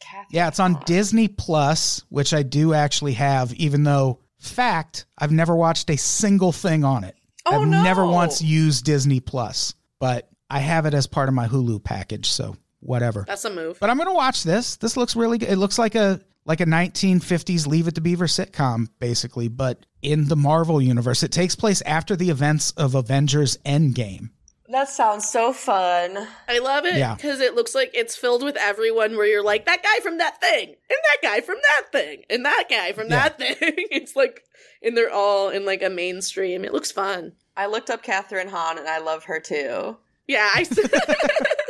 Kathryn 0.00 0.24
Yeah, 0.30 0.48
it's 0.48 0.60
on 0.60 0.74
Hahn. 0.74 0.82
Disney 0.86 1.28
Plus, 1.28 2.02
which 2.08 2.32
I 2.32 2.42
do 2.42 2.72
actually 2.72 3.14
have, 3.14 3.52
even 3.54 3.82
though 3.84 4.20
fact, 4.38 5.06
I've 5.18 5.32
never 5.32 5.56
watched 5.56 5.90
a 5.90 5.96
single 5.96 6.52
thing 6.52 6.84
on 6.84 7.02
it. 7.04 7.16
Oh, 7.44 7.62
I've 7.62 7.68
no. 7.68 7.82
never 7.82 8.06
once 8.06 8.40
used 8.40 8.84
Disney 8.84 9.20
Plus, 9.20 9.74
but 9.98 10.28
I 10.48 10.60
have 10.60 10.86
it 10.86 10.94
as 10.94 11.06
part 11.06 11.28
of 11.28 11.34
my 11.34 11.48
Hulu 11.48 11.82
package, 11.82 12.30
so 12.30 12.56
whatever. 12.80 13.24
That's 13.26 13.44
a 13.44 13.50
move. 13.50 13.78
But 13.80 13.90
I'm 13.90 13.98
gonna 13.98 14.14
watch 14.14 14.44
this. 14.44 14.76
This 14.76 14.96
looks 14.96 15.16
really 15.16 15.38
good. 15.38 15.48
It 15.48 15.56
looks 15.56 15.78
like 15.78 15.94
a 15.96 16.20
like 16.46 16.60
a 16.60 16.64
1950s 16.66 17.66
Leave 17.66 17.88
It 17.88 17.96
to 17.96 18.00
Beaver 18.00 18.26
sitcom, 18.26 18.86
basically, 19.00 19.48
but 19.48 19.84
in 20.00 20.28
the 20.28 20.36
Marvel 20.36 20.80
universe. 20.80 21.22
It 21.22 21.32
takes 21.32 21.56
place 21.56 21.82
after 21.82 22.16
the 22.16 22.30
events 22.30 22.70
of 22.72 22.94
Avengers 22.94 23.56
Endgame. 23.66 24.30
That 24.68 24.88
sounds 24.88 25.28
so 25.28 25.52
fun. 25.52 26.26
I 26.48 26.58
love 26.58 26.86
it 26.86 26.96
Yeah. 26.96 27.14
because 27.14 27.40
it 27.40 27.54
looks 27.54 27.74
like 27.74 27.90
it's 27.94 28.16
filled 28.16 28.42
with 28.42 28.56
everyone 28.56 29.16
where 29.16 29.26
you're 29.26 29.42
like, 29.44 29.64
that 29.66 29.82
guy 29.82 30.00
from 30.02 30.18
that 30.18 30.40
thing, 30.40 30.68
and 30.68 30.76
that 30.88 31.18
guy 31.22 31.40
from 31.40 31.56
that 31.62 31.92
thing, 31.92 32.22
and 32.30 32.44
that 32.44 32.64
guy 32.68 32.92
from 32.92 33.08
Yeah. 33.08 33.28
that 33.28 33.38
thing. 33.58 33.58
it's 33.60 34.16
like, 34.16 34.42
and 34.82 34.96
they're 34.96 35.12
all 35.12 35.50
in 35.50 35.64
like 35.64 35.82
a 35.82 35.90
mainstream. 35.90 36.64
It 36.64 36.72
looks 36.72 36.90
fun. 36.90 37.32
I 37.56 37.66
looked 37.66 37.90
up 37.90 38.02
Kathryn 38.04 38.48
Hahn 38.50 38.78
and 38.78 38.88
I 38.88 38.98
love 38.98 39.24
her 39.24 39.40
too. 39.40 39.96
Yeah, 40.28 40.50
I 40.54 40.64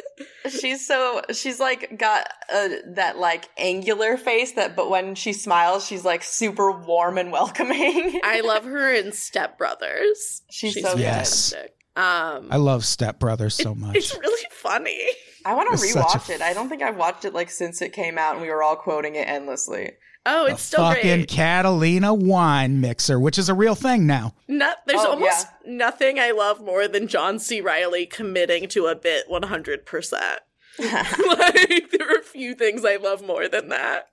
She's 0.49 0.87
so 0.87 1.23
she's 1.33 1.59
like 1.61 1.99
got 1.99 2.29
uh 2.53 2.69
that 2.95 3.19
like 3.19 3.49
angular 3.59 4.17
face 4.17 4.53
that 4.53 4.77
but 4.77 4.91
when 4.91 5.15
she 5.15 5.33
smiles 5.33 5.87
she's 5.87 6.05
like 6.05 6.23
super 6.23 6.71
warm 6.73 7.19
and 7.19 7.33
welcoming. 7.33 8.21
I 8.25 8.41
love 8.45 8.65
her 8.65 8.93
in 8.95 9.13
Step 9.13 9.59
Brothers. 9.59 10.43
She's 10.51 10.75
so 10.75 10.93
good. 10.93 11.01
Yes. 11.01 11.51
fantastic. 11.53 11.73
Um, 11.97 12.49
I 12.51 12.57
love 12.59 12.85
Step 12.85 13.19
Brothers 13.19 13.55
so 13.55 13.73
it- 13.73 13.79
much. 13.79 13.97
It's 13.97 14.17
really 14.19 14.47
funny. 14.51 15.01
I 15.47 15.55
want 15.55 15.69
to 15.71 15.75
It's 15.75 15.93
such 15.93 16.05
a 16.05 16.19
rewatch 16.19 16.31
it. 16.31 16.43
I 16.43 16.53
don't 16.53 16.69
think 16.69 16.83
I've 16.83 16.97
watched 16.97 17.25
it 17.25 17.33
like 17.33 17.51
since 17.51 17.81
it 17.81 17.93
came 17.93 18.19
out 18.19 18.35
and 18.35 18.43
we 18.43 18.51
were 18.51 18.63
all 18.63 18.77
quoting 18.77 19.15
it 19.15 19.29
endlessly. 19.29 19.93
Oh, 20.29 20.47
a 20.47 20.51
it's 20.53 20.63
still 20.63 20.81
fucking 20.81 21.03
great. 21.21 21.29
Catalina 21.29 22.13
wine 22.13 22.81
mixer, 22.81 23.19
which 23.21 23.39
is 23.39 23.49
a 23.49 23.55
real 23.55 23.75
thing 23.77 24.07
now. 24.07 24.35
No, 24.49 24.73
there's 24.87 25.01
Oh, 25.01 25.13
almost 25.13 25.47
nothing 25.65 26.19
I 26.19 26.33
love 26.33 26.61
more 26.61 26.89
than 26.89 27.07
John 27.07 27.39
C. 27.39 27.61
Reilly 27.61 28.07
committing 28.07 28.69
to 28.71 28.87
a 28.87 28.97
bit 28.97 29.29
100%. 29.31 30.13
like, 30.79 31.91
there 31.91 32.11
are 32.11 32.19
a 32.19 32.23
few 32.25 32.55
things 32.55 32.85
I 32.85 32.97
love 32.97 33.25
more 33.25 33.49
than 33.49 33.69
that. 33.69 34.09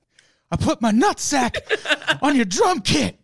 I 0.52 0.56
put 0.56 0.82
my 0.82 0.92
nutsack 0.92 1.58
on 2.22 2.36
your 2.36 2.46
drum 2.46 2.82
kit. 2.82 3.18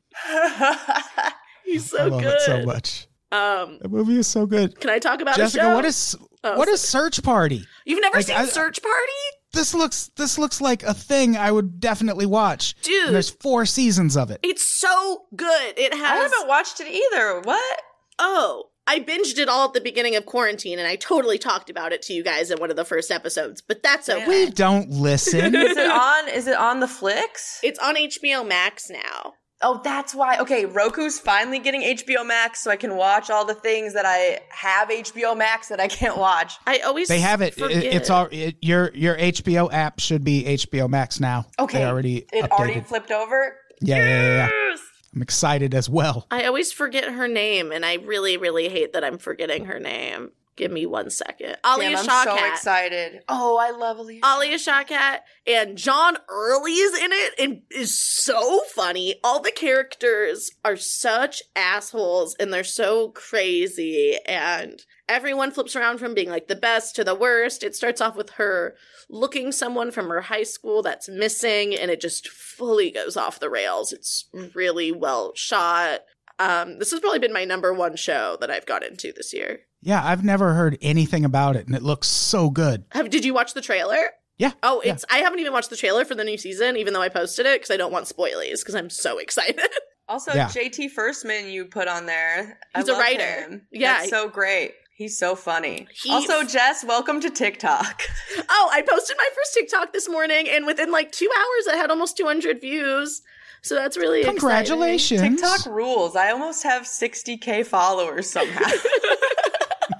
He's 1.66 1.90
so 1.92 1.98
I 2.00 2.06
love 2.08 2.22
good. 2.24 2.34
it 2.34 2.42
so 2.42 2.64
much. 2.66 3.08
Um, 3.32 3.78
That 3.82 3.90
movie 3.92 4.18
is 4.18 4.26
so 4.28 4.46
good. 4.48 4.80
can 4.80 4.90
I 4.90 4.98
talk 4.98 5.22
about 5.22 5.36
a 5.36 5.42
Jessica, 5.42 5.66
show? 5.66 5.76
what 5.76 5.86
is 5.86 6.16
Oh, 6.44 6.58
what 6.58 6.68
is 6.70 6.82
Search 6.82 7.22
Party? 7.22 7.66
You've 7.86 8.02
never 8.02 8.18
like, 8.18 8.26
seen 8.26 8.36
I- 8.38 8.46
Search 8.46 8.82
Party? 8.82 9.38
This 9.54 9.74
looks 9.74 10.12
this 10.16 10.38
looks 10.38 10.62
like 10.62 10.84
a 10.84 10.94
thing 10.94 11.36
I 11.36 11.52
would 11.52 11.80
definitely 11.80 12.26
watch. 12.26 12.76
Dude. 12.82 13.08
And 13.08 13.16
there's 13.16 13.30
four 13.30 13.66
seasons 13.66 14.16
of 14.16 14.32
it. 14.32 14.40
It's 14.44 14.80
so 14.80 15.24
good. 15.36 15.74
It 15.78 15.94
has. 15.94 16.02
I 16.02 16.16
haven't 16.16 16.48
watched 16.48 16.80
it 16.80 16.88
either. 16.88 17.42
What? 17.42 17.82
Oh, 18.20 18.70
I 18.86 19.00
binged 19.00 19.38
it 19.38 19.48
all 19.48 19.68
at 19.68 19.74
the 19.74 19.82
beginning 19.82 20.16
of 20.16 20.26
quarantine 20.26 20.80
and 20.80 20.88
I 20.88 20.96
totally 20.96 21.38
talked 21.38 21.70
about 21.70 21.94
it 21.94 22.02
to 22.04 22.14
you 22.14 22.24
guys 22.24 22.50
in 22.52 22.58
one 22.60 22.72
of 22.72 22.76
the 22.76 22.84
first 22.86 23.12
episodes, 23.12 23.62
but 23.62 23.84
that's 23.84 24.10
okay. 24.10 24.28
We 24.28 24.50
don't 24.50 24.90
listen. 24.90 25.54
Is 25.56 25.78
it 25.78 25.92
on 25.92 26.28
is 26.30 26.48
it 26.48 26.58
on 26.58 26.80
the 26.80 26.88
flicks? 26.88 27.60
It's 27.64 27.80
on 27.80 27.96
HBO 27.96 28.48
Max 28.48 28.90
now. 28.90 29.34
Oh, 29.62 29.82
that's 29.84 30.16
why. 30.16 30.38
Okay, 30.40 30.66
Roku's 30.66 31.20
finally 31.20 31.60
getting 31.60 31.82
HBO 31.82 32.26
Max 32.26 32.62
so 32.62 32.72
I 32.72 32.78
can 32.78 32.96
watch 32.96 33.30
all 33.30 33.44
the 33.46 33.54
things 33.54 33.94
that 33.94 34.06
I 34.06 34.40
have 34.50 34.88
HBO 34.90 35.38
Max 35.38 35.68
that 35.68 35.82
I 35.82 35.88
can't 35.90 36.18
watch. 36.18 36.54
I 36.66 36.80
always 36.80 37.10
They 37.10 37.20
have 37.20 37.42
it. 37.42 37.58
it 37.58 37.60
forget. 37.60 37.84
it's 37.84 38.10
all 38.10 38.28
it, 38.32 38.56
your 38.62 38.92
your 38.96 39.18
HBO 39.18 39.72
app 39.74 40.00
should 40.00 40.24
be 40.24 40.44
HBO 40.46 40.90
Max 40.90 41.20
now. 41.20 41.46
Okay. 41.60 41.80
they 41.80 41.86
already 41.86 42.18
It 42.32 42.46
updated. 42.46 42.50
already 42.52 42.80
flipped 42.82 43.12
over. 43.12 43.56
yeah, 43.82 43.98
yeah, 43.98 44.04
yeah, 44.06 44.36
yeah. 44.50 44.76
I'm 45.14 45.22
excited 45.24 45.74
as 45.74 45.90
well. 45.90 46.28
I 46.32 46.44
always 46.46 46.72
forget 46.72 47.04
her 47.06 47.28
name, 47.28 47.72
and 47.72 47.84
I 47.84 47.96
really, 47.96 48.38
really 48.38 48.70
hate 48.70 48.94
that 48.94 49.04
I'm 49.04 49.18
forgetting 49.18 49.66
her 49.66 49.80
name. 49.80 50.30
Give 50.60 50.72
me 50.72 50.86
one 50.86 51.10
second. 51.10 51.56
Alia 51.66 51.92
Damn, 51.92 52.10
I'm 52.10 52.26
so 52.26 52.46
excited. 52.48 53.24
Oh, 53.30 53.58
I 53.58 53.72
love 53.72 53.98
Alicia. 53.98 54.26
Alia 54.26 54.58
Shawkat 54.58 55.20
and 55.48 55.78
John 55.78 56.18
Early 56.28 56.74
is 56.74 57.02
in 57.02 57.12
it 57.14 57.34
and 57.40 57.62
is 57.72 57.98
so 57.98 58.60
funny. 58.76 59.16
All 59.24 59.42
the 59.42 59.54
characters 59.54 60.52
are 60.66 60.76
such 60.76 61.42
assholes 61.56 62.36
and 62.42 62.52
they're 62.52 62.66
so 62.66 63.12
crazy 63.12 64.18
and 64.26 64.84
everyone 65.08 65.52
flips 65.52 65.78
around 65.78 66.00
from 66.00 66.14
being 66.14 66.30
like 66.30 66.50
the 66.50 66.58
best 66.58 66.94
to 66.98 67.06
the 67.06 67.16
worst. 67.16 67.64
It 67.64 67.74
starts 67.74 68.02
off 68.02 68.18
with 68.18 68.32
her 68.32 68.76
looking 69.10 69.54
someone 69.54 69.92
from 69.92 70.10
her 70.10 70.22
high 70.22 70.44
school 70.44 70.84
that's 70.84 71.08
missing 71.08 71.74
and 71.74 71.90
it 71.90 72.02
just 72.02 72.28
fully 72.28 72.92
goes 72.92 73.16
off 73.16 73.40
the 73.40 73.50
rails. 73.50 73.94
It's 73.94 74.28
really 74.54 74.92
well 74.92 75.32
shot. 75.38 76.02
Um, 76.38 76.80
this 76.80 76.92
has 76.92 77.00
probably 77.00 77.20
been 77.20 77.32
my 77.32 77.46
number 77.46 77.74
one 77.74 77.96
show 77.96 78.38
that 78.42 78.52
I've 78.52 78.66
got 78.66 78.84
into 78.84 79.14
this 79.14 79.34
year. 79.34 79.62
Yeah, 79.82 80.04
I've 80.04 80.24
never 80.24 80.54
heard 80.54 80.78
anything 80.82 81.24
about 81.26 81.56
it, 81.56 81.66
and 81.68 81.76
it 81.76 81.82
looks 81.82 82.08
so 82.08 82.50
good. 82.50 82.84
Have, 82.92 83.10
did 83.10 83.24
you 83.24 83.34
watch 83.34 83.54
the 83.54 83.62
trailer? 83.62 84.10
Yeah. 84.38 84.52
Oh, 84.64 84.82
yeah. 84.84 84.94
it's. 84.94 85.06
I 85.10 85.20
haven't 85.20 85.40
even 85.40 85.54
watched 85.54 85.70
the 85.70 85.78
trailer 85.78 86.06
for 86.06 86.16
the 86.16 86.24
new 86.24 86.38
season, 86.38 86.78
even 86.78 86.94
though 86.94 87.02
I 87.02 87.10
posted 87.10 87.46
it 87.46 87.60
because 87.62 87.72
I 87.72 87.78
don't 87.78 87.92
want 87.92 88.06
spoilies 88.06 88.60
because 88.60 88.76
I'm 88.76 88.90
so 88.90 89.18
excited. 89.18 89.60
Also, 90.10 90.34
Yeah. 90.34 90.48
JT 90.48 90.92
Firstman 90.98 91.52
you 91.52 91.66
put 91.66 91.88
on 91.88 92.08
there. 92.08 92.58
He's 92.76 92.88
a 92.90 92.94
writer. 92.94 93.42
Him. 93.42 93.68
Yeah. 93.72 94.00
That's 94.00 94.10
so 94.10 94.28
great. 94.28 94.72
He's 94.96 95.20
so 95.20 95.36
funny. 95.36 95.88
He- 95.94 96.10
also, 96.10 96.44
Jess, 96.44 96.84
welcome 96.84 97.22
to 97.22 97.30
TikTok. 97.30 98.02
oh, 98.50 98.70
I 98.74 98.82
posted 98.82 99.18
my 99.20 99.30
first 99.36 99.54
TikTok 99.54 99.94
this 99.94 100.10
morning, 100.10 100.50
and 100.50 100.66
within 100.66 100.92
like 100.92 101.12
two 101.12 101.30
hours, 101.38 101.68
I 101.72 101.78
had 101.78 101.92
almost 101.92 102.18
200 102.18 102.60
views. 102.60 103.22
So 103.62 103.76
that's 103.76 103.98
really 103.98 104.20
exciting. 104.20 104.40
Congratulations! 104.40 105.22
TikTok 105.22 105.66
rules. 105.66 106.16
I 106.16 106.32
almost 106.32 106.64
have 106.64 106.84
60k 106.84 107.66
followers 107.66 108.30
somehow. 108.30 108.70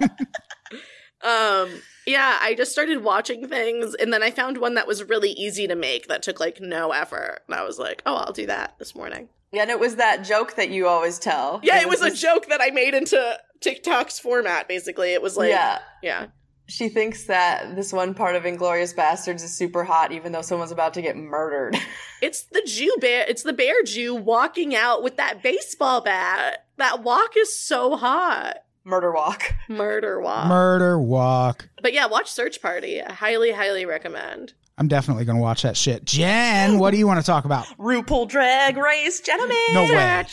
Um, 1.22 1.68
yeah, 2.06 2.38
I 2.40 2.54
just 2.54 2.72
started 2.72 3.04
watching 3.04 3.46
things, 3.46 3.94
and 3.94 4.10
then 4.12 4.22
I 4.22 4.30
found 4.30 4.56
one 4.56 4.74
that 4.74 4.86
was 4.86 5.04
really 5.04 5.32
easy 5.32 5.66
to 5.68 5.74
make 5.74 6.08
that 6.08 6.22
took 6.22 6.40
like 6.40 6.60
no 6.60 6.92
effort, 6.92 7.40
and 7.46 7.54
I 7.54 7.62
was 7.62 7.78
like, 7.78 8.02
oh, 8.06 8.16
I'll 8.16 8.32
do 8.32 8.46
that 8.46 8.78
this 8.78 8.94
morning. 8.94 9.28
yeah, 9.52 9.62
and 9.62 9.70
it 9.70 9.78
was 9.78 9.96
that 9.96 10.24
joke 10.24 10.56
that 10.56 10.70
you 10.70 10.86
always 10.88 11.18
tell. 11.18 11.60
Yeah, 11.62 11.80
it 11.82 11.88
was 11.88 12.00
a 12.00 12.04
this- 12.04 12.20
joke 12.20 12.46
that 12.48 12.62
I 12.62 12.70
made 12.70 12.94
into 12.94 13.38
TikTok's 13.60 14.18
format. 14.18 14.66
Basically, 14.66 15.12
it 15.12 15.20
was 15.20 15.36
like, 15.36 15.50
yeah. 15.50 15.80
yeah. 16.02 16.26
She 16.70 16.88
thinks 16.88 17.24
that 17.24 17.74
this 17.74 17.92
one 17.92 18.14
part 18.14 18.36
of 18.36 18.44
Inglourious 18.44 18.94
Basterds 18.94 19.42
is 19.42 19.52
super 19.52 19.82
hot, 19.82 20.12
even 20.12 20.30
though 20.30 20.40
someone's 20.40 20.70
about 20.70 20.94
to 20.94 21.02
get 21.02 21.16
murdered. 21.16 21.76
It's 22.22 22.42
the 22.42 22.60
Jew 22.66 22.94
bear. 23.00 23.24
It's 23.26 23.44
the 23.44 23.54
bear 23.54 23.82
Jew 23.82 24.14
walking 24.14 24.74
out 24.74 25.02
with 25.02 25.16
that 25.16 25.42
baseball 25.42 26.02
bat. 26.02 26.66
That 26.76 27.02
walk 27.02 27.30
is 27.34 27.58
so 27.58 27.96
hot. 27.96 28.56
Murder 28.84 29.12
walk. 29.12 29.54
Murder 29.68 30.20
walk. 30.20 30.46
Murder 30.46 30.98
Walk. 30.98 31.68
but 31.82 31.92
yeah, 31.92 32.06
watch 32.06 32.30
Search 32.30 32.62
Party. 32.62 33.02
I 33.02 33.12
highly, 33.12 33.52
highly 33.52 33.84
recommend. 33.86 34.54
I'm 34.78 34.88
definitely 34.88 35.26
gonna 35.26 35.40
watch 35.40 35.60
that 35.62 35.76
shit. 35.76 36.06
Jen, 36.06 36.78
what 36.78 36.92
do 36.92 36.96
you 36.96 37.06
want 37.06 37.20
to 37.20 37.26
talk 37.26 37.44
about? 37.44 37.66
RuPaul 37.78 38.26
Drag 38.26 38.78
Race, 38.78 39.20
gentlemen. 39.20 39.58
No 39.74 39.82
way. 39.82 40.24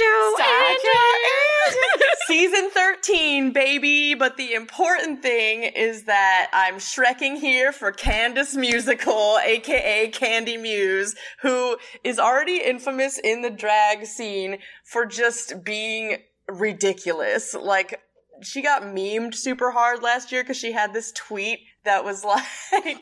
Season 2.28 2.70
13, 2.72 3.52
baby. 3.52 4.14
But 4.14 4.38
the 4.38 4.54
important 4.54 5.22
thing 5.22 5.64
is 5.64 6.04
that 6.04 6.50
I'm 6.54 6.76
Shrekking 6.76 7.38
here 7.38 7.74
for 7.74 7.92
Candace 7.92 8.56
Musical, 8.56 9.38
aka 9.44 10.08
Candy 10.10 10.56
Muse, 10.56 11.16
who 11.42 11.76
is 12.06 12.18
already 12.18 12.62
infamous 12.64 13.18
in 13.18 13.42
the 13.42 13.50
drag 13.50 14.06
scene 14.06 14.60
for 14.86 15.06
just 15.06 15.62
being 15.64 16.18
ridiculous. 16.48 17.54
Like, 17.54 18.00
she 18.42 18.62
got 18.62 18.84
memed 18.84 19.36
super 19.36 19.72
hard 19.72 20.02
last 20.04 20.32
year 20.32 20.44
because 20.44 20.58
she 20.58 20.72
had 20.72 20.94
this 20.94 21.12
tweet 21.12 21.60
that 21.84 22.04
was 22.04 22.24
like, 22.24 22.44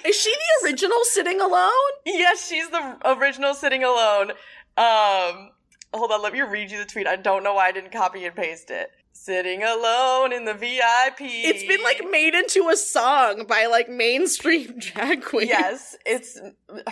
Is 0.05 0.15
she 0.15 0.31
the 0.31 0.67
original 0.67 0.99
sitting 1.03 1.41
alone? 1.41 1.71
Yes, 2.05 2.47
she's 2.47 2.69
the 2.69 2.97
original 3.05 3.53
sitting 3.53 3.83
alone. 3.83 4.31
Um, 4.77 5.49
hold 5.93 6.11
on, 6.11 6.21
let 6.21 6.33
me 6.33 6.41
read 6.41 6.71
you 6.71 6.77
the 6.77 6.86
tweet. 6.86 7.07
I 7.07 7.15
don't 7.15 7.43
know 7.43 7.53
why 7.55 7.67
I 7.67 7.71
didn't 7.71 7.91
copy 7.91 8.25
and 8.25 8.36
paste 8.36 8.69
it. 8.69 8.91
Sitting 9.13 9.63
alone 9.63 10.33
in 10.33 10.43
the 10.43 10.53
VIP. 10.53 11.21
It's 11.21 11.63
been 11.63 11.81
like 11.81 12.03
made 12.11 12.36
into 12.36 12.67
a 12.67 12.75
song 12.75 13.45
by 13.47 13.65
like 13.65 13.88
mainstream 13.89 14.73
drag 14.77 15.23
queens. 15.23 15.49
yes, 15.49 15.95
it's 16.05 16.39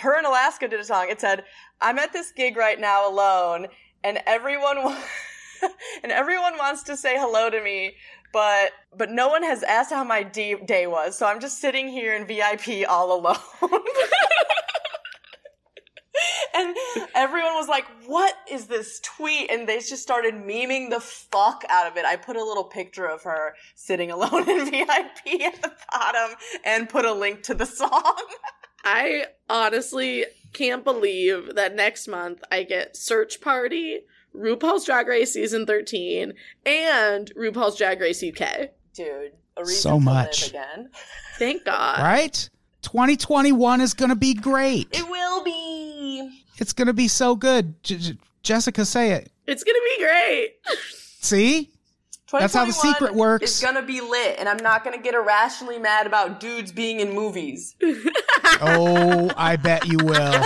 her 0.00 0.16
and 0.16 0.26
Alaska 0.26 0.66
did 0.66 0.80
a 0.80 0.84
song. 0.84 1.08
It 1.10 1.20
said, 1.20 1.44
"I'm 1.82 1.98
at 1.98 2.14
this 2.14 2.32
gig 2.32 2.56
right 2.56 2.80
now 2.80 3.08
alone, 3.08 3.66
and 4.02 4.20
everyone 4.26 4.78
and 6.02 6.10
everyone 6.10 6.56
wants 6.56 6.82
to 6.84 6.96
say 6.96 7.14
hello 7.18 7.50
to 7.50 7.62
me." 7.62 7.94
But 8.34 8.72
but 8.94 9.10
no 9.10 9.28
one 9.28 9.44
has 9.44 9.62
asked 9.62 9.90
how 9.90 10.04
my 10.04 10.24
d- 10.24 10.56
day 10.66 10.86
was, 10.86 11.16
so 11.16 11.24
I'm 11.24 11.40
just 11.40 11.60
sitting 11.60 11.88
here 11.88 12.14
in 12.14 12.26
VIP 12.26 12.86
all 12.86 13.18
alone. 13.18 13.38
And 16.56 16.76
everyone 17.16 17.54
was 17.54 17.66
like, 17.66 17.84
"What 18.06 18.34
is 18.48 18.66
this 18.66 19.00
tweet?" 19.00 19.50
And 19.50 19.68
they 19.68 19.78
just 19.80 20.02
started 20.02 20.34
memeing 20.34 20.88
the 20.88 21.00
fuck 21.00 21.64
out 21.68 21.90
of 21.90 21.96
it. 21.96 22.04
I 22.04 22.14
put 22.14 22.36
a 22.36 22.44
little 22.44 22.64
picture 22.64 23.06
of 23.06 23.24
her 23.24 23.54
sitting 23.74 24.12
alone 24.12 24.48
in 24.48 24.70
VIP 24.70 25.42
at 25.42 25.60
the 25.60 25.72
bottom 25.92 26.36
and 26.64 26.88
put 26.88 27.04
a 27.04 27.12
link 27.12 27.42
to 27.44 27.54
the 27.54 27.66
song. 27.66 28.14
I 28.84 29.26
honestly 29.50 30.26
can't 30.52 30.84
believe 30.84 31.56
that 31.56 31.74
next 31.74 32.06
month 32.06 32.42
I 32.52 32.62
get 32.62 32.96
Search 32.96 33.40
Party, 33.40 34.02
RuPaul's 34.34 34.84
Drag 34.84 35.06
Race 35.06 35.32
season 35.32 35.66
13, 35.66 36.32
and 36.66 37.34
RuPaul's 37.34 37.76
Drag 37.76 38.00
Race 38.00 38.22
UK. 38.22 38.70
Dude, 38.94 39.32
a 39.56 39.60
reason 39.60 39.74
So 39.74 39.90
to 39.98 40.00
much. 40.00 40.52
live 40.52 40.62
again. 40.62 40.90
Thank 41.38 41.64
God. 41.64 42.00
Right? 42.00 42.48
2021 42.82 43.80
is 43.80 43.94
going 43.94 44.10
to 44.10 44.14
be 44.16 44.34
great. 44.34 44.88
It 44.92 45.08
will 45.08 45.42
be. 45.44 46.42
It's 46.58 46.72
going 46.72 46.86
to 46.86 46.92
be 46.92 47.08
so 47.08 47.34
good. 47.34 47.82
J- 47.82 47.96
J- 47.96 48.18
Jessica, 48.42 48.84
say 48.84 49.12
it. 49.12 49.30
It's 49.46 49.62
gonna 49.64 49.78
be 49.98 50.02
great. 50.04 50.54
See? 51.20 51.70
That's 52.32 52.54
how 52.54 52.64
the 52.64 52.72
secret 52.72 53.14
works. 53.14 53.42
It's 53.44 53.62
gonna 53.62 53.82
be 53.82 54.00
lit, 54.00 54.36
and 54.38 54.48
I'm 54.48 54.56
not 54.56 54.84
gonna 54.84 54.96
get 54.98 55.14
irrationally 55.14 55.78
mad 55.78 56.06
about 56.06 56.40
dudes 56.40 56.72
being 56.72 57.00
in 57.00 57.12
movies. 57.14 57.74
Oh, 58.60 59.30
I 59.36 59.56
bet 59.56 59.86
you 59.88 59.98
will. 59.98 60.14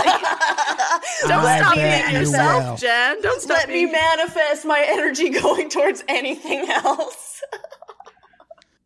Don't 1.27 1.45
I 1.45 1.59
stop 1.59 1.75
being 1.75 2.11
yourself, 2.21 2.63
will. 2.69 2.77
Jen. 2.77 3.21
Don't 3.21 3.41
stop 3.41 3.57
Let 3.57 3.69
me 3.69 3.85
manifest 3.85 4.65
my 4.65 4.83
energy 4.87 5.29
going 5.41 5.69
towards 5.69 6.03
anything 6.07 6.65
else. 6.69 7.41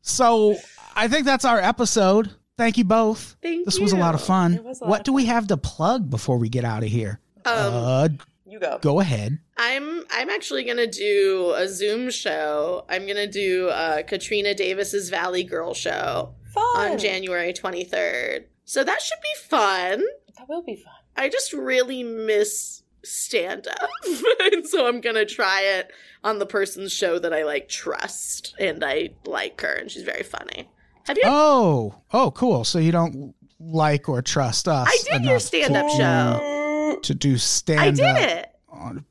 So 0.02 0.58
I 0.96 1.08
think 1.08 1.26
that's 1.26 1.46
our 1.46 1.60
episode. 1.60 2.32
Thank 2.58 2.78
you 2.78 2.84
both. 2.84 3.36
Thank 3.42 3.66
this 3.66 3.80
was 3.80 3.94
a 3.94 3.98
lot 3.98 4.14
of 4.16 4.24
fun. 4.24 4.54
It 4.56 4.64
was 4.64 4.82
a 4.82 4.84
lot 4.84 4.90
What 4.90 5.00
of 5.02 5.06
do 5.06 5.14
we 5.14 5.26
have 5.26 5.48
to 5.48 5.58
plug 5.58 6.10
before 6.10 6.38
we 6.38 6.50
get 6.50 6.64
out 6.66 6.84
of 6.84 6.90
here? 6.90 7.20
Um, 7.46 7.56
uh, 7.74 8.10
You 8.46 8.60
go. 8.60 8.78
go 8.82 9.00
ahead. 9.00 9.40
I'm 9.58 10.04
I'm 10.12 10.30
actually 10.30 10.64
gonna 10.64 10.88
do 10.88 11.54
a 11.56 11.68
Zoom 11.68 12.10
show. 12.12 12.86
I'm 12.90 13.08
gonna 13.08 13.28
do 13.28 13.70
uh, 13.70 14.04
Katrina 14.04 14.54
Davis's 14.54 15.10
Valley 15.10 15.44
Girl 15.44 15.74
show 15.74 16.36
Fun. 16.54 16.92
on 16.92 16.98
January 16.98 17.54
23rd. 17.54 18.46
So 18.66 18.84
that 18.84 19.02
should 19.02 19.20
be 19.22 19.48
fun. 19.48 20.04
That 20.38 20.48
will 20.48 20.64
be 20.64 20.76
fun. 20.76 20.94
I 21.16 21.30
just 21.30 21.54
really 21.54 22.04
miss 22.04 22.82
stand 23.04 23.68
up. 23.68 23.90
and 24.54 24.66
so 24.68 24.88
I'm 24.88 25.02
going 25.02 25.16
to 25.16 25.26
try 25.26 25.62
it 25.62 25.92
on 26.24 26.40
the 26.40 26.46
person's 26.46 26.92
show 26.94 27.20
that 27.20 27.34
I 27.34 27.44
like 27.44 27.68
trust 27.70 28.56
and 28.60 28.84
I 28.84 29.10
like 29.26 29.60
her 29.62 29.74
and 29.74 29.92
she's 29.92 30.04
very 30.04 30.24
funny. 30.24 30.70
Have 31.06 31.18
you 31.18 31.24
Oh, 31.26 31.96
oh, 32.14 32.32
cool. 32.32 32.64
So 32.64 32.80
you 32.80 32.92
don't 32.94 33.36
like 33.60 34.08
or 34.08 34.22
trust 34.22 34.68
us? 34.68 34.88
I 34.90 35.18
did 35.18 35.26
your 35.26 35.40
stand 35.40 35.76
up 35.76 35.90
show. 35.90 37.00
to 37.02 37.14
do 37.14 37.38
stand 37.38 37.80
I 37.82 37.88
up. 37.90 37.96
did 38.18 38.30
it. 38.30 38.50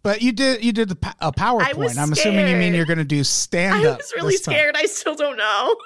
But 0.02 0.20
you 0.22 0.32
did 0.32 0.62
you 0.64 0.72
did 0.72 0.88
the, 0.90 1.14
a 1.20 1.32
PowerPoint. 1.32 1.96
I'm 1.96 2.12
assuming 2.12 2.48
you 2.48 2.56
mean 2.56 2.74
you're 2.74 2.84
going 2.84 2.98
to 2.98 3.04
do 3.04 3.22
stand 3.24 3.86
up. 3.86 3.94
I 3.94 3.96
was 3.96 4.12
really 4.16 4.36
scared. 4.36 4.74
I 4.76 4.86
still 4.86 5.14
don't 5.14 5.36
know. 5.36 5.76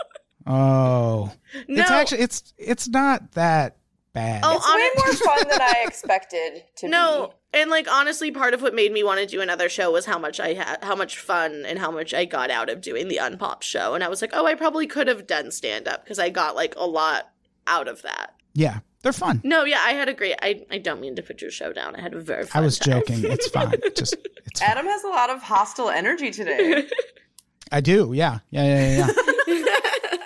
Oh, 0.47 1.33
No. 1.69 1.83
it's 1.83 1.91
actually 1.91 2.21
it's 2.21 2.55
it's 2.57 2.89
not 2.89 3.33
that 3.33 3.77
bad. 4.17 4.41
Oh, 4.45 4.57
It's 4.57 4.67
way 4.67 4.91
hon- 4.95 5.27
more 5.27 5.37
fun 5.37 5.49
than 5.49 5.61
I 5.63 5.85
expected 5.87 6.65
to 6.79 6.89
No, 6.89 7.33
be. 7.53 7.61
and 7.61 7.71
like 7.71 7.87
honestly, 7.91 8.31
part 8.33 8.53
of 8.55 8.63
what 8.63 8.75
made 8.75 8.93
me 8.93 9.05
want 9.05 9.21
to 9.21 9.27
do 9.27 9.41
another 9.41 9.69
show 9.69 9.93
was 9.93 10.07
how 10.07 10.19
much 10.19 10.41
I 10.41 10.55
had, 10.55 10.79
how 10.83 10.97
much 10.97 11.19
fun 11.19 11.65
and 11.67 11.79
how 11.79 11.91
much 11.91 12.13
I 12.15 12.25
got 12.25 12.51
out 12.51 12.69
of 12.69 12.81
doing 12.81 13.09
the 13.09 13.19
Unpop 13.23 13.63
show. 13.63 13.95
And 13.95 14.03
I 14.03 14.09
was 14.09 14.21
like, 14.23 14.31
oh, 14.35 14.47
I 14.47 14.55
probably 14.55 14.87
could 14.87 15.07
have 15.07 15.27
done 15.27 15.51
stand 15.53 15.87
up 15.87 16.03
because 16.05 16.19
I 16.19 16.31
got 16.31 16.57
like 16.57 16.75
a 16.77 16.87
lot 16.87 17.31
out 17.69 17.87
of 17.89 18.03
that. 18.03 18.35
yeah, 18.55 18.79
they're 19.03 19.13
fun. 19.13 19.41
No, 19.45 19.65
yeah, 19.65 19.81
I 19.85 19.93
had 19.93 20.09
a 20.09 20.15
great. 20.15 20.35
I 20.43 20.65
I 20.71 20.79
don't 20.79 21.01
mean 21.01 21.15
to 21.17 21.23
put 21.23 21.41
your 21.43 21.51
show 21.51 21.73
down. 21.73 21.95
I 21.97 22.01
had 22.01 22.15
a 22.15 22.21
very. 22.21 22.45
Fun 22.47 22.61
I 22.63 22.65
was 22.65 22.79
time. 22.79 22.95
joking. 23.01 23.25
It's 23.25 23.49
fine. 23.49 23.73
Just 23.97 24.17
it's 24.47 24.61
fine. 24.61 24.71
Adam 24.71 24.87
has 24.87 25.05
a 25.05 25.09
lot 25.09 25.31
of 25.31 25.43
hostile 25.43 25.91
energy 25.91 26.31
today. 26.31 26.89
I 27.73 27.81
do. 27.81 28.13
Yeah. 28.15 28.39
Yeah. 28.51 28.65
Yeah. 28.65 28.89
Yeah. 28.97 29.07
yeah. 29.47 29.63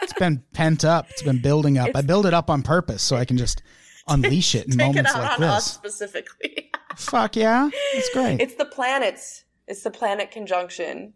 it's 0.02 0.12
been 0.14 0.42
pent 0.52 0.84
up. 0.84 1.06
It's 1.10 1.22
been 1.22 1.40
building 1.40 1.78
up. 1.78 1.90
I 1.94 2.02
build 2.02 2.26
it 2.26 2.34
up 2.34 2.50
on 2.50 2.62
purpose 2.62 3.02
so 3.02 3.16
I 3.16 3.24
can 3.24 3.36
just 3.38 3.62
unleash 4.10 4.54
it 4.54 4.66
in 4.66 4.72
Take 4.78 4.80
it 4.80 4.86
moments 4.86 5.14
out 5.14 5.22
like 5.22 5.38
on 5.38 5.44
us 5.44 5.64
this. 5.66 5.74
specifically. 5.74 6.70
Fuck 6.96 7.36
yeah. 7.36 7.70
It's 7.94 8.10
great. 8.12 8.40
it's 8.40 8.54
the 8.54 8.64
planets. 8.66 9.44
It's 9.66 9.82
the 9.82 9.90
planet 9.90 10.30
conjunction. 10.30 11.14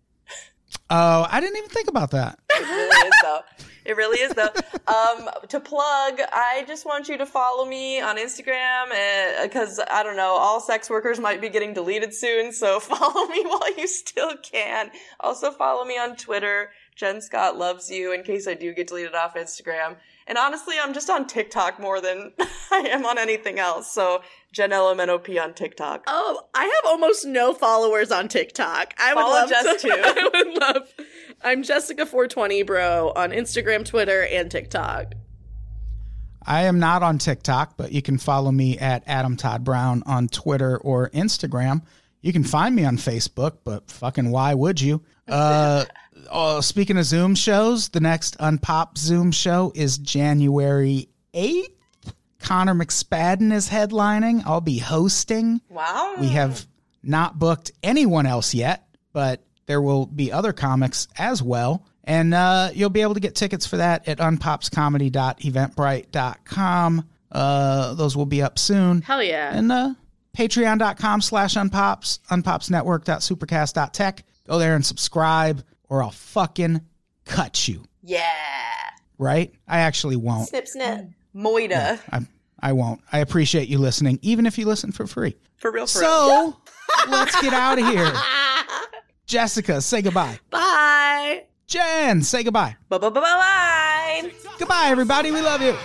Oh, 0.91 1.27
I 1.31 1.41
didn't 1.41 1.57
even 1.57 1.71
think 1.71 1.89
about 1.89 2.11
that. 2.13 2.39
It 2.51 2.63
really 2.63 3.09
is 3.09 3.15
though. 3.23 3.41
It 3.85 3.97
really 3.97 4.19
is 4.21 4.33
though. 4.33 4.49
Um, 4.87 5.29
to 5.49 5.61
plug, 5.61 6.21
I 6.33 6.65
just 6.67 6.87
want 6.87 7.09
you 7.09 7.19
to 7.19 7.27
follow 7.27 7.65
me 7.65 8.01
on 8.01 8.17
Instagram 8.17 9.43
because 9.43 9.81
I 9.91 10.03
don't 10.03 10.17
know, 10.17 10.37
all 10.37 10.61
sex 10.61 10.89
workers 10.91 11.21
might 11.21 11.41
be 11.41 11.49
getting 11.49 11.75
deleted 11.75 12.15
soon, 12.15 12.53
so 12.53 12.81
follow 12.81 13.27
me 13.29 13.45
while 13.45 13.77
you 13.77 13.87
still 13.87 14.37
can. 14.43 14.91
Also 15.21 15.51
follow 15.51 15.85
me 15.85 15.99
on 15.99 16.17
Twitter. 16.17 16.71
Jen 16.97 17.21
Scott 17.21 17.57
loves 17.59 17.91
you 17.91 18.13
in 18.13 18.23
case 18.23 18.47
I 18.47 18.55
do 18.55 18.73
get 18.73 18.87
deleted 18.87 19.15
off 19.15 19.35
Instagram. 19.35 19.97
And 20.27 20.39
honestly, 20.39 20.77
I'm 20.83 20.95
just 20.95 21.11
on 21.11 21.27
TikTok 21.27 21.79
more 21.79 22.01
than 22.01 22.33
I 22.73 22.79
am 22.91 23.05
on 23.05 23.19
anything 23.19 23.59
else. 23.59 23.93
So 23.93 24.23
Jen 24.53 24.71
LMNOP 24.71 25.43
on 25.43 25.53
TikTok. 25.55 26.05
Oh, 26.07 26.43
I 26.55 26.65
have 26.65 26.87
almost 26.87 27.27
no 27.27 27.53
followers 27.53 28.11
on 28.11 28.29
TikTok. 28.29 28.95
I 28.99 29.15
would 29.15 29.21
Follow 29.21 29.35
love 29.35 29.49
Jess, 29.51 29.83
to. 29.83 29.89
too. 29.89 29.95
I 30.03 30.31
would 30.33 30.61
love. 30.61 30.89
I'm 31.43 31.63
Jessica420, 31.63 32.67
bro, 32.67 33.13
on 33.15 33.31
Instagram, 33.31 33.85
Twitter, 33.85 34.25
and 34.25 34.51
TikTok. 34.51 35.15
I 36.47 36.65
am 36.65 36.79
not 36.79 37.03
on 37.03 37.19
TikTok, 37.19 37.77
but 37.77 37.93
you 37.93 38.03
can 38.03 38.19
follow 38.19 38.53
me 38.53 38.79
at 38.79 39.03
Adam 39.07 39.37
Todd 39.37 39.65
Brown 39.65 40.03
on 40.07 40.29
Twitter 40.29 40.77
or 40.79 41.11
Instagram. 41.11 41.83
You 42.21 42.33
can 42.33 42.45
find 42.45 42.75
me 42.75 42.85
on 42.85 42.97
Facebook, 42.97 43.59
but 43.65 43.91
fucking 43.91 44.31
why 44.31 44.55
would 44.55 44.81
you? 44.81 45.03
Uh, 45.29 45.85
oh, 46.31 46.61
speaking 46.61 46.99
of 46.99 47.05
Zoom 47.05 47.35
shows, 47.35 47.89
the 47.89 48.01
next 48.01 48.37
Unpop 48.39 48.99
Zoom 48.99 49.33
show 49.33 49.73
is 49.75 49.99
January 49.99 51.09
8th. 51.35 51.67
Connor 52.39 52.75
McSpadden 52.75 53.53
is 53.53 53.69
headlining. 53.69 54.43
I'll 54.45 54.61
be 54.61 54.79
hosting. 54.79 55.61
Wow. 55.71 56.15
We 56.21 56.29
have 56.29 56.67
not 57.03 57.39
booked 57.39 57.73
anyone 57.83 58.27
else 58.27 58.55
yet, 58.55 58.87
but 59.13 59.43
there 59.67 59.81
will 59.81 60.05
be 60.07 60.31
other 60.31 60.53
comics 60.53 61.09
as 61.17 61.43
well. 61.43 61.85
And 62.05 62.35
uh, 62.35 62.69
you'll 62.75 62.91
be 62.91 63.01
able 63.01 63.15
to 63.15 63.21
get 63.21 63.35
tickets 63.35 63.67
for 63.67 63.79
that 63.79 64.07
at 64.07 64.19
unpopscomedy.eventbrite.com. 64.19 67.09
Uh, 67.33 67.95
those 67.95 68.15
will 68.17 68.27
be 68.27 68.43
up 68.43 68.59
soon. 68.59 69.01
Hell 69.01 69.23
yeah. 69.23 69.57
And 69.57 69.73
uh, 69.73 69.95
patreon.com 70.37 71.23
slash 71.23 71.55
unpops, 71.55 72.19
unpopsnetwork.supercast.tech. 72.31 74.25
Go 74.47 74.59
there 74.59 74.75
and 74.75 74.85
subscribe, 74.85 75.65
or 75.89 76.03
I'll 76.03 76.11
fucking 76.11 76.83
cut 77.25 77.69
you. 77.69 77.83
Yeah. 78.03 78.23
Right? 79.19 79.53
I 79.69 79.81
actually 79.81 80.17
won't. 80.17 80.49
Snip, 80.49 80.69
snip. 80.69 80.99
Mm. 80.99 81.13
Moida. 81.35 82.01
I, 82.13 82.27
I 82.61 82.73
won't. 82.73 83.01
I 83.13 83.19
appreciate 83.19 83.69
you 83.69 83.79
listening, 83.79 84.19
even 84.23 84.47
if 84.47 84.59
you 84.59 84.67
listen 84.67 84.93
for 84.93 85.07
free. 85.07 85.37
For 85.57 85.71
real, 85.71 85.87
for 85.87 86.01
real. 86.01 86.09
So 86.09 86.57
let's 87.09 87.41
get 87.41 87.53
out 87.53 87.79
of 87.79 87.87
here. 87.87 88.11
Jessica, 89.27 89.81
say 89.81 90.03
goodbye. 90.03 90.39
Bye. 90.51 91.45
Jen, 91.67 92.23
say 92.23 92.43
goodbye. 92.43 92.77
Bye 92.89 92.99
bye 92.99 93.09
bye 93.09 93.21
bye. 93.21 94.33
Goodbye, 94.59 94.87
everybody. 94.89 95.31
We 95.31 95.41
love 95.41 95.63
you. 95.63 95.77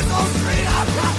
There's 0.00 0.12
no 0.12 0.24
freedom. 0.24 1.09